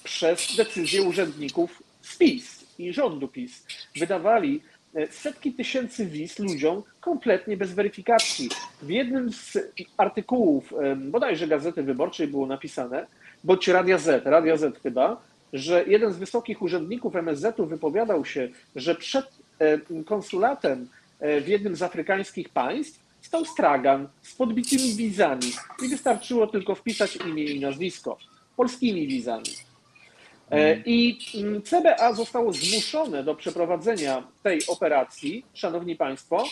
przez 0.04 0.56
decyzję 0.56 1.04
urzędników 1.04 1.84
z 2.02 2.18
PiS 2.18 2.66
i 2.80 2.94
rządu 2.94 3.28
PiS 3.28 3.66
wydawali 4.00 4.62
e, 4.62 4.77
setki 5.12 5.54
tysięcy 5.54 6.06
wiz 6.06 6.40
ludziom 6.40 6.84
kompletnie 7.02 7.58
bez 7.58 7.74
weryfikacji. 7.74 8.50
W 8.82 8.90
jednym 8.90 9.32
z 9.32 9.58
artykułów 9.98 10.74
e, 10.74 10.96
bodajże 10.96 11.48
Gazety 11.48 11.84
Wyborczej 11.84 12.28
było 12.28 12.46
napisane, 12.46 13.08
bądź 13.44 13.68
Radia 13.68 13.98
Z, 13.98 14.26
Radia 14.26 14.58
Z 14.58 14.80
chyba, 14.84 15.22
że 15.54 15.84
jeden 15.88 16.14
z 16.14 16.18
wysokich 16.18 16.62
urzędników 16.62 17.16
MSZ-u 17.16 17.66
wypowiadał 17.66 18.26
się, 18.26 18.50
że 18.76 18.96
przed 18.96 19.26
e, 19.60 20.04
konsulatem 20.06 20.88
w 21.42 21.48
jednym 21.48 21.76
z 21.76 21.82
afrykańskich 21.82 22.50
państw 22.50 23.00
stał 23.22 23.46
stragan 23.46 24.08
z 24.22 24.36
podbitymi 24.36 24.94
wizami 24.94 25.52
i 25.84 25.88
wystarczyło 25.88 26.48
tylko 26.48 26.76
wpisać 26.76 27.16
imię 27.16 27.44
i 27.44 27.60
nazwisko 27.60 28.18
polskimi 28.58 29.08
wizami. 29.08 29.67
E, 30.52 30.56
mhm. 30.56 30.84
I 30.86 31.20
mm, 31.36 31.62
CBA 31.62 32.14
zostało 32.14 32.54
zmuszone 32.54 33.24
do 33.24 33.36
przeprowadzenia 33.36 34.24
tej 34.44 34.68
operacji, 34.68 35.46
szanowni 35.54 35.96
państwo, 35.96 36.46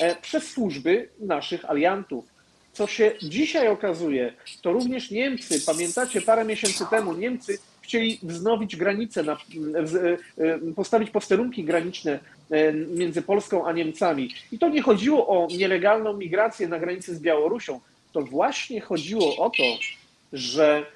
e, 0.00 0.16
przez 0.16 0.50
służby 0.50 1.08
naszych 1.20 1.70
aliantów. 1.70 2.24
Co 2.72 2.86
się 2.86 3.12
dzisiaj 3.22 3.68
okazuje, 3.68 4.32
to 4.62 4.72
również 4.72 5.10
Niemcy, 5.10 5.66
pamiętacie, 5.66 6.22
parę 6.22 6.44
miesięcy 6.44 6.84
temu 6.90 7.14
Niemcy 7.14 7.58
chcieli 7.82 8.18
wznowić 8.22 8.76
granice, 8.76 9.22
na, 9.22 9.32
e, 9.32 10.58
postawić 10.76 11.10
posterunki 11.10 11.64
graniczne 11.64 12.18
między 12.88 13.22
Polską 13.22 13.66
a 13.66 13.72
Niemcami. 13.72 14.34
I 14.52 14.58
to 14.58 14.68
nie 14.68 14.82
chodziło 14.82 15.28
o 15.28 15.48
nielegalną 15.56 16.12
migrację 16.16 16.68
na 16.68 16.78
granicy 16.78 17.14
z 17.14 17.20
Białorusią. 17.20 17.80
To 18.12 18.22
właśnie 18.22 18.80
chodziło 18.80 19.36
o 19.36 19.50
to, 19.50 19.62
że, 20.32 20.86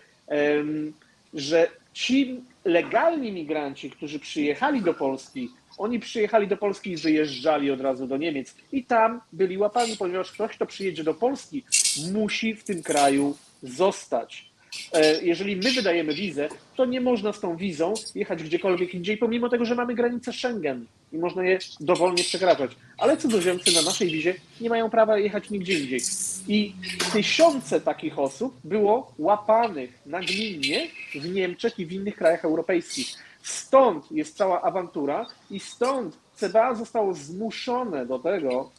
że 1.35 1.69
ci 1.97 2.41
legalni 2.65 3.33
migranci, 3.33 3.91
którzy 3.91 4.19
przyjechali 4.19 4.83
do 4.83 4.95
Polski, 4.95 5.51
oni 5.79 6.01
przyjechali 6.01 6.49
do 6.49 6.57
Polski 6.57 6.91
i 6.91 6.97
wyjeżdżali 6.97 7.71
od 7.71 7.81
razu 7.81 8.07
do 8.07 8.17
Niemiec. 8.17 8.55
I 8.73 8.85
tam 8.85 9.21
byli 9.33 9.59
łapani, 9.59 9.97
ponieważ 9.97 10.33
ktoś, 10.33 10.51
kto 10.51 10.67
przyjedzie 10.67 11.05
do 11.05 11.15
Polski, 11.15 11.65
musi 12.13 12.55
w 12.55 12.65
tym 12.65 12.83
kraju 12.83 13.37
zostać. 13.63 14.51
E, 14.93 15.25
jeżeli 15.25 15.57
my 15.57 15.73
wydajemy 15.73 16.15
wizę, 16.15 16.49
to 16.77 16.85
nie 16.85 17.01
można 17.01 17.33
z 17.33 17.41
tą 17.41 17.57
wizą 17.57 17.95
jechać 18.15 18.43
gdziekolwiek 18.43 18.95
indziej, 18.95 19.17
pomimo 19.17 19.49
tego, 19.49 19.65
że 19.65 19.75
mamy 19.75 19.95
granicę 19.95 20.33
Schengen 20.33 20.87
i 21.17 21.19
można 21.19 21.45
je 21.45 21.59
dowolnie 21.81 22.25
przekraczać. 22.25 22.71
Ale 22.99 23.17
cudzoziemcy 23.17 23.75
na 23.75 23.83
naszej 23.83 24.11
wizie 24.11 24.35
nie 24.61 24.69
mają 24.69 24.91
prawa 24.91 25.19
jechać 25.19 25.51
nigdzie 25.51 25.79
indziej. 25.79 26.01
I 26.49 26.75
tysiące 27.13 27.81
takich 27.81 28.19
osób 28.19 28.57
było 28.65 29.15
łapanych 29.19 29.91
nagminnie 30.07 30.89
w 31.15 31.35
Niemczech 31.35 31.79
i 31.79 31.87
w 31.87 31.93
innych 31.93 32.17
krajach 32.17 32.45
europejskich. 32.45 33.07
Stąd 33.43 34.13
jest 34.13 34.37
cała 34.37 34.63
awantura 34.63 35.27
i 35.51 35.61
stąd 35.61 36.19
CBA 36.37 36.75
zostało 36.75 37.15
zmuszone 37.15 38.07
do 38.07 38.19
tego, 38.19 38.71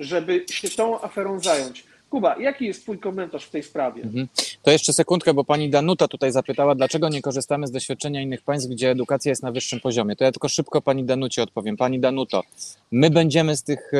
żeby 0.00 0.44
się 0.50 0.68
tą 0.70 1.00
aferą 1.02 1.40
zająć. 1.40 1.89
Kuba, 2.10 2.38
jaki 2.38 2.66
jest 2.66 2.82
Twój 2.82 2.98
komentarz 2.98 3.44
w 3.44 3.50
tej 3.50 3.62
sprawie? 3.62 4.02
Mhm. 4.02 4.28
To 4.62 4.70
jeszcze 4.70 4.92
sekundkę, 4.92 5.34
bo 5.34 5.44
pani 5.44 5.70
Danuta 5.70 6.08
tutaj 6.08 6.32
zapytała, 6.32 6.74
dlaczego 6.74 7.08
nie 7.08 7.22
korzystamy 7.22 7.66
z 7.66 7.70
doświadczenia 7.70 8.22
innych 8.22 8.42
państw, 8.42 8.68
gdzie 8.68 8.90
edukacja 8.90 9.30
jest 9.30 9.42
na 9.42 9.52
wyższym 9.52 9.80
poziomie. 9.80 10.16
To 10.16 10.24
ja 10.24 10.32
tylko 10.32 10.48
szybko 10.48 10.82
pani 10.82 11.04
Danucie 11.04 11.42
odpowiem. 11.42 11.76
Pani 11.76 12.00
Danuto, 12.00 12.42
my 12.90 13.10
będziemy 13.10 13.56
z 13.56 13.62
tych 13.62 13.94
e, 13.94 13.98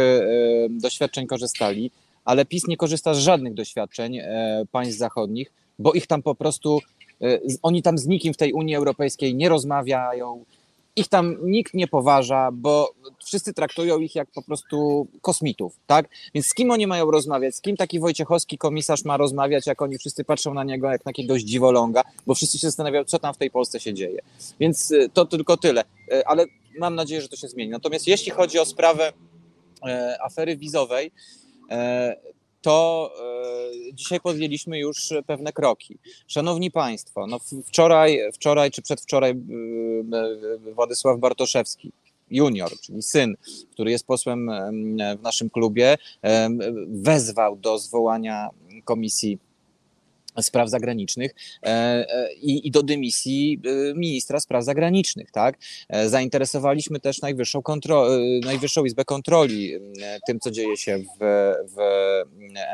doświadczeń 0.71 1.27
korzystali, 1.27 1.91
ale 2.25 2.45
PiS 2.45 2.67
nie 2.69 2.77
korzysta 2.77 3.15
z 3.15 3.19
żadnych 3.19 3.55
doświadczeń 3.55 4.19
e, 4.19 4.65
państw 4.73 4.99
zachodnich, 4.99 5.53
bo 5.79 5.93
ich 5.93 6.07
tam 6.07 6.23
po 6.23 6.35
prostu, 6.35 6.81
e, 7.23 7.39
oni 7.63 7.83
tam 7.83 7.99
z 7.99 8.07
nikim 8.07 8.35
w 8.35 8.37
tej 8.37 8.53
Unii 8.53 8.77
Europejskiej 8.77 9.35
nie 9.35 9.49
rozmawiają, 9.49 10.45
ich 11.01 11.09
tam 11.09 11.37
nikt 11.43 11.75
nie 11.75 11.89
poważa, 11.89 12.51
bo 12.53 12.93
wszyscy 13.25 13.55
traktują 13.55 13.99
ich 13.99 14.15
jak 14.15 14.31
po 14.31 14.43
prostu 14.43 15.07
kosmitów, 15.21 15.77
tak? 15.87 16.09
Więc 16.35 16.47
z 16.47 16.55
kim 16.55 16.71
oni 16.71 16.87
mają 16.87 17.11
rozmawiać? 17.11 17.55
Z 17.55 17.61
kim 17.61 17.77
taki 17.77 18.01
Wojciechowski 18.01 18.59
komisarz 18.59 19.05
ma 19.05 19.17
rozmawiać, 19.17 19.67
jak 19.67 19.83
oni 19.83 19.99
wszyscy 19.99 20.25
patrzą 20.25 20.55
na 20.55 20.65
niego 20.65 20.91
jak 20.91 21.05
na 21.05 21.09
jakiegoś 21.09 21.43
dziwoląga, 21.43 22.03
bo 22.27 22.35
wszyscy 22.35 22.59
się 22.59 22.67
zastanawiają, 22.67 23.05
co 23.05 23.19
tam 23.19 23.35
w 23.35 23.39
tej 23.39 23.51
Polsce 23.51 23.81
się 23.81 23.95
dzieje. 23.95 24.23
Więc 24.61 24.91
y, 24.91 25.09
to 25.15 25.25
tylko 25.25 25.57
tyle, 25.57 25.85
y, 26.13 26.27
ale 26.27 26.45
mam 26.79 26.95
nadzieję, 26.95 27.21
że 27.21 27.29
to 27.29 27.37
się 27.37 27.49
zmieni. 27.49 27.71
Natomiast 27.71 28.07
jeśli 28.07 28.33
chodzi 28.33 28.59
o 28.59 28.65
sprawę 28.65 29.13
e, 29.87 30.19
afery 30.23 30.57
wizowej, 30.57 31.13
e, 31.71 32.17
to 32.61 33.11
dzisiaj 33.93 34.21
podjęliśmy 34.21 34.79
już 34.79 35.13
pewne 35.27 35.53
kroki. 35.53 35.99
Szanowni 36.27 36.71
Państwo, 36.71 37.27
no 37.27 37.39
wczoraj, 37.67 38.21
wczoraj 38.33 38.71
czy 38.71 38.83
przedwczoraj 38.83 39.35
Władysław 40.75 41.19
Bartoszewski, 41.19 41.93
junior, 42.31 42.71
czyli 42.81 43.03
syn, 43.03 43.37
który 43.71 43.91
jest 43.91 44.07
posłem 44.07 44.51
w 45.19 45.23
naszym 45.23 45.51
klubie, 45.51 45.97
wezwał 46.89 47.57
do 47.57 47.79
zwołania 47.79 48.49
komisji 48.85 49.39
spraw 50.41 50.69
zagranicznych 50.69 51.35
e, 51.63 51.69
e, 51.69 52.33
i, 52.35 52.67
i 52.67 52.71
do 52.71 52.83
dymisji 52.83 53.61
e, 53.65 53.95
ministra 53.95 54.41
spraw 54.41 54.65
zagranicznych. 54.65 55.31
Tak? 55.31 55.59
Zainteresowaliśmy 56.07 57.01
też 57.01 57.23
Najwyższą, 57.23 57.63
Najwyższą 58.45 58.85
Izbę 58.85 59.05
Kontroli 59.05 59.73
tym, 60.27 60.41
co 60.41 60.51
dzieje 60.51 60.77
się 60.77 60.99
w, 60.99 61.19
w 61.75 61.79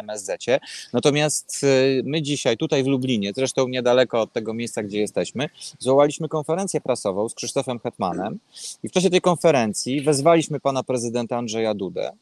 MSZ-cie. 0.03 0.61
Natomiast 0.93 1.67
my 2.05 2.23
dzisiaj 2.23 2.57
tutaj 2.57 2.85
w 2.85 2.87
Lublinie, 2.87 3.33
zresztą 3.37 3.69
niedaleko 3.69 4.21
od 4.21 4.33
tego 4.33 4.55
miejsca, 4.55 4.83
gdzie 4.83 5.01
jesteśmy, 5.01 5.49
zwołaliśmy 5.79 6.29
konferencję 6.29 6.81
prasową 6.81 7.29
z 7.29 7.35
Krzysztofem 7.35 7.79
Hetmanem 7.79 8.39
i 8.83 8.89
w 8.89 8.93
czasie 8.93 9.11
tej 9.11 9.21
konferencji 9.21 10.01
wezwaliśmy 10.01 10.61
pana 10.61 10.83
prezydenta 10.83 11.37
Andrzeja 11.37 11.75
Dudę 11.75 12.13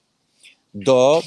do 0.75 1.23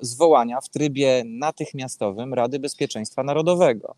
zwołania 0.00 0.60
w 0.60 0.68
trybie 0.68 1.22
natychmiastowym 1.26 2.34
Rady 2.34 2.58
Bezpieczeństwa 2.58 3.22
Narodowego. 3.22 3.94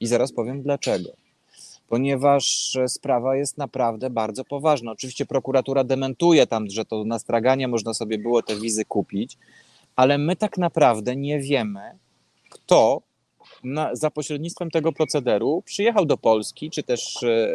I 0.00 0.06
zaraz 0.06 0.32
powiem 0.32 0.62
dlaczego. 0.62 1.10
Ponieważ 1.88 2.76
sprawa 2.86 3.36
jest 3.36 3.58
naprawdę 3.58 4.10
bardzo 4.10 4.44
poważna. 4.44 4.92
Oczywiście 4.92 5.26
prokuratura 5.26 5.84
dementuje 5.84 6.46
tam, 6.46 6.70
że 6.70 6.84
to 6.84 7.04
nastraganie 7.04 7.68
można 7.68 7.94
sobie 7.94 8.18
było 8.18 8.42
te 8.42 8.56
wizy 8.56 8.84
kupić, 8.84 9.38
ale 9.96 10.18
my 10.18 10.36
tak 10.36 10.58
naprawdę 10.58 11.16
nie 11.16 11.40
wiemy, 11.40 11.98
kto 12.50 13.02
na, 13.64 13.94
za 13.94 14.10
pośrednictwem 14.10 14.70
tego 14.70 14.92
procederu 14.92 15.62
przyjechał 15.66 16.06
do 16.06 16.16
Polski, 16.16 16.70
czy 16.70 16.82
też 16.82 17.22
e, 17.22 17.52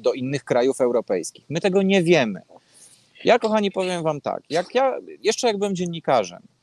do 0.00 0.12
innych 0.12 0.44
krajów 0.44 0.80
europejskich. 0.80 1.44
My 1.48 1.60
tego 1.60 1.82
nie 1.82 2.02
wiemy. 2.02 2.42
Ja, 3.24 3.38
kochani, 3.38 3.70
powiem 3.70 4.02
Wam 4.02 4.20
tak. 4.20 4.42
Jak 4.50 4.74
ja, 4.74 4.98
jeszcze 5.22 5.46
jak 5.46 5.58
byłem 5.58 5.74
dziennikarzem, 5.74 6.42
E, 6.42 6.59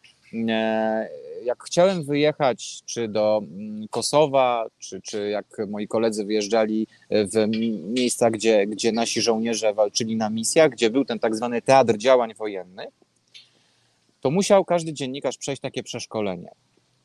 jak 1.43 1.63
chciałem 1.63 2.03
wyjechać 2.03 2.81
czy 2.85 3.07
do 3.07 3.41
mm, 3.43 3.87
Kosowa, 3.87 4.65
czy, 4.79 5.01
czy 5.01 5.29
jak 5.29 5.45
moi 5.67 5.87
koledzy 5.87 6.25
wyjeżdżali 6.25 6.87
w 7.09 7.47
miejsca, 7.93 8.31
gdzie, 8.31 8.67
gdzie 8.67 8.91
nasi 8.91 9.21
żołnierze 9.21 9.73
walczyli 9.73 10.15
na 10.15 10.29
misjach, 10.29 10.71
gdzie 10.71 10.89
był 10.89 11.05
ten 11.05 11.19
tak 11.19 11.35
zwany 11.35 11.61
teatr 11.61 11.97
działań 11.97 12.33
wojennych, 12.33 12.89
to 14.21 14.31
musiał 14.31 14.65
każdy 14.65 14.93
dziennikarz 14.93 15.37
przejść 15.37 15.61
takie 15.61 15.83
przeszkolenie. 15.83 16.49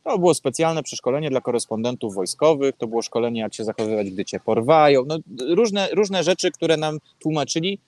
To 0.04 0.18
było 0.18 0.34
specjalne 0.34 0.82
przeszkolenie 0.82 1.30
dla 1.30 1.40
korespondentów 1.40 2.14
wojskowych, 2.14 2.76
to 2.76 2.86
było 2.86 3.02
szkolenie, 3.02 3.40
jak 3.40 3.54
się 3.54 3.64
zachowywać, 3.64 4.10
gdy 4.10 4.24
cię 4.24 4.40
porwają. 4.40 5.04
No, 5.06 5.18
różne, 5.54 5.88
różne 5.92 6.24
rzeczy, 6.24 6.50
które 6.50 6.76
nam 6.76 6.98
tłumaczyli, 7.18 7.78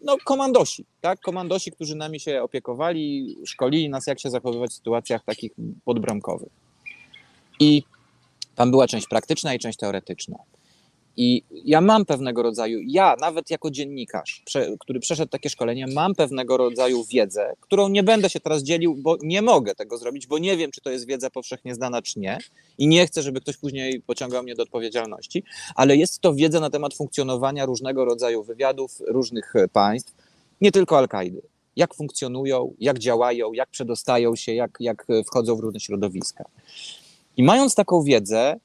no, 0.00 0.16
komandosi, 0.24 0.84
tak? 1.00 1.20
Komandosi, 1.20 1.72
którzy 1.72 1.96
nami 1.96 2.20
się 2.20 2.42
opiekowali, 2.42 3.36
szkolili 3.46 3.88
nas, 3.88 4.06
jak 4.06 4.20
się 4.20 4.30
zachowywać 4.30 4.70
w 4.70 4.74
sytuacjach 4.74 5.24
takich 5.24 5.52
podbramkowych. 5.84 6.52
I 7.60 7.82
tam 8.54 8.70
była 8.70 8.86
część 8.86 9.06
praktyczna 9.08 9.54
i 9.54 9.58
część 9.58 9.78
teoretyczna. 9.78 10.36
I 11.16 11.42
ja 11.64 11.80
mam 11.80 12.04
pewnego 12.04 12.42
rodzaju, 12.42 12.80
ja 12.86 13.16
nawet 13.20 13.50
jako 13.50 13.70
dziennikarz, 13.70 14.42
który 14.80 15.00
przeszedł 15.00 15.30
takie 15.30 15.50
szkolenie, 15.50 15.86
mam 15.86 16.14
pewnego 16.14 16.56
rodzaju 16.56 17.04
wiedzę, 17.04 17.54
którą 17.60 17.88
nie 17.88 18.02
będę 18.02 18.30
się 18.30 18.40
teraz 18.40 18.62
dzielił, 18.62 18.94
bo 18.94 19.16
nie 19.22 19.42
mogę 19.42 19.74
tego 19.74 19.98
zrobić, 19.98 20.26
bo 20.26 20.38
nie 20.38 20.56
wiem, 20.56 20.70
czy 20.70 20.80
to 20.80 20.90
jest 20.90 21.06
wiedza 21.06 21.30
powszechnie 21.30 21.74
znana, 21.74 22.02
czy 22.02 22.20
nie. 22.20 22.38
I 22.78 22.88
nie 22.88 23.06
chcę, 23.06 23.22
żeby 23.22 23.40
ktoś 23.40 23.56
później 23.56 24.00
pociągał 24.00 24.42
mnie 24.42 24.54
do 24.54 24.62
odpowiedzialności, 24.62 25.44
ale 25.74 25.96
jest 25.96 26.20
to 26.20 26.34
wiedza 26.34 26.60
na 26.60 26.70
temat 26.70 26.94
funkcjonowania 26.94 27.66
różnego 27.66 28.04
rodzaju 28.04 28.42
wywiadów 28.42 28.98
różnych 29.06 29.52
państw, 29.72 30.14
nie 30.60 30.72
tylko 30.72 30.98
Al-Kaidy. 30.98 31.42
Jak 31.76 31.94
funkcjonują, 31.94 32.74
jak 32.80 32.98
działają, 32.98 33.52
jak 33.52 33.70
przedostają 33.70 34.36
się, 34.36 34.54
jak, 34.54 34.70
jak 34.80 35.06
wchodzą 35.26 35.56
w 35.56 35.60
różne 35.60 35.80
środowiska. 35.80 36.44
I 37.36 37.42
mając 37.42 37.74
taką 37.74 38.02
wiedzę, 38.02 38.56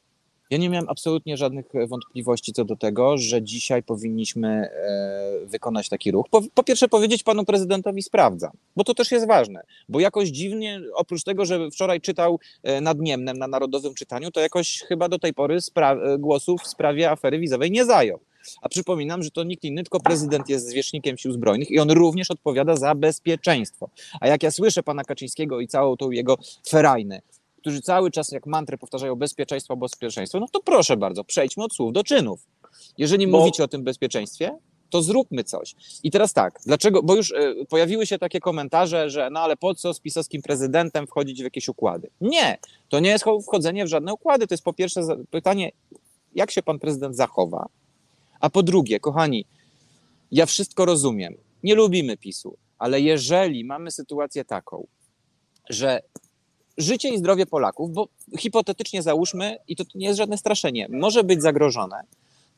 ja 0.52 0.58
nie 0.58 0.70
miałem 0.70 0.90
absolutnie 0.90 1.38
żadnych 1.38 1.76
e, 1.76 1.88
wątpliwości 1.88 2.54
co 2.54 2.66
do 2.66 2.76
tego, 2.76 3.18
że 3.18 3.42
dzisiaj 3.42 3.84
powinniśmy 3.84 4.48
e, 4.48 5.46
wykonać 5.46 5.90
taki 5.90 6.12
ruch. 6.12 6.26
Po, 6.30 6.42
po, 6.54 6.64
pierwsze, 6.64 6.88
powiedzieć 6.88 7.24
panu 7.24 7.46
prezydentowi 7.46 8.02
sprawdzam, 8.02 8.52
bo 8.76 8.84
to 8.84 8.94
też 8.94 9.12
jest 9.12 9.28
ważne, 9.28 9.64
bo 9.90 10.00
jakoś 10.00 10.30
dziwnie, 10.30 10.82
oprócz 10.96 11.24
tego, 11.24 11.46
że 11.46 11.72
wczoraj 11.72 12.02
czytał 12.02 12.40
e, 12.64 12.82
nad 12.82 13.00
Niemnem 13.00 13.38
na 13.38 13.48
narodowym 13.48 13.94
czytaniu, 13.94 14.32
to 14.32 14.40
jakoś 14.40 14.80
chyba 14.88 15.10
do 15.10 15.20
tej 15.20 15.34
pory 15.34 15.58
głosów 16.20 16.62
w 16.62 16.68
sprawie 16.68 17.12
afery 17.12 17.40
wizowej 17.40 17.72
nie 17.72 17.86
zajął. 17.86 18.20
A 18.62 18.70
przypominam, 18.70 19.24
że 19.24 19.32
to 19.32 19.44
nikt 19.44 19.64
inny, 19.64 19.84
tylko 19.84 20.00
prezydent 20.00 20.50
jest 20.50 20.70
zwierzchnikiem 20.70 21.18
sił 21.18 21.32
zbrojnych 21.32 21.72
i 21.72 21.80
on 21.80 21.92
również 21.92 22.32
odpowiada 22.32 22.76
za 22.76 22.96
bezpieczeństwo. 22.96 23.90
A 24.20 24.28
jak 24.28 24.44
ja 24.44 24.52
słyszę 24.52 24.84
pana 24.84 25.04
Kaczyńskiego 25.04 25.60
i 25.60 25.68
całą 25.68 25.98
tą 25.98 26.12
jego 26.12 26.38
ferajnę, 26.70 27.22
którzy 27.62 27.82
cały 27.82 28.12
czas 28.12 28.32
jak 28.32 28.46
mantrę 28.46 28.78
powtarzają 28.78 29.16
bezpieczeństwo, 29.16 29.78
bezpieczeństwo, 29.78 30.40
no 30.40 30.48
to 30.52 30.60
proszę 30.60 30.98
bardzo, 30.98 31.24
przejdźmy 31.24 31.64
od 31.64 31.74
słów 31.74 31.94
do 31.94 32.04
czynów. 32.04 32.48
Jeżeli 32.98 33.28
bo... 33.28 33.38
mówicie 33.40 33.64
o 33.64 33.68
tym 33.68 33.84
bezpieczeństwie, 33.84 34.58
to 34.90 35.02
zróbmy 35.02 35.44
coś. 35.44 35.76
I 36.04 36.12
teraz 36.12 36.34
tak, 36.34 36.60
dlaczego, 36.66 37.04
bo 37.04 37.16
już 37.16 37.32
y, 37.32 37.66
pojawiły 37.70 38.06
się 38.06 38.20
takie 38.20 38.40
komentarze, 38.40 39.10
że 39.10 39.30
no 39.30 39.40
ale 39.40 39.58
po 39.58 39.76
co 39.76 39.94
z 39.94 40.00
pisowskim 40.00 40.42
prezydentem 40.42 41.08
wchodzić 41.08 41.42
w 41.42 41.44
jakieś 41.44 41.70
układy? 41.70 42.10
Nie, 42.22 42.58
to 42.90 43.00
nie 43.00 43.10
jest 43.10 43.26
wchodzenie 43.44 43.86
w 43.86 43.88
żadne 43.88 44.14
układy, 44.14 44.48
to 44.48 44.54
jest 44.54 44.64
po 44.64 44.74
pierwsze 44.74 45.02
pytanie, 45.32 45.72
jak 46.36 46.52
się 46.52 46.64
pan 46.64 46.80
prezydent 46.80 47.16
zachowa, 47.16 47.66
a 48.40 48.50
po 48.50 48.64
drugie, 48.64 49.00
kochani, 49.00 49.46
ja 50.32 50.46
wszystko 50.46 50.86
rozumiem, 50.86 51.36
nie 51.64 51.76
lubimy 51.76 52.18
PiSu, 52.18 52.58
ale 52.80 53.02
jeżeli 53.02 53.66
mamy 53.66 53.92
sytuację 53.92 54.46
taką, 54.46 54.88
że 55.70 56.02
życie 56.82 57.10
i 57.10 57.18
zdrowie 57.18 57.46
Polaków, 57.46 57.94
bo 57.94 58.08
hipotetycznie 58.40 59.02
załóżmy, 59.02 59.58
i 59.68 59.76
to 59.76 59.84
nie 59.96 60.08
jest 60.08 60.18
żadne 60.18 60.38
straszenie, 60.38 60.88
może 60.90 61.24
być 61.24 61.42
zagrożone, 61.42 62.04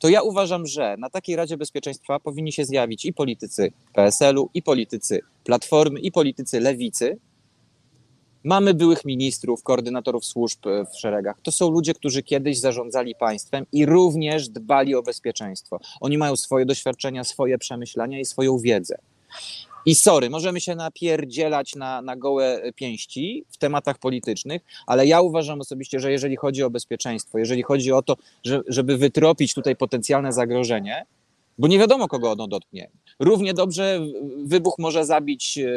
to 0.04 0.10
ja 0.10 0.22
uważam, 0.22 0.68
że 0.68 0.96
na 0.98 1.10
takiej 1.10 1.36
Radzie 1.36 1.58
Bezpieczeństwa 1.58 2.20
powinni 2.20 2.52
się 2.52 2.66
zjawić 2.66 3.06
i 3.06 3.14
politycy 3.14 3.72
PSL-u, 3.94 4.50
i 4.54 4.62
politycy 4.62 5.22
Platformy, 5.44 6.00
i 6.00 6.12
politycy 6.12 6.60
Lewicy. 6.60 7.18
Mamy 8.44 8.74
byłych 8.74 9.06
ministrów, 9.06 9.64
koordynatorów 9.64 10.26
służb 10.26 10.60
w 10.94 11.00
szeregach. 11.00 11.36
To 11.44 11.52
są 11.52 11.70
ludzie, 11.70 11.94
którzy 11.94 12.24
kiedyś 12.24 12.60
zarządzali 12.60 13.16
państwem 13.16 13.66
i 13.72 13.86
również 13.86 14.50
dbali 14.50 14.96
o 14.96 15.04
bezpieczeństwo. 15.04 15.80
Oni 16.02 16.18
mają 16.18 16.36
swoje 16.36 16.66
doświadczenia, 16.66 17.24
swoje 17.24 17.58
przemyślenia 17.58 18.20
i 18.20 18.26
swoją 18.26 18.58
wiedzę. 18.58 18.98
I 19.86 19.96
sorry, 19.96 20.30
możemy 20.30 20.62
się 20.62 20.76
napierdzielać 20.76 21.76
na, 21.76 22.02
na 22.02 22.16
gołe 22.16 22.62
pięści 22.76 23.46
w 23.50 23.58
tematach 23.58 23.98
politycznych, 23.98 24.62
ale 24.88 25.06
ja 25.06 25.22
uważam 25.22 25.62
osobiście, 25.62 26.00
że 26.00 26.12
jeżeli 26.12 26.36
chodzi 26.36 26.64
o 26.64 26.70
bezpieczeństwo, 26.70 27.38
jeżeli 27.38 27.64
chodzi 27.64 27.92
o 27.92 28.02
to, 28.02 28.16
że, 28.44 28.62
żeby 28.68 28.98
wytropić 28.98 29.54
tutaj 29.54 29.76
potencjalne 29.76 30.34
zagrożenie, 30.34 31.06
bo 31.58 31.68
nie 31.68 31.80
wiadomo, 31.80 32.08
kogo 32.08 32.32
ono 32.32 32.48
dotknie. 32.48 32.90
Równie 33.20 33.54
dobrze 33.54 34.00
wybuch 34.46 34.76
może 34.80 35.06
zabić 35.06 35.58
e, 35.58 35.68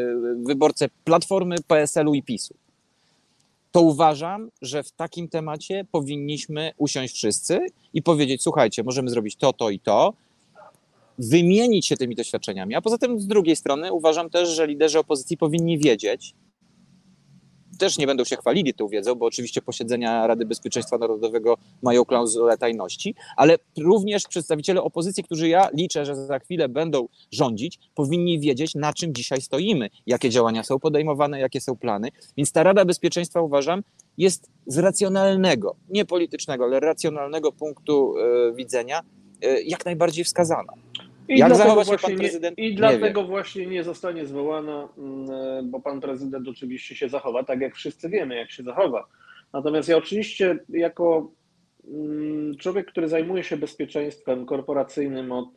wyborcę 0.47 0.89
Platformy, 1.05 1.57
PSL-u 1.69 2.15
i 2.15 2.23
PiSu. 2.23 2.55
To 3.73 3.81
uważam, 3.81 4.51
że 4.63 4.83
w 4.83 4.93
takim 4.93 5.29
temacie 5.29 5.85
powinniśmy 5.93 6.73
usiąść 6.79 7.15
wszyscy 7.15 7.67
i 7.95 8.03
powiedzieć: 8.03 8.43
Słuchajcie, 8.43 8.83
możemy 8.83 9.11
zrobić 9.11 9.37
to, 9.37 9.53
to 9.53 9.71
i 9.71 9.79
to 9.79 10.13
wymienić 11.19 11.87
się 11.87 11.97
tymi 11.97 12.15
doświadczeniami. 12.15 12.75
A 12.75 12.83
poza 12.83 12.99
tym, 12.99 13.21
z 13.21 13.27
drugiej 13.27 13.57
strony, 13.57 13.93
uważam 13.93 14.31
też, 14.31 14.49
że 14.49 14.67
liderzy 14.67 14.99
opozycji 14.99 15.37
powinni 15.37 15.79
wiedzieć, 15.79 16.35
też 17.77 17.99
nie 17.99 18.07
będą 18.07 18.25
się 18.25 18.37
chwalili 18.37 18.75
tą 18.75 18.89
wiedzą, 18.89 19.15
bo 19.15 19.27
oczywiście 19.27 19.63
posiedzenia 19.63 20.27
Rady 20.27 20.47
Bezpieczeństwa 20.47 20.99
Narodowego 20.99 21.57
mają 21.83 22.05
klauzulę 22.05 22.59
tajności, 22.59 23.15
ale 23.37 23.59
również 23.79 24.25
przedstawiciele 24.29 24.83
opozycji, 24.83 25.25
którzy 25.25 25.49
ja 25.49 25.69
liczę, 25.73 26.05
że 26.05 26.17
za 26.17 26.39
chwilę 26.39 26.69
będą 26.69 27.09
rządzić, 27.33 27.79
powinni 27.95 28.41
wiedzieć, 28.41 28.75
na 28.75 28.93
czym 28.93 29.15
dzisiaj 29.15 29.41
stoimy, 29.41 29.91
jakie 30.07 30.31
działania 30.31 30.63
są 30.63 30.79
podejmowane, 30.79 31.41
jakie 31.41 31.61
są 31.61 31.77
plany. 31.77 32.09
Więc 32.37 32.53
ta 32.53 32.63
Rada 32.63 32.85
Bezpieczeństwa, 32.85 33.41
uważam, 33.41 33.83
jest 34.19 34.51
z 34.67 34.79
racjonalnego, 34.79 35.77
nie 35.89 36.05
politycznego, 36.05 36.65
ale 36.65 36.81
racjonalnego 36.81 37.53
punktu 37.53 38.15
y, 38.17 38.55
widzenia 38.55 39.01
y, 39.45 39.63
jak 39.63 39.85
najbardziej 39.85 40.25
wskazana. 40.25 40.73
I 41.29 41.39
Jak 41.39 41.55
zachowa 41.55 41.85
się 41.85 41.99
pan 41.99 42.17
prezydent? 42.17 42.59
Nie, 42.59 42.69
I 42.69 42.75
dlatego 42.75 43.23
nie 43.23 43.29
właśnie 43.29 43.67
nie 43.67 43.85
zostanie 43.85 44.27
zwołana, 44.27 44.89
mm, 44.99 45.31
e, 45.31 45.63
bo 45.63 45.81
pan 45.81 46.01
prezydent 46.01 46.49
oczywiście 46.49 46.95
się 46.95 47.09
zachowa, 47.09 47.45
tak 47.45 47.61
jak 47.61 47.75
wszyscy 47.75 48.09
wiemy, 48.09 48.37
jak 48.37 48.51
się 48.51 48.63
zachowa. 48.63 49.07
Natomiast 49.53 49.89
ja 49.89 49.97
oczywiście 49.97 50.59
jako 50.69 51.31
mm, 51.89 52.57
człowiek, 52.57 52.87
który 52.87 53.09
zajmuje 53.09 53.45
się 53.45 53.57
bezpieczeństwem 53.57 54.47
korporacyjnym 54.47 55.33
od 55.33 55.49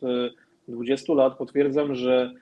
20 0.68 1.12
e, 1.12 1.16
lat, 1.16 1.38
potwierdzam, 1.38 1.94
że, 1.94 2.34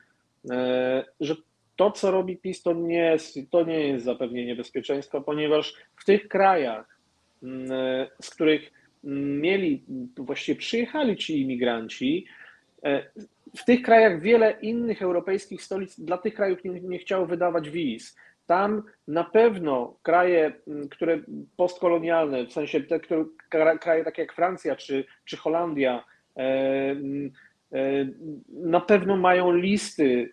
e, 0.51 1.05
że 1.21 1.37
to, 1.77 1.91
co 1.91 2.11
robi 2.11 2.37
PiS, 2.37 2.63
to 2.63 2.73
nie 2.73 2.99
jest, 2.99 3.39
to 3.51 3.65
nie 3.65 3.89
jest 3.89 4.05
zapewnienie 4.05 4.57
bezpieczeństwa, 4.57 5.21
ponieważ 5.21 5.75
w 5.97 6.05
tych 6.05 6.29
krajach, 6.29 6.99
mm, 7.43 7.69
z 8.23 8.31
których 8.31 8.73
mieli, 9.05 9.85
właściwie 10.17 10.59
przyjechali 10.59 11.17
ci 11.17 11.41
imigranci, 11.41 12.27
w 13.57 13.65
tych 13.65 13.83
krajach 13.83 14.21
wiele 14.21 14.51
innych 14.63 15.03
europejskich 15.03 15.63
stolic 15.63 16.01
dla 16.01 16.19
tych 16.19 16.35
krajów 16.35 16.65
nie, 16.65 16.81
nie 16.81 16.99
chciało 16.99 17.27
wydawać 17.27 17.71
wiz. 17.71 18.17
Tam 18.47 18.83
na 19.09 19.25
pewno 19.25 19.97
kraje, 20.03 20.53
które 20.91 21.21
postkolonialne, 21.57 22.47
w 22.47 22.53
sensie 22.53 22.81
te 22.81 23.01
które, 23.01 23.25
kraje 23.81 24.05
takie 24.05 24.23
jak 24.23 24.33
Francja 24.33 24.77
czy, 24.77 25.05
czy 25.25 25.37
Holandia, 25.37 26.05
e, 26.37 26.43
e, 26.43 26.97
na 28.49 28.81
pewno 28.81 29.17
mają 29.17 29.53
listy 29.53 30.33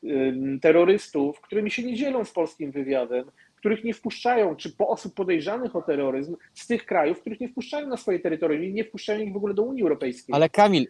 terrorystów, 0.62 1.42
którymi 1.42 1.72
się 1.72 1.84
nie 1.84 1.96
dzielą 1.96 2.26
z 2.26 2.32
polskim 2.32 2.72
wywiadem, 2.72 3.26
których 3.66 3.84
nie 3.84 3.94
wpuszczają, 3.94 4.56
czy 4.56 4.70
po 4.72 4.88
osób 4.88 5.14
podejrzanych 5.14 5.76
o 5.76 5.82
terroryzm 5.82 6.36
z 6.54 6.68
tych 6.68 6.86
krajów, 6.86 7.22
których 7.22 7.40
nie 7.40 7.50
wpuszczają 7.50 7.88
na 7.88 7.98
swoje 7.98 8.20
terytorium 8.20 8.64
i 8.64 8.74
nie 8.74 8.84
wpuszczają 8.84 9.20
ich 9.20 9.34
w 9.34 9.36
ogóle 9.36 9.54
do 9.54 9.64
Unii 9.64 9.84
Europejskiej. 9.84 10.36
Ale 10.36 10.50
Kamil, 10.50 10.88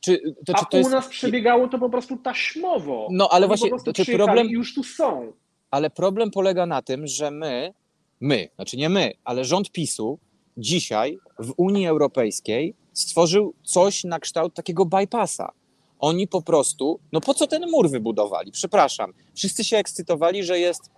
czy 0.00 0.20
to, 0.46 0.54
czy 0.54 0.64
to 0.70 0.74
A 0.74 0.76
jest... 0.76 0.90
u 0.90 0.92
nas 0.92 1.08
przebiegało 1.08 1.68
to 1.68 1.78
po 1.78 1.90
prostu 1.90 2.16
taśmowo. 2.16 3.08
No 3.10 3.28
ale 3.30 3.46
Oni 3.46 3.48
właśnie, 3.48 3.70
to 3.84 3.92
czy 3.92 4.12
problem... 4.12 4.46
już 4.46 4.74
tu 4.74 4.84
są. 4.84 5.32
Ale 5.70 5.90
problem 5.90 6.30
polega 6.30 6.66
na 6.66 6.82
tym, 6.82 7.06
że 7.06 7.30
my, 7.30 7.74
my, 8.20 8.48
znaczy 8.54 8.76
nie 8.76 8.88
my, 8.88 9.12
ale 9.24 9.44
rząd 9.44 9.72
PiSu 9.72 10.18
dzisiaj 10.56 11.18
w 11.38 11.52
Unii 11.56 11.86
Europejskiej 11.86 12.74
stworzył 12.92 13.54
coś 13.62 14.04
na 14.04 14.18
kształt 14.18 14.54
takiego 14.54 14.84
bypassa. 14.84 15.52
Oni 15.98 16.28
po 16.28 16.42
prostu, 16.42 17.00
no 17.12 17.20
po 17.20 17.34
co 17.34 17.46
ten 17.46 17.70
mur 17.70 17.90
wybudowali? 17.90 18.52
Przepraszam. 18.52 19.12
Wszyscy 19.34 19.64
się 19.64 19.76
ekscytowali, 19.76 20.44
że 20.44 20.58
jest 20.58 20.90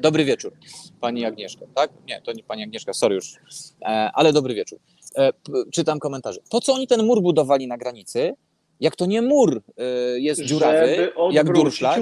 dobry 0.00 0.24
wieczór, 0.24 0.52
pani 1.00 1.24
Agnieszko, 1.24 1.66
tak? 1.74 1.90
Nie, 2.06 2.20
to 2.22 2.32
nie 2.32 2.42
pani 2.42 2.62
Agnieszka, 2.62 2.92
sorry 2.92 3.14
już, 3.14 3.34
e, 3.82 3.86
ale 4.14 4.32
dobry 4.32 4.54
wieczór. 4.54 4.78
E, 5.16 5.32
czytam 5.72 5.98
komentarze. 5.98 6.40
Po 6.50 6.60
co 6.60 6.74
oni 6.74 6.86
ten 6.86 7.06
mur 7.06 7.22
budowali 7.22 7.66
na 7.66 7.76
granicy, 7.76 8.34
jak 8.80 8.96
to 8.96 9.06
nie 9.06 9.22
mur 9.22 9.62
jest 10.16 10.42
dziurawy, 10.42 11.12
jak 11.30 11.52
durszlak 11.52 12.00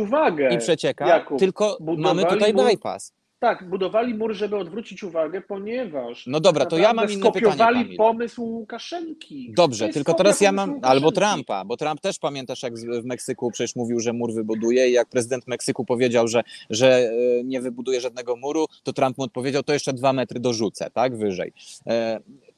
i 0.51 0.59
przecieka, 0.59 1.09
Jakub, 1.09 1.39
tylko 1.39 1.79
mamy 1.81 2.25
tutaj 2.25 2.55
bypass. 2.55 3.13
Tak, 3.41 3.69
budowali 3.69 4.15
mur, 4.15 4.35
żeby 4.35 4.57
odwrócić 4.57 5.03
uwagę, 5.03 5.41
ponieważ. 5.41 6.27
No 6.27 6.41
dobra, 6.41 6.67
to 6.67 6.79
ja 6.79 6.93
mam 6.93 7.11
inne 7.11 7.33
pytanie. 7.33 7.55
Skopiowali 7.55 7.97
pomysł 7.97 8.43
Łukaszenki. 8.45 9.53
Dobrze, 9.57 9.89
tylko 9.89 10.15
teraz 10.15 10.41
ja 10.41 10.53
mam. 10.53 10.81
Albo 10.83 11.13
Trumpa, 11.13 11.65
bo 11.65 11.77
Trump 11.77 12.01
też 12.01 12.19
pamiętasz, 12.19 12.63
jak 12.63 12.75
w 12.79 13.05
Meksyku 13.05 13.51
przecież 13.51 13.77
mówił, 13.77 14.01
że 14.01 14.13
mur 14.13 14.33
wybuduje, 14.35 14.89
i 14.89 14.93
jak 14.93 15.09
prezydent 15.09 15.47
Meksyku 15.47 15.85
powiedział, 15.85 16.29
że, 16.29 16.43
że 16.71 17.11
e, 17.41 17.45
nie 17.45 17.61
wybuduje 17.61 18.01
żadnego 18.01 18.37
muru, 18.37 18.67
to 18.83 18.93
Trump 18.93 19.19
mu 19.19 19.25
odpowiedział, 19.25 19.63
to 19.63 19.73
jeszcze 19.73 19.93
dwa 19.93 20.13
metry 20.13 20.41
dorzucę, 20.41 20.91
tak, 20.91 21.17
wyżej. 21.17 21.53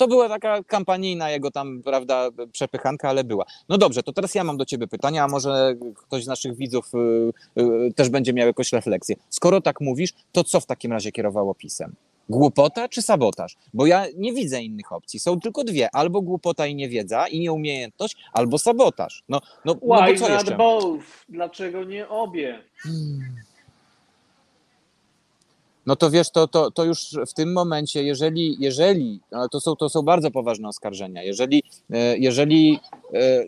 To 0.00 0.08
była 0.08 0.28
taka 0.28 0.62
kampanijna 0.62 1.30
jego 1.30 1.50
tam, 1.50 1.82
prawda, 1.82 2.28
przepychanka, 2.52 3.08
ale 3.08 3.24
była. 3.24 3.44
No 3.68 3.78
dobrze, 3.78 4.02
to 4.02 4.12
teraz 4.12 4.34
ja 4.34 4.44
mam 4.44 4.56
do 4.56 4.64
ciebie 4.64 4.86
pytania, 4.86 5.24
a 5.24 5.28
może 5.28 5.74
ktoś 5.96 6.24
z 6.24 6.26
naszych 6.26 6.56
widzów 6.56 6.92
y, 6.94 7.60
y, 7.62 7.92
też 7.94 8.08
będzie 8.08 8.32
miał 8.32 8.46
jakąś 8.46 8.72
refleksję. 8.72 9.16
Skoro 9.30 9.60
tak 9.60 9.80
mówisz, 9.80 10.10
to 10.32 10.44
co 10.44 10.60
w 10.60 10.66
takim 10.66 10.92
razie 10.92 11.12
kierowało 11.12 11.54
pisem? 11.54 11.94
Głupota 12.28 12.88
czy 12.88 13.02
sabotaż? 13.02 13.56
Bo 13.74 13.86
ja 13.86 14.06
nie 14.16 14.32
widzę 14.32 14.62
innych 14.62 14.92
opcji. 14.92 15.20
Są 15.20 15.40
tylko 15.40 15.64
dwie. 15.64 15.94
Albo 15.94 16.22
głupota 16.22 16.66
i 16.66 16.74
niewiedza 16.74 17.28
i 17.28 17.40
nieumiejętność, 17.40 18.16
albo 18.32 18.58
sabotaż. 18.58 19.22
No, 19.28 19.40
no, 19.64 19.74
no 19.82 20.02
bo 20.06 20.14
co 20.18 20.32
jeszcze? 20.32 20.56
Both? 20.56 21.04
Dlaczego 21.28 21.84
nie 21.84 22.08
obie? 22.08 22.58
Hmm. 22.76 23.20
No 25.90 25.96
to 25.96 26.10
wiesz, 26.10 26.30
to, 26.30 26.48
to, 26.48 26.70
to 26.70 26.84
już 26.84 27.16
w 27.26 27.32
tym 27.34 27.52
momencie, 27.52 28.04
jeżeli, 28.04 28.56
jeżeli 28.60 29.20
to, 29.50 29.60
są, 29.60 29.76
to 29.76 29.88
są 29.88 30.02
bardzo 30.02 30.30
poważne 30.30 30.68
oskarżenia, 30.68 31.22
jeżeli, 31.22 31.62
e, 31.90 32.18
jeżeli 32.18 32.80
e, 33.14 33.44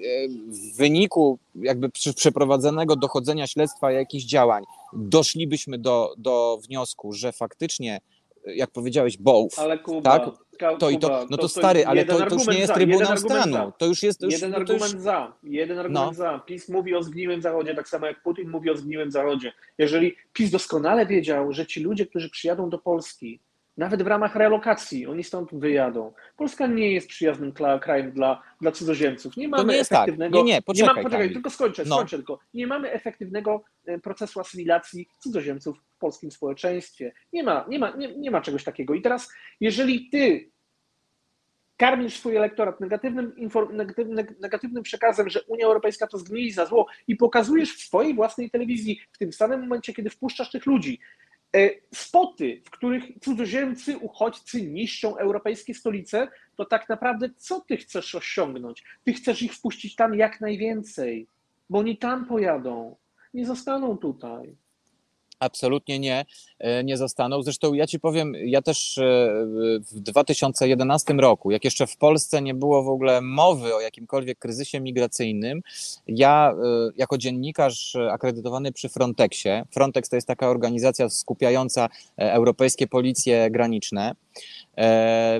w 0.48 0.76
wyniku 0.76 1.38
jakby 1.54 1.88
przeprowadzonego 2.16 2.96
dochodzenia 2.96 3.46
śledztwa 3.46 3.92
jakichś 3.92 4.24
działań 4.24 4.64
doszlibyśmy 4.92 5.78
do, 5.78 6.14
do 6.18 6.58
wniosku, 6.66 7.12
że 7.12 7.32
faktycznie 7.32 8.00
jak 8.46 8.70
powiedziałeś, 8.70 9.18
both, 9.18 9.58
ale 9.58 9.78
Kuba, 9.78 10.18
tak? 10.18 10.78
To 10.78 10.90
i 10.90 10.98
to, 10.98 11.26
no 11.30 11.36
to, 11.36 11.42
to 11.42 11.48
stary, 11.48 11.86
ale 11.86 12.04
to, 12.04 12.26
to 12.26 12.34
już 12.34 12.46
nie 12.46 12.58
jest 12.58 12.74
Trybunał 12.74 13.16
Stanu. 13.16 13.72
To 13.78 13.86
już 13.86 14.02
jest. 14.02 14.22
Już, 14.22 14.32
jeden 14.32 14.54
argument 14.54 14.92
już... 14.92 15.02
za. 15.02 15.32
Jeden 15.42 15.78
argument 15.78 16.06
no. 16.06 16.14
za. 16.14 16.38
PiS 16.38 16.68
mówi 16.68 16.94
o 16.94 17.02
zgniłym 17.02 17.42
zachodzie, 17.42 17.74
tak 17.74 17.88
samo 17.88 18.06
jak 18.06 18.22
Putin 18.22 18.50
mówi 18.50 18.70
o 18.70 18.76
zgniłym 18.76 19.10
zachodzie. 19.10 19.52
Jeżeli 19.78 20.16
PiS 20.32 20.50
doskonale 20.50 21.06
wiedział, 21.06 21.52
że 21.52 21.66
ci 21.66 21.80
ludzie, 21.80 22.06
którzy 22.06 22.30
przyjadą 22.30 22.70
do 22.70 22.78
Polski, 22.78 23.40
nawet 23.76 24.02
w 24.02 24.06
ramach 24.06 24.36
relokacji 24.36 25.06
oni 25.06 25.24
stąd 25.24 25.54
wyjadą. 25.54 26.12
Polska 26.36 26.66
nie 26.66 26.92
jest 26.92 27.08
przyjaznym 27.08 27.52
krajem 27.80 28.12
dla, 28.12 28.42
dla 28.60 28.72
cudzoziemców. 28.72 29.36
Nie 29.36 29.48
mamy 29.48 29.72
nie 29.72 29.84
tak. 29.84 29.92
efektywnego. 29.92 30.38
Tak. 30.38 30.46
Nie, 30.46 30.52
nie, 30.52 30.62
poczekaj, 30.62 30.96
nie 30.96 31.02
poczekaj 31.02 31.32
tylko 31.32 31.50
skończę, 31.50 31.84
no. 31.86 31.96
skończę 31.96 32.16
tylko. 32.16 32.38
Nie 32.54 32.66
mamy 32.66 32.92
efektywnego 32.92 33.64
e, 33.86 33.98
procesu 33.98 34.40
asymilacji 34.40 35.08
cudzoziemców 35.18 35.78
w 35.96 35.98
polskim 35.98 36.30
społeczeństwie. 36.30 37.12
Nie 37.32 37.42
ma, 37.42 37.66
nie 37.68 37.78
ma, 37.78 37.90
nie, 37.90 38.16
nie 38.16 38.30
ma 38.30 38.40
czegoś 38.40 38.64
takiego. 38.64 38.94
I 38.94 39.02
teraz, 39.02 39.32
jeżeli 39.60 40.10
ty 40.10 40.50
karmisz 41.76 42.16
swój 42.16 42.36
elektorat 42.36 42.80
negatywnym, 42.80 43.32
negatywnym, 43.72 44.26
negatywnym 44.40 44.82
przekazem, 44.82 45.28
że 45.28 45.42
Unia 45.42 45.66
Europejska 45.66 46.06
to 46.06 46.18
zgnilizna 46.18 46.66
zło 46.66 46.86
i 47.08 47.16
pokazujesz 47.16 47.76
w 47.76 47.86
swojej 47.86 48.14
własnej 48.14 48.50
telewizji 48.50 49.00
w 49.12 49.18
tym 49.18 49.32
samym 49.32 49.60
momencie, 49.60 49.94
kiedy 49.94 50.10
wpuszczasz 50.10 50.50
tych 50.50 50.66
ludzi, 50.66 51.00
spoty, 51.94 52.62
w 52.64 52.70
których 52.70 53.04
cudzoziemcy, 53.20 53.98
uchodźcy 53.98 54.62
niszczą 54.62 55.16
europejskie 55.16 55.74
stolice, 55.74 56.28
to 56.56 56.64
tak 56.64 56.88
naprawdę 56.88 57.30
co 57.36 57.60
ty 57.60 57.76
chcesz 57.76 58.14
osiągnąć? 58.14 58.84
Ty 59.04 59.12
chcesz 59.12 59.42
ich 59.42 59.54
wpuścić 59.54 59.96
tam 59.96 60.14
jak 60.14 60.40
najwięcej, 60.40 61.26
bo 61.70 61.78
oni 61.78 61.98
tam 61.98 62.26
pojadą, 62.26 62.96
nie 63.34 63.46
zostaną 63.46 63.96
tutaj. 63.98 64.56
Absolutnie 65.42 65.98
nie, 65.98 66.24
e, 66.58 66.84
nie 66.84 66.96
zostaną. 66.96 67.42
Zresztą 67.42 67.74
ja 67.74 67.86
ci 67.86 68.00
powiem, 68.00 68.32
ja 68.44 68.62
też 68.62 68.98
e, 68.98 69.02
w 69.80 70.00
2011 70.00 71.14
roku, 71.14 71.50
jak 71.50 71.64
jeszcze 71.64 71.86
w 71.86 71.96
Polsce 71.96 72.42
nie 72.42 72.54
było 72.54 72.82
w 72.82 72.88
ogóle 72.88 73.20
mowy 73.20 73.74
o 73.74 73.80
jakimkolwiek 73.80 74.38
kryzysie 74.38 74.80
migracyjnym, 74.80 75.62
ja 76.06 76.52
e, 76.52 76.90
jako 76.96 77.18
dziennikarz 77.18 77.96
akredytowany 78.10 78.72
przy 78.72 78.88
Frontexie, 78.88 79.64
Frontex 79.70 80.08
to 80.08 80.16
jest 80.16 80.28
taka 80.28 80.48
organizacja 80.48 81.08
skupiająca 81.08 81.88
europejskie 82.16 82.86
policje 82.86 83.50
graniczne, 83.50 84.14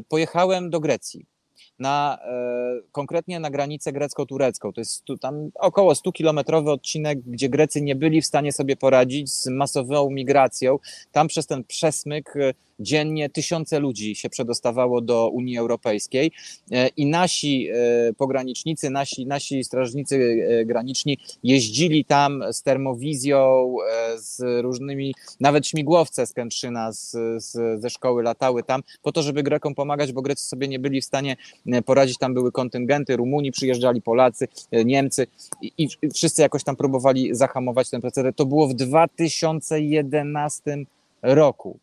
pojechałem 0.08 0.70
do 0.70 0.80
Grecji 0.80 1.31
na, 1.78 2.18
e, 2.24 2.80
konkretnie 2.92 3.40
na 3.40 3.50
granicę 3.50 3.92
grecko-turecką. 3.92 4.72
To 4.72 4.80
jest 4.80 4.92
stu, 4.92 5.18
tam 5.18 5.50
około 5.54 5.92
100-kilometrowy 5.92 6.70
odcinek, 6.70 7.18
gdzie 7.26 7.48
Grecy 7.48 7.82
nie 7.82 7.96
byli 7.96 8.22
w 8.22 8.26
stanie 8.26 8.52
sobie 8.52 8.76
poradzić 8.76 9.30
z 9.30 9.46
masową 9.46 10.10
migracją. 10.10 10.78
Tam 11.12 11.28
przez 11.28 11.46
ten 11.46 11.64
przesmyk 11.64 12.36
e, 12.36 12.54
dziennie 12.82 13.30
tysiące 13.30 13.80
ludzi 13.80 14.14
się 14.14 14.30
przedostawało 14.30 15.00
do 15.00 15.28
Unii 15.28 15.58
Europejskiej 15.58 16.32
e, 16.70 16.88
i 16.88 17.06
nasi 17.06 17.68
e, 17.68 17.74
pogranicznicy, 18.12 18.90
nasi, 18.90 19.26
nasi 19.26 19.64
strażnicy 19.64 20.46
e, 20.48 20.64
graniczni 20.64 21.18
jeździli 21.42 22.04
tam 22.04 22.44
z 22.52 22.62
termowizją, 22.62 23.76
z 24.16 24.62
różnymi, 24.62 25.14
nawet 25.40 25.66
śmigłowce 25.66 26.26
z 26.26 26.32
Kętrzyna 26.32 26.92
z, 26.92 27.16
z, 27.36 27.80
ze 27.80 27.90
szkoły 27.90 28.22
latały 28.22 28.62
tam 28.62 28.82
po 29.02 29.12
to, 29.12 29.22
żeby 29.22 29.42
Grekom 29.42 29.74
pomagać, 29.74 30.12
bo 30.12 30.22
Grecy 30.22 30.46
sobie 30.46 30.68
nie 30.68 30.78
byli 30.78 31.00
w 31.00 31.04
stanie 31.04 31.36
poradzić, 31.84 32.18
tam 32.18 32.34
były 32.34 32.52
kontyngenty, 32.52 33.16
Rumuni 33.16 33.52
przyjeżdżali, 33.52 34.02
Polacy, 34.02 34.48
Niemcy 34.84 35.26
i, 35.62 35.72
i 35.78 35.88
wszyscy 36.14 36.42
jakoś 36.42 36.64
tam 36.64 36.76
próbowali 36.76 37.34
zahamować 37.34 37.90
ten 37.90 38.00
proceder. 38.00 38.34
To 38.34 38.46
było 38.46 38.68
w 38.68 38.74
2011 38.74 40.84
roku. 41.22 41.78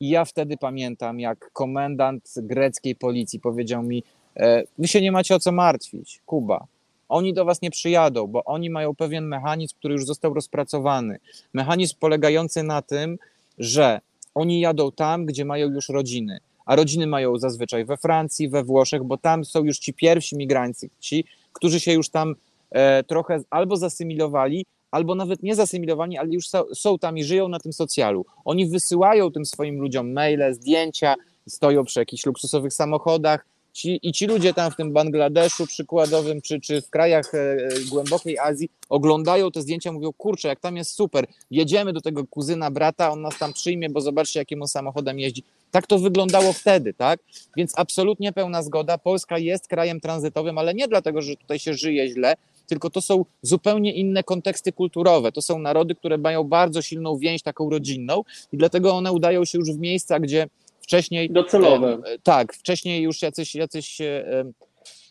I 0.00 0.08
ja 0.08 0.24
wtedy 0.24 0.56
pamiętam, 0.56 1.20
jak 1.20 1.52
komendant 1.52 2.34
greckiej 2.36 2.96
policji 2.96 3.40
powiedział 3.40 3.82
mi: 3.82 4.02
e, 4.36 4.62
Wy 4.78 4.88
się 4.88 5.00
nie 5.00 5.12
macie 5.12 5.34
o 5.34 5.40
co 5.40 5.52
martwić, 5.52 6.22
Kuba. 6.26 6.66
Oni 7.08 7.34
do 7.34 7.44
was 7.44 7.62
nie 7.62 7.70
przyjadą, 7.70 8.26
bo 8.26 8.44
oni 8.44 8.70
mają 8.70 8.94
pewien 8.94 9.24
mechanizm, 9.24 9.76
który 9.78 9.94
już 9.94 10.06
został 10.06 10.34
rozpracowany. 10.34 11.18
Mechanizm 11.54 11.96
polegający 12.00 12.62
na 12.62 12.82
tym, 12.82 13.18
że 13.58 14.00
oni 14.34 14.60
jadą 14.60 14.92
tam, 14.92 15.26
gdzie 15.26 15.44
mają 15.44 15.70
już 15.70 15.88
rodziny. 15.88 16.38
A 16.66 16.76
rodziny 16.76 17.06
mają 17.06 17.38
zazwyczaj 17.38 17.84
we 17.84 17.96
Francji, 17.96 18.48
we 18.48 18.64
Włoszech, 18.64 19.04
bo 19.04 19.16
tam 19.16 19.44
są 19.44 19.64
już 19.64 19.78
ci 19.78 19.94
pierwsi 19.94 20.36
migranci, 20.36 20.90
ci, 21.00 21.24
którzy 21.52 21.80
się 21.80 21.92
już 21.92 22.08
tam 22.08 22.34
e, 22.70 23.04
trochę 23.04 23.40
albo 23.50 23.76
zasymilowali, 23.76 24.66
albo 24.90 25.14
nawet 25.14 25.42
nie 25.42 25.54
zasymilowani, 25.54 26.18
ale 26.18 26.28
już 26.28 26.44
są 26.74 26.98
tam 26.98 27.18
i 27.18 27.24
żyją 27.24 27.48
na 27.48 27.58
tym 27.58 27.72
socjalu. 27.72 28.26
Oni 28.44 28.66
wysyłają 28.66 29.30
tym 29.30 29.46
swoim 29.46 29.80
ludziom 29.80 30.12
maile, 30.12 30.54
zdjęcia, 30.54 31.14
stoją 31.48 31.84
przy 31.84 32.00
jakichś 32.00 32.26
luksusowych 32.26 32.72
samochodach 32.72 33.44
Ci, 33.72 34.00
I 34.02 34.12
ci 34.12 34.26
ludzie 34.26 34.54
tam 34.54 34.70
w 34.70 34.76
tym 34.76 34.92
Bangladeszu 34.92 35.66
przykładowym, 35.66 36.42
czy, 36.42 36.60
czy 36.60 36.82
w 36.82 36.90
krajach 36.90 37.34
e, 37.34 37.56
głębokiej 37.90 38.38
Azji 38.38 38.70
oglądają 38.88 39.50
te 39.50 39.62
zdjęcia, 39.62 39.92
mówią, 39.92 40.12
kurczę, 40.12 40.48
jak 40.48 40.60
tam 40.60 40.76
jest 40.76 40.90
super, 40.90 41.26
jedziemy 41.50 41.92
do 41.92 42.00
tego 42.00 42.26
kuzyna, 42.26 42.70
brata, 42.70 43.10
on 43.10 43.20
nas 43.20 43.38
tam 43.38 43.52
przyjmie, 43.52 43.90
bo 43.90 44.00
zobaczcie, 44.00 44.38
jakim 44.38 44.62
on 44.62 44.68
samochodem 44.68 45.18
jeździ. 45.18 45.42
Tak 45.70 45.86
to 45.86 45.98
wyglądało 45.98 46.52
wtedy, 46.52 46.94
tak? 46.94 47.20
Więc 47.56 47.72
absolutnie 47.76 48.32
pełna 48.32 48.62
zgoda. 48.62 48.98
Polska 48.98 49.38
jest 49.38 49.68
krajem 49.68 50.00
tranzytowym, 50.00 50.58
ale 50.58 50.74
nie 50.74 50.88
dlatego, 50.88 51.22
że 51.22 51.36
tutaj 51.36 51.58
się 51.58 51.74
żyje 51.74 52.08
źle, 52.08 52.34
tylko 52.70 52.90
to 52.90 53.00
są 53.00 53.24
zupełnie 53.42 53.92
inne 53.92 54.22
konteksty 54.22 54.72
kulturowe. 54.72 55.32
To 55.32 55.42
są 55.42 55.58
narody, 55.58 55.94
które 55.94 56.18
mają 56.18 56.44
bardzo 56.44 56.82
silną 56.82 57.18
więź 57.18 57.42
taką 57.42 57.70
rodzinną 57.70 58.22
i 58.52 58.56
dlatego 58.56 58.94
one 58.94 59.12
udają 59.12 59.44
się 59.44 59.58
już 59.58 59.72
w 59.72 59.78
miejsca, 59.78 60.20
gdzie 60.20 60.48
wcześniej. 60.80 61.30
Docelowe. 61.30 61.98
E, 62.06 62.18
tak, 62.18 62.54
wcześniej 62.54 63.02
już 63.02 63.22
jacyś, 63.22 63.54
jacyś, 63.54 64.00
e, 64.00 64.44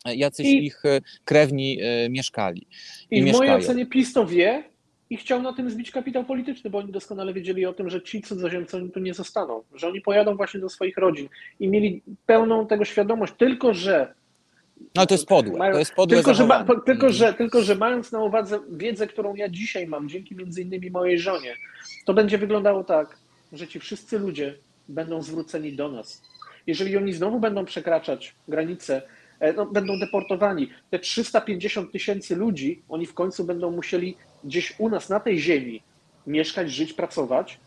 jacyś 0.06 0.48
I, 0.48 0.66
ich 0.66 0.84
krewni 1.26 1.80
e, 1.82 2.10
mieszkali. 2.10 2.68
I, 3.12 3.18
i 3.18 3.22
w 3.22 3.26
mieszkają. 3.26 3.52
mojej 3.52 3.66
ocenie 3.66 3.86
PiS 3.86 4.14
to 4.14 4.26
wie 4.26 4.64
i 5.10 5.18
chciał 5.18 5.42
na 5.42 5.54
tym 5.54 5.70
zbić 5.70 5.92
kapitał 5.92 6.24
polityczny, 6.24 6.70
bo 6.70 6.78
oni 6.78 6.92
doskonale 6.92 7.34
wiedzieli 7.34 7.66
o 7.66 7.74
tym, 7.74 7.90
że 7.90 8.02
ci 8.02 8.22
cudzoziemcy 8.22 8.90
tu 8.94 9.00
nie 9.00 9.14
zostaną, 9.14 9.64
że 9.76 9.88
oni 9.88 10.02
pojadą 10.02 10.36
właśnie 10.36 10.60
do 10.60 10.70
swoich 10.70 10.98
rodzin 10.98 11.30
i 11.60 11.68
mieli 11.68 12.02
pełną 12.26 12.68
tego 12.68 12.86
świadomość, 12.86 13.34
tylko 13.38 13.74
że 13.74 14.14
no 14.96 15.06
to 15.06 15.14
jest 15.14 15.26
podłe. 15.26 15.58
Mają, 15.58 15.74
to 15.74 15.80
jest 15.80 15.94
podłe 15.94 16.18
tylko, 16.18 16.34
że 16.34 16.46
ma, 16.46 16.66
tylko, 16.86 17.10
że, 17.10 17.34
tylko, 17.34 17.62
że 17.62 17.76
mając 17.76 18.12
na 18.12 18.24
uwadze 18.24 18.60
wiedzę, 18.72 19.08
którą 19.08 19.36
ja 19.36 19.50
dzisiaj 19.50 19.88
mam, 19.88 20.10
dzięki 20.10 20.36
między 20.36 20.62
innymi 20.62 20.92
mojej 20.92 21.20
żonie, 21.20 21.56
to 22.06 22.14
będzie 22.14 22.38
wyglądało 22.38 22.84
tak, 22.84 23.18
że 23.54 23.68
ci 23.68 23.80
wszyscy 23.80 24.20
ludzie 24.20 24.56
będą 24.88 25.22
zwróceni 25.22 25.74
do 25.74 25.90
nas. 25.90 26.22
Jeżeli 26.68 26.98
oni 26.98 27.14
znowu 27.14 27.40
będą 27.40 27.66
przekraczać 27.66 28.36
granice, 28.48 29.02
e, 29.40 29.54
no, 29.54 29.66
będą 29.66 30.00
deportowani. 30.00 30.70
Te 30.90 31.00
350 31.00 31.92
tysięcy 31.92 32.36
ludzi, 32.36 32.82
oni 32.90 33.06
w 33.06 33.14
końcu 33.14 33.44
będą 33.44 33.72
musieli 33.72 34.18
gdzieś 34.44 34.76
u 34.80 34.90
nas 34.90 35.10
na 35.10 35.20
tej 35.20 35.40
ziemi 35.40 35.82
mieszkać, 36.28 36.72
żyć, 36.72 36.94
pracować 36.94 37.60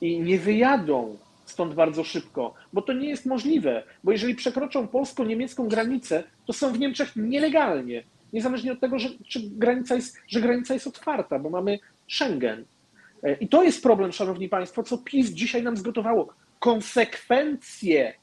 i 0.00 0.20
nie 0.20 0.38
wyjadą 0.38 1.16
stąd 1.50 1.74
bardzo 1.74 2.04
szybko, 2.04 2.54
bo 2.72 2.82
to 2.82 2.92
nie 2.92 3.08
jest 3.08 3.26
możliwe, 3.26 3.82
bo 4.04 4.12
jeżeli 4.12 4.34
przekroczą 4.34 4.88
polsko-niemiecką 4.88 5.68
granicę, 5.68 6.24
to 6.46 6.52
są 6.52 6.72
w 6.72 6.78
Niemczech 6.78 7.16
nielegalnie, 7.16 8.04
niezależnie 8.32 8.72
od 8.72 8.80
tego, 8.80 8.98
że, 8.98 9.08
granica 9.50 9.94
jest, 9.94 10.16
że 10.28 10.40
granica 10.40 10.74
jest 10.74 10.86
otwarta, 10.86 11.38
bo 11.38 11.50
mamy 11.50 11.78
Schengen. 12.08 12.64
E, 13.22 13.34
I 13.34 13.48
to 13.48 13.62
jest 13.62 13.82
problem, 13.82 14.12
szanowni 14.12 14.48
państwo, 14.48 14.82
co 14.82 14.98
PiS 14.98 15.30
dzisiaj 15.30 15.62
nam 15.62 15.76
zgotowało. 15.76 16.28
Konsekwencje, 16.58 18.14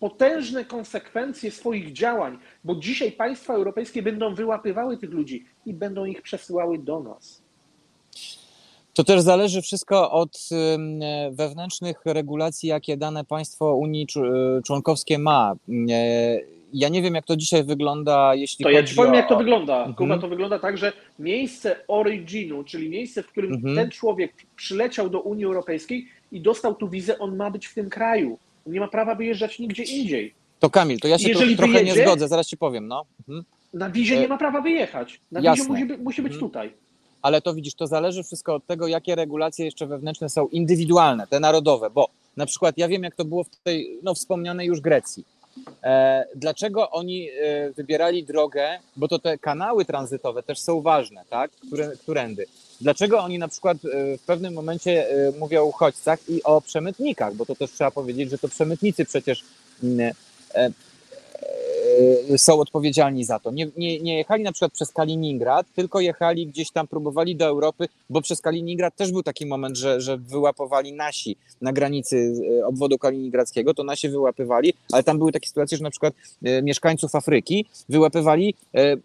potężne 0.00 0.64
konsekwencje 0.64 1.50
swoich 1.50 1.92
działań, 1.92 2.38
bo 2.64 2.74
dzisiaj 2.74 3.12
państwa 3.12 3.54
europejskie 3.54 4.02
będą 4.02 4.34
wyłapywały 4.34 4.98
tych 4.98 5.10
ludzi 5.10 5.46
i 5.66 5.74
będą 5.74 6.04
ich 6.04 6.22
przesyłały 6.22 6.78
do 6.78 7.00
nas. 7.00 7.45
To 8.96 9.04
też 9.04 9.20
zależy 9.20 9.62
wszystko 9.62 10.10
od 10.10 10.48
wewnętrznych 11.30 11.96
regulacji, 12.04 12.68
jakie 12.68 12.96
dane 12.96 13.24
państwo 13.24 13.74
Unii 13.74 14.06
e, 14.16 14.62
członkowskie 14.62 15.18
ma. 15.18 15.54
E, 15.90 16.40
ja 16.72 16.88
nie 16.88 17.02
wiem, 17.02 17.14
jak 17.14 17.26
to 17.26 17.36
dzisiaj 17.36 17.64
wygląda, 17.64 18.34
jeśli 18.34 18.62
to 18.62 18.68
chodzi 18.68 18.76
ja 18.76 18.82
ci 18.82 18.94
powiem, 18.94 19.12
o... 19.12 19.16
jak 19.16 19.28
to 19.28 19.36
wygląda. 19.36 19.76
Mhm. 19.76 19.94
Kuba, 19.94 20.18
to 20.18 20.28
wygląda 20.28 20.58
tak, 20.58 20.78
że 20.78 20.92
miejsce 21.18 21.76
originu, 21.88 22.64
czyli 22.64 22.88
miejsce, 22.88 23.22
w 23.22 23.26
którym 23.26 23.52
mhm. 23.52 23.76
ten 23.76 23.90
człowiek 23.90 24.32
przyleciał 24.56 25.10
do 25.10 25.20
Unii 25.20 25.44
Europejskiej 25.44 26.08
i 26.32 26.40
dostał 26.40 26.74
tu 26.74 26.88
wizę, 26.88 27.18
on 27.18 27.36
ma 27.36 27.50
być 27.50 27.66
w 27.66 27.74
tym 27.74 27.90
kraju. 27.90 28.38
Nie 28.66 28.80
ma 28.80 28.88
prawa 28.88 29.14
wyjeżdżać 29.14 29.58
nigdzie 29.58 29.82
indziej. 29.82 30.34
To 30.58 30.70
Kamil, 30.70 31.00
to 31.00 31.08
ja 31.08 31.18
się 31.18 31.28
Jeżeli 31.28 31.56
trochę 31.56 31.72
wyjedzie, 31.72 31.94
nie 31.94 32.06
zgodzę, 32.06 32.28
zaraz 32.28 32.46
ci 32.46 32.56
powiem. 32.56 32.88
No. 32.88 33.04
Mhm. 33.28 33.44
Na 33.74 33.90
wizie 33.90 34.20
nie 34.20 34.28
ma 34.28 34.38
prawa 34.38 34.60
wyjechać. 34.60 35.20
Na 35.32 35.40
Jasne. 35.40 35.74
wizie 35.74 35.86
musi, 35.86 36.02
musi 36.02 36.22
być 36.22 36.32
mhm. 36.32 36.50
tutaj 36.50 36.85
ale 37.22 37.40
to 37.40 37.54
widzisz, 37.54 37.74
to 37.74 37.86
zależy 37.86 38.22
wszystko 38.22 38.54
od 38.54 38.66
tego, 38.66 38.86
jakie 38.86 39.14
regulacje 39.14 39.64
jeszcze 39.64 39.86
wewnętrzne 39.86 40.28
są 40.28 40.48
indywidualne, 40.48 41.26
te 41.26 41.40
narodowe, 41.40 41.90
bo 41.90 42.08
na 42.36 42.46
przykład 42.46 42.78
ja 42.78 42.88
wiem, 42.88 43.02
jak 43.02 43.14
to 43.14 43.24
było 43.24 43.44
w 43.44 43.56
tej 43.62 43.98
no, 44.02 44.14
wspomnianej 44.14 44.66
już 44.66 44.80
Grecji. 44.80 45.24
E, 45.82 46.24
dlaczego 46.34 46.90
oni 46.90 47.28
e, 47.30 47.72
wybierali 47.72 48.24
drogę, 48.24 48.78
bo 48.96 49.08
to 49.08 49.18
te 49.18 49.38
kanały 49.38 49.84
tranzytowe 49.84 50.42
też 50.42 50.60
są 50.60 50.80
ważne, 50.80 51.24
tak? 51.30 51.50
Które, 51.50 51.96
którędy. 51.96 52.46
Dlaczego 52.80 53.20
oni 53.20 53.38
na 53.38 53.48
przykład 53.48 53.76
e, 53.84 54.18
w 54.18 54.22
pewnym 54.22 54.54
momencie 54.54 55.10
e, 55.10 55.32
mówią 55.38 55.62
o 55.62 55.64
uchodźcach 55.64 56.28
i 56.28 56.42
o 56.42 56.60
przemytnikach, 56.60 57.34
bo 57.34 57.46
to 57.46 57.54
też 57.54 57.70
trzeba 57.70 57.90
powiedzieć, 57.90 58.30
że 58.30 58.38
to 58.38 58.48
przemytnicy 58.48 59.04
przecież 59.04 59.44
mm, 59.82 60.12
e, 60.54 60.70
są 62.36 62.60
odpowiedzialni 62.60 63.24
za 63.24 63.38
to. 63.38 63.50
Nie, 63.50 63.68
nie, 63.76 64.00
nie 64.00 64.16
jechali 64.16 64.42
na 64.42 64.52
przykład 64.52 64.72
przez 64.72 64.92
Kaliningrad, 64.92 65.66
tylko 65.76 66.00
jechali 66.00 66.46
gdzieś 66.46 66.70
tam, 66.70 66.86
próbowali 66.88 67.36
do 67.36 67.46
Europy, 67.46 67.88
bo 68.10 68.22
przez 68.22 68.40
Kaliningrad 68.40 68.96
też 68.96 69.12
był 69.12 69.22
taki 69.22 69.46
moment, 69.46 69.76
że, 69.76 70.00
że 70.00 70.16
wyłapowali 70.16 70.92
nasi 70.92 71.36
na 71.60 71.72
granicy 71.72 72.16
y, 72.60 72.66
obwodu 72.66 72.98
kaliningradzkiego, 72.98 73.74
to 73.74 73.84
nasi 73.84 74.08
wyłapywali, 74.08 74.74
ale 74.92 75.02
tam 75.02 75.18
były 75.18 75.32
takie 75.32 75.48
sytuacje, 75.48 75.78
że 75.78 75.84
na 75.84 75.90
przykład 75.90 76.14
y, 76.46 76.62
mieszkańców 76.62 77.14
Afryki 77.14 77.66
wyłapywali 77.88 78.54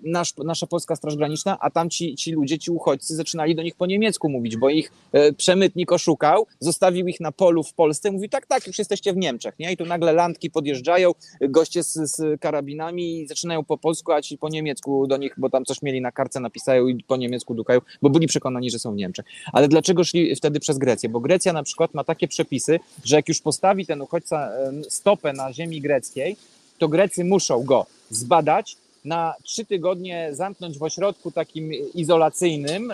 nasz, 0.03 0.37
nasza 0.37 0.67
polska 0.67 0.95
Straż 0.95 1.15
Graniczna, 1.15 1.57
a 1.59 1.69
tam 1.69 1.89
ci, 1.89 2.15
ci 2.15 2.31
ludzie, 2.31 2.59
ci 2.59 2.71
uchodźcy 2.71 3.15
zaczynali 3.15 3.55
do 3.55 3.63
nich 3.63 3.75
po 3.75 3.85
niemiecku 3.85 4.29
mówić, 4.29 4.57
bo 4.57 4.69
ich 4.69 4.91
przemytnik 5.37 5.91
oszukał, 5.91 6.45
zostawił 6.59 7.07
ich 7.07 7.19
na 7.19 7.31
polu 7.31 7.63
w 7.63 7.73
Polsce, 7.73 8.11
mówi 8.11 8.29
tak, 8.29 8.45
tak, 8.45 8.67
już 8.67 8.79
jesteście 8.79 9.13
w 9.13 9.17
Niemczech, 9.17 9.59
nie? 9.59 9.71
I 9.71 9.77
tu 9.77 9.85
nagle 9.85 10.13
landki 10.13 10.51
podjeżdżają, 10.51 11.11
goście 11.41 11.83
z, 11.83 11.93
z 11.93 12.41
karabinami 12.71 13.19
i 13.19 13.27
zaczynają 13.27 13.63
po 13.63 13.77
polsku, 13.77 14.11
a 14.11 14.21
ci 14.21 14.37
po 14.37 14.49
niemiecku 14.49 15.07
do 15.07 15.17
nich, 15.17 15.33
bo 15.37 15.49
tam 15.49 15.65
coś 15.65 15.81
mieli 15.81 16.01
na 16.01 16.11
kartce, 16.11 16.39
napisają 16.39 16.87
i 16.87 17.03
po 17.03 17.17
niemiecku 17.17 17.53
dukają, 17.53 17.81
bo 18.01 18.09
byli 18.09 18.27
przekonani, 18.27 18.71
że 18.71 18.79
są 18.79 18.93
w 18.93 18.95
Niemczech. 18.95 19.25
Ale 19.53 19.67
dlaczego 19.67 20.03
szli 20.03 20.35
wtedy 20.35 20.59
przez 20.59 20.77
Grecję? 20.77 21.09
Bo 21.09 21.19
Grecja 21.19 21.53
na 21.53 21.63
przykład 21.63 21.93
ma 21.93 22.03
takie 22.03 22.27
przepisy, 22.27 22.79
że 23.03 23.15
jak 23.15 23.27
już 23.27 23.41
postawi 23.41 23.85
ten 23.85 24.01
uchodźca 24.01 24.51
stopę 24.89 25.33
na 25.33 25.53
ziemi 25.53 25.81
greckiej, 25.81 26.35
to 26.77 26.87
Grecy 26.87 27.25
muszą 27.25 27.63
go 27.63 27.85
zbadać, 28.09 28.77
na 29.05 29.33
trzy 29.43 29.65
tygodnie 29.65 30.29
zamknąć 30.31 30.77
w 30.77 30.83
ośrodku 30.83 31.31
takim 31.31 31.71
izolacyjnym, 31.93 32.93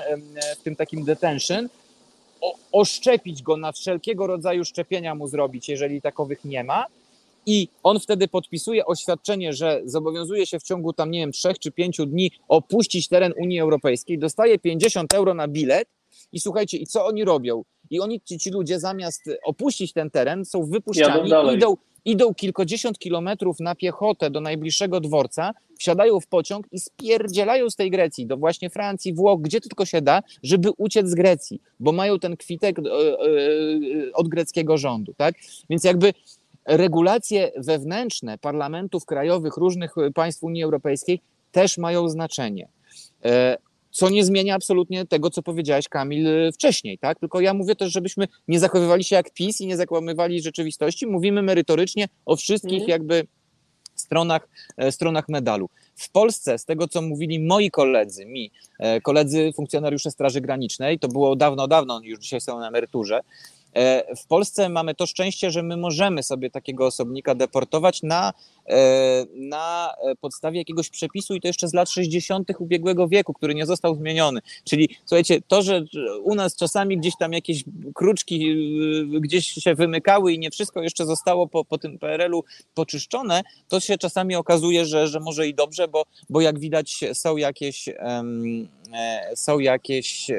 w 0.60 0.64
tym 0.64 0.76
takim 0.76 1.04
detention, 1.04 1.70
oszczepić 2.72 3.44
go 3.44 3.58
na 3.58 3.72
wszelkiego 3.72 4.28
rodzaju 4.28 4.66
szczepienia 4.66 5.16
mu 5.16 5.28
zrobić, 5.28 5.70
jeżeli 5.70 6.02
takowych 6.02 6.46
nie 6.46 6.64
ma, 6.64 6.86
i 7.48 7.68
on 7.84 8.00
wtedy 8.00 8.28
podpisuje 8.28 8.86
oświadczenie, 8.86 9.54
że 9.54 9.82
zobowiązuje 9.86 10.46
się 10.46 10.60
w 10.60 10.64
ciągu 10.64 10.94
tam, 10.94 11.12
nie 11.12 11.20
wiem, 11.20 11.32
trzech 11.32 11.60
czy 11.60 11.72
pięciu 11.72 12.06
dni 12.06 12.32
opuścić 12.48 13.08
teren 13.08 13.34
Unii 13.38 13.60
Europejskiej, 13.60 14.20
dostaje 14.20 14.60
50 14.60 15.14
euro 15.14 15.34
na 15.34 15.48
bilet 15.48 15.90
i 16.32 16.40
słuchajcie, 16.40 16.78
i 16.78 16.88
co 16.88 17.06
oni 17.06 17.26
robią? 17.26 17.64
I 17.90 18.00
oni, 18.00 18.22
ci, 18.22 18.38
ci 18.40 18.50
ludzie 18.50 18.80
zamiast 18.80 19.24
opuścić 19.46 19.94
ten 19.94 20.10
teren, 20.10 20.46
są 20.46 20.66
wypuszczani, 20.66 21.32
idą, 21.54 21.78
idą 22.06 22.34
kilkadziesiąt 22.34 23.00
kilometrów 23.00 23.60
na 23.60 23.76
piechotę 23.76 24.30
do 24.30 24.42
najbliższego 24.42 25.00
dworca, 25.00 25.52
wsiadają 25.80 26.20
w 26.20 26.28
pociąg 26.28 26.68
i 26.72 26.80
spierdzielają 26.80 27.70
z 27.70 27.76
tej 27.76 27.92
Grecji 27.92 28.26
do 28.26 28.38
właśnie 28.38 28.70
Francji, 28.70 29.14
Włoch, 29.14 29.42
gdzie 29.42 29.62
tylko 29.62 29.86
się 29.86 30.02
da, 30.02 30.24
żeby 30.44 30.70
uciec 30.78 31.08
z 31.08 31.16
Grecji, 31.16 31.62
bo 31.80 31.92
mają 31.92 32.20
ten 32.20 32.38
kwitek 32.38 32.80
e, 32.80 32.82
e, 32.82 33.18
od 34.14 34.28
greckiego 34.28 34.78
rządu, 34.78 35.14
tak? 35.18 35.36
Więc 35.70 35.84
jakby 35.84 36.14
regulacje 36.68 37.52
wewnętrzne 37.58 38.38
parlamentów 38.38 39.06
krajowych 39.06 39.58
różnych 39.58 39.96
państw 40.16 40.44
Unii 40.44 40.64
Europejskiej 40.64 41.22
też 41.52 41.78
mają 41.78 42.10
znaczenie. 42.10 42.68
E, 43.26 43.58
co 43.92 44.10
nie 44.10 44.26
zmienia 44.26 44.56
absolutnie 44.56 45.06
tego, 45.06 45.30
co 45.30 45.44
powiedziałeś, 45.44 45.90
Kamil, 45.90 46.28
wcześniej, 46.54 46.98
tak? 46.98 47.20
Tylko 47.20 47.42
ja 47.42 47.54
mówię 47.54 47.76
też, 47.76 47.92
żebyśmy 47.92 48.28
nie 48.48 48.60
zachowywali 48.60 49.04
się 49.04 49.16
jak 49.16 49.34
PiS 49.34 49.62
i 49.62 49.68
nie 49.68 49.78
zakłamywali 49.78 50.42
rzeczywistości. 50.42 51.08
Mówimy 51.08 51.42
merytorycznie 51.42 52.08
o 52.26 52.36
wszystkich 52.36 52.78
mm. 52.78 52.90
jakby 52.90 53.28
stronach, 53.96 54.50
e, 54.78 54.92
stronach 54.92 55.30
medalu. 55.30 55.70
W 55.96 56.12
Polsce, 56.12 56.58
z 56.58 56.66
tego 56.66 56.88
co 56.88 57.02
mówili 57.02 57.40
moi 57.40 57.72
koledzy, 57.72 58.26
mi, 58.26 58.52
e, 58.80 59.02
koledzy 59.02 59.54
funkcjonariusze 59.56 60.12
Straży 60.12 60.42
Granicznej, 60.42 61.00
to 61.00 61.08
było 61.08 61.36
dawno, 61.36 61.68
dawno, 61.68 61.96
oni 61.96 62.08
już 62.08 62.20
dzisiaj 62.20 62.42
są 62.42 62.60
na 62.60 62.68
emeryturze, 62.68 63.20
E, 63.20 63.24
w 64.18 64.28
Polsce 64.28 64.70
mamy 64.70 64.96
to 64.96 65.06
szczęście, 65.06 65.52
że 65.52 65.64
my 65.64 65.78
możemy 65.78 66.24
sobie 66.24 66.50
takiego 66.50 66.86
osobnika 66.86 67.36
deportować 67.36 68.04
na, 68.04 68.30
e, 68.30 68.57
na 69.36 69.94
podstawie 70.22 70.60
jakiegoś 70.60 70.90
przepisu 70.90 71.36
i 71.36 71.42
to 71.42 71.48
jeszcze 71.48 71.68
z 71.68 71.74
lat 71.74 71.90
60. 71.90 72.52
ubiegłego 72.60 73.08
wieku, 73.08 73.34
który 73.34 73.56
nie 73.56 73.66
został 73.66 73.96
zmieniony. 73.96 74.40
Czyli 74.64 74.90
słuchajcie, 75.06 75.42
to, 75.48 75.62
że 75.62 75.86
u 76.24 76.36
nas 76.36 76.56
czasami 76.56 76.98
gdzieś 76.98 77.14
tam 77.20 77.34
jakieś 77.34 77.64
kruczki 77.96 78.50
e, 79.16 79.20
gdzieś 79.20 79.48
się 79.48 79.76
wymykały 79.76 80.34
i 80.34 80.40
nie 80.40 80.52
wszystko 80.52 80.82
jeszcze 80.82 81.06
zostało 81.06 81.48
po, 81.48 81.66
po 81.66 81.78
tym 81.78 82.00
PRL-u 82.00 82.44
poczyszczone, 82.74 83.42
to 83.68 83.80
się 83.80 83.98
czasami 83.98 84.36
okazuje, 84.36 84.86
że, 84.86 85.08
że 85.08 85.20
może 85.20 85.48
i 85.48 85.54
dobrze, 85.54 85.88
bo, 85.88 86.04
bo 86.30 86.42
jak 86.42 86.60
widać 86.60 87.00
są 87.14 87.38
jakieś 87.38 87.90
um, 88.00 88.68
E, 88.94 89.36
są 89.36 89.60
jakieś 89.60 90.30
e, 90.30 90.36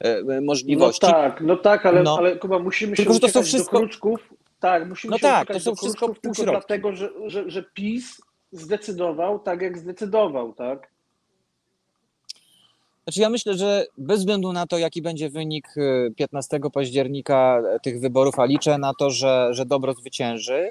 e, 0.00 0.40
możliwości. 0.40 1.06
No 1.06 1.12
tak, 1.12 1.40
no 1.40 1.56
tak, 1.56 1.86
ale, 1.86 2.02
no. 2.02 2.16
ale 2.18 2.36
Kuba, 2.36 2.58
musimy 2.58 2.96
się 2.96 3.04
Tylko, 3.04 3.18
to 3.18 3.28
są 3.28 3.42
wszystko... 3.42 3.72
do 3.72 3.78
kruczków, 3.78 4.20
Tak, 4.64 4.88
musimy 4.88 5.10
No 5.10 5.18
się 5.18 5.22
tak, 5.22 5.48
to 5.48 5.60
są 5.60 5.70
do 5.70 5.76
wszystko 5.76 6.14
tylko 6.22 6.42
dlatego, 6.42 6.92
że, 6.92 7.10
że, 7.26 7.50
że 7.50 7.62
PiS 7.62 8.22
zdecydował 8.52 9.38
tak, 9.38 9.62
jak 9.62 9.78
zdecydował, 9.78 10.52
tak? 10.52 10.90
Znaczy 13.04 13.20
ja 13.20 13.30
myślę, 13.30 13.54
że 13.54 13.86
bez 13.98 14.18
względu 14.18 14.52
na 14.52 14.66
to, 14.66 14.78
jaki 14.78 15.02
będzie 15.02 15.30
wynik 15.30 15.76
y, 15.76 16.12
15 16.16 16.60
października 16.72 17.62
tych 17.82 18.00
wyborów, 18.00 18.38
a 18.38 18.44
liczę 18.44 18.78
na 18.78 18.92
to, 18.98 19.10
że, 19.10 19.48
że 19.50 19.66
dobro 19.66 19.94
zwycięży, 19.94 20.68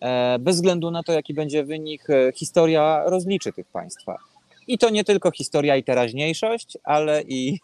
e, 0.00 0.38
bez 0.38 0.56
względu 0.56 0.90
na 0.90 1.02
to, 1.02 1.12
jaki 1.12 1.34
będzie 1.34 1.64
wynik, 1.64 2.10
e, 2.10 2.32
historia 2.32 3.02
rozliczy 3.06 3.52
tych 3.52 3.66
państwa. 3.66 4.18
I 4.66 4.78
to 4.78 4.90
nie 4.90 5.04
tylko 5.04 5.30
historia 5.30 5.76
i 5.76 5.84
teraźniejszość, 5.84 6.78
ale 6.84 7.22
i, 7.22 7.58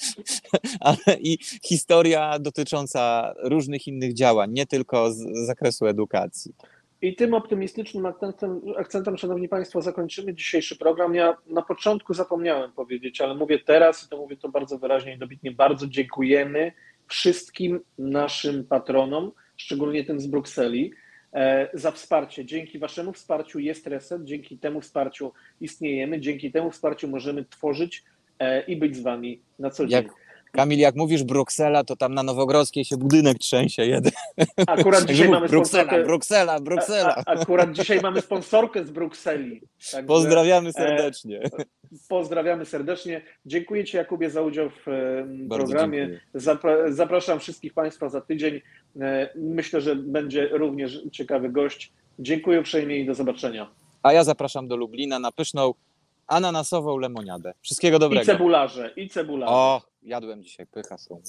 ale 0.80 1.18
i 1.20 1.38
historia 1.64 2.38
dotycząca 2.38 3.34
różnych 3.42 3.86
innych 3.86 4.14
działań, 4.14 4.52
nie 4.52 4.66
tylko 4.66 5.12
z 5.12 5.46
zakresu 5.46 5.86
edukacji. 5.86 6.54
I 7.02 7.16
tym 7.16 7.34
optymistycznym 7.34 8.06
akcentem, 8.06 8.60
akcentem, 8.76 9.18
Szanowni 9.18 9.48
Państwo, 9.48 9.82
zakończymy 9.82 10.34
dzisiejszy 10.34 10.76
program. 10.76 11.14
Ja 11.14 11.36
na 11.46 11.62
początku 11.62 12.14
zapomniałem 12.14 12.72
powiedzieć, 12.72 13.20
ale 13.20 13.34
mówię 13.34 13.58
teraz 13.58 14.06
i 14.06 14.08
to 14.08 14.16
mówię 14.16 14.36
to 14.36 14.48
bardzo 14.48 14.78
wyraźnie 14.78 15.14
i 15.14 15.18
dobitnie. 15.18 15.52
Bardzo 15.52 15.86
dziękujemy 15.86 16.72
wszystkim 17.06 17.80
naszym 17.98 18.64
patronom, 18.64 19.32
szczególnie 19.56 20.04
tym 20.04 20.20
z 20.20 20.26
Brukseli, 20.26 20.92
za 21.74 21.90
wsparcie. 21.90 22.44
Dzięki 22.44 22.78
Waszemu 22.78 23.12
wsparciu 23.12 23.58
jest 23.58 23.86
reset, 23.86 24.24
dzięki 24.24 24.58
temu 24.58 24.80
wsparciu 24.80 25.32
istniejemy, 25.60 26.20
dzięki 26.20 26.52
temu 26.52 26.70
wsparciu 26.70 27.08
możemy 27.08 27.44
tworzyć 27.44 28.04
e, 28.38 28.60
i 28.60 28.76
być 28.76 28.96
z 28.96 29.00
Wami 29.00 29.40
na 29.58 29.70
co 29.70 29.86
dzień. 29.86 30.02
Jak, 30.02 30.25
Kamil, 30.56 30.78
jak 30.78 30.96
mówisz 30.96 31.24
Bruksela, 31.24 31.84
to 31.84 31.96
tam 31.96 32.14
na 32.14 32.22
Nowogrodzkiej 32.22 32.84
się 32.84 32.96
budynek 32.96 33.38
trzęsie 33.38 33.86
jeden. 33.86 34.12
Akurat 34.66 35.04
dzisiaj 35.10 35.28
mamy 35.28 35.48
Bruksela, 35.48 35.82
sponsorkę. 35.84 36.04
Bruksela, 36.06 36.60
Bruksela. 36.60 37.14
A, 37.16 37.22
a, 37.26 37.40
akurat 37.40 37.72
dzisiaj 37.72 38.00
mamy 38.00 38.20
sponsorkę 38.20 38.84
z 38.84 38.90
Brukseli. 38.90 39.60
Także- 39.92 40.06
Pozdrawiamy 40.06 40.72
serdecznie. 40.72 41.40
Pozdrawiamy 42.08 42.64
serdecznie. 42.64 43.22
Dziękuję 43.46 43.84
Ci, 43.84 43.96
Jakubie, 43.96 44.30
za 44.30 44.42
udział 44.42 44.70
w 44.70 44.88
e, 44.88 45.24
Bardzo 45.28 45.64
programie. 45.66 45.98
dziękuję. 46.32 46.90
Zapraszam 46.92 47.40
wszystkich 47.40 47.74
Państwa 47.74 48.08
za 48.08 48.20
tydzień. 48.20 48.60
E, 49.00 49.28
Myślę, 49.36 49.80
że 49.80 49.96
będzie 49.96 50.48
również 50.52 51.00
ciekawy 51.12 51.48
gość. 51.48 51.92
Dziękuję 52.18 52.60
uprzejmie 52.60 52.98
i 52.98 53.06
do 53.06 53.14
zobaczenia. 53.14 53.70
A 54.02 54.12
ja 54.12 54.24
zapraszam 54.24 54.68
do 54.68 54.76
Lublina 54.76 55.18
na 55.18 55.32
pyszną 55.32 55.74
ananasową 56.26 56.98
lemoniadę. 56.98 57.54
Wszystkiego 57.62 57.96
I 57.96 58.00
dobrego. 58.00 58.24
cebularze, 58.26 58.92
i 58.96 59.08
cebularze. 59.08 59.52
O, 59.52 59.82
jadłem 60.06 60.42
dzisiaj, 60.42 60.66
pycha 60.66 60.98
są. 60.98 61.22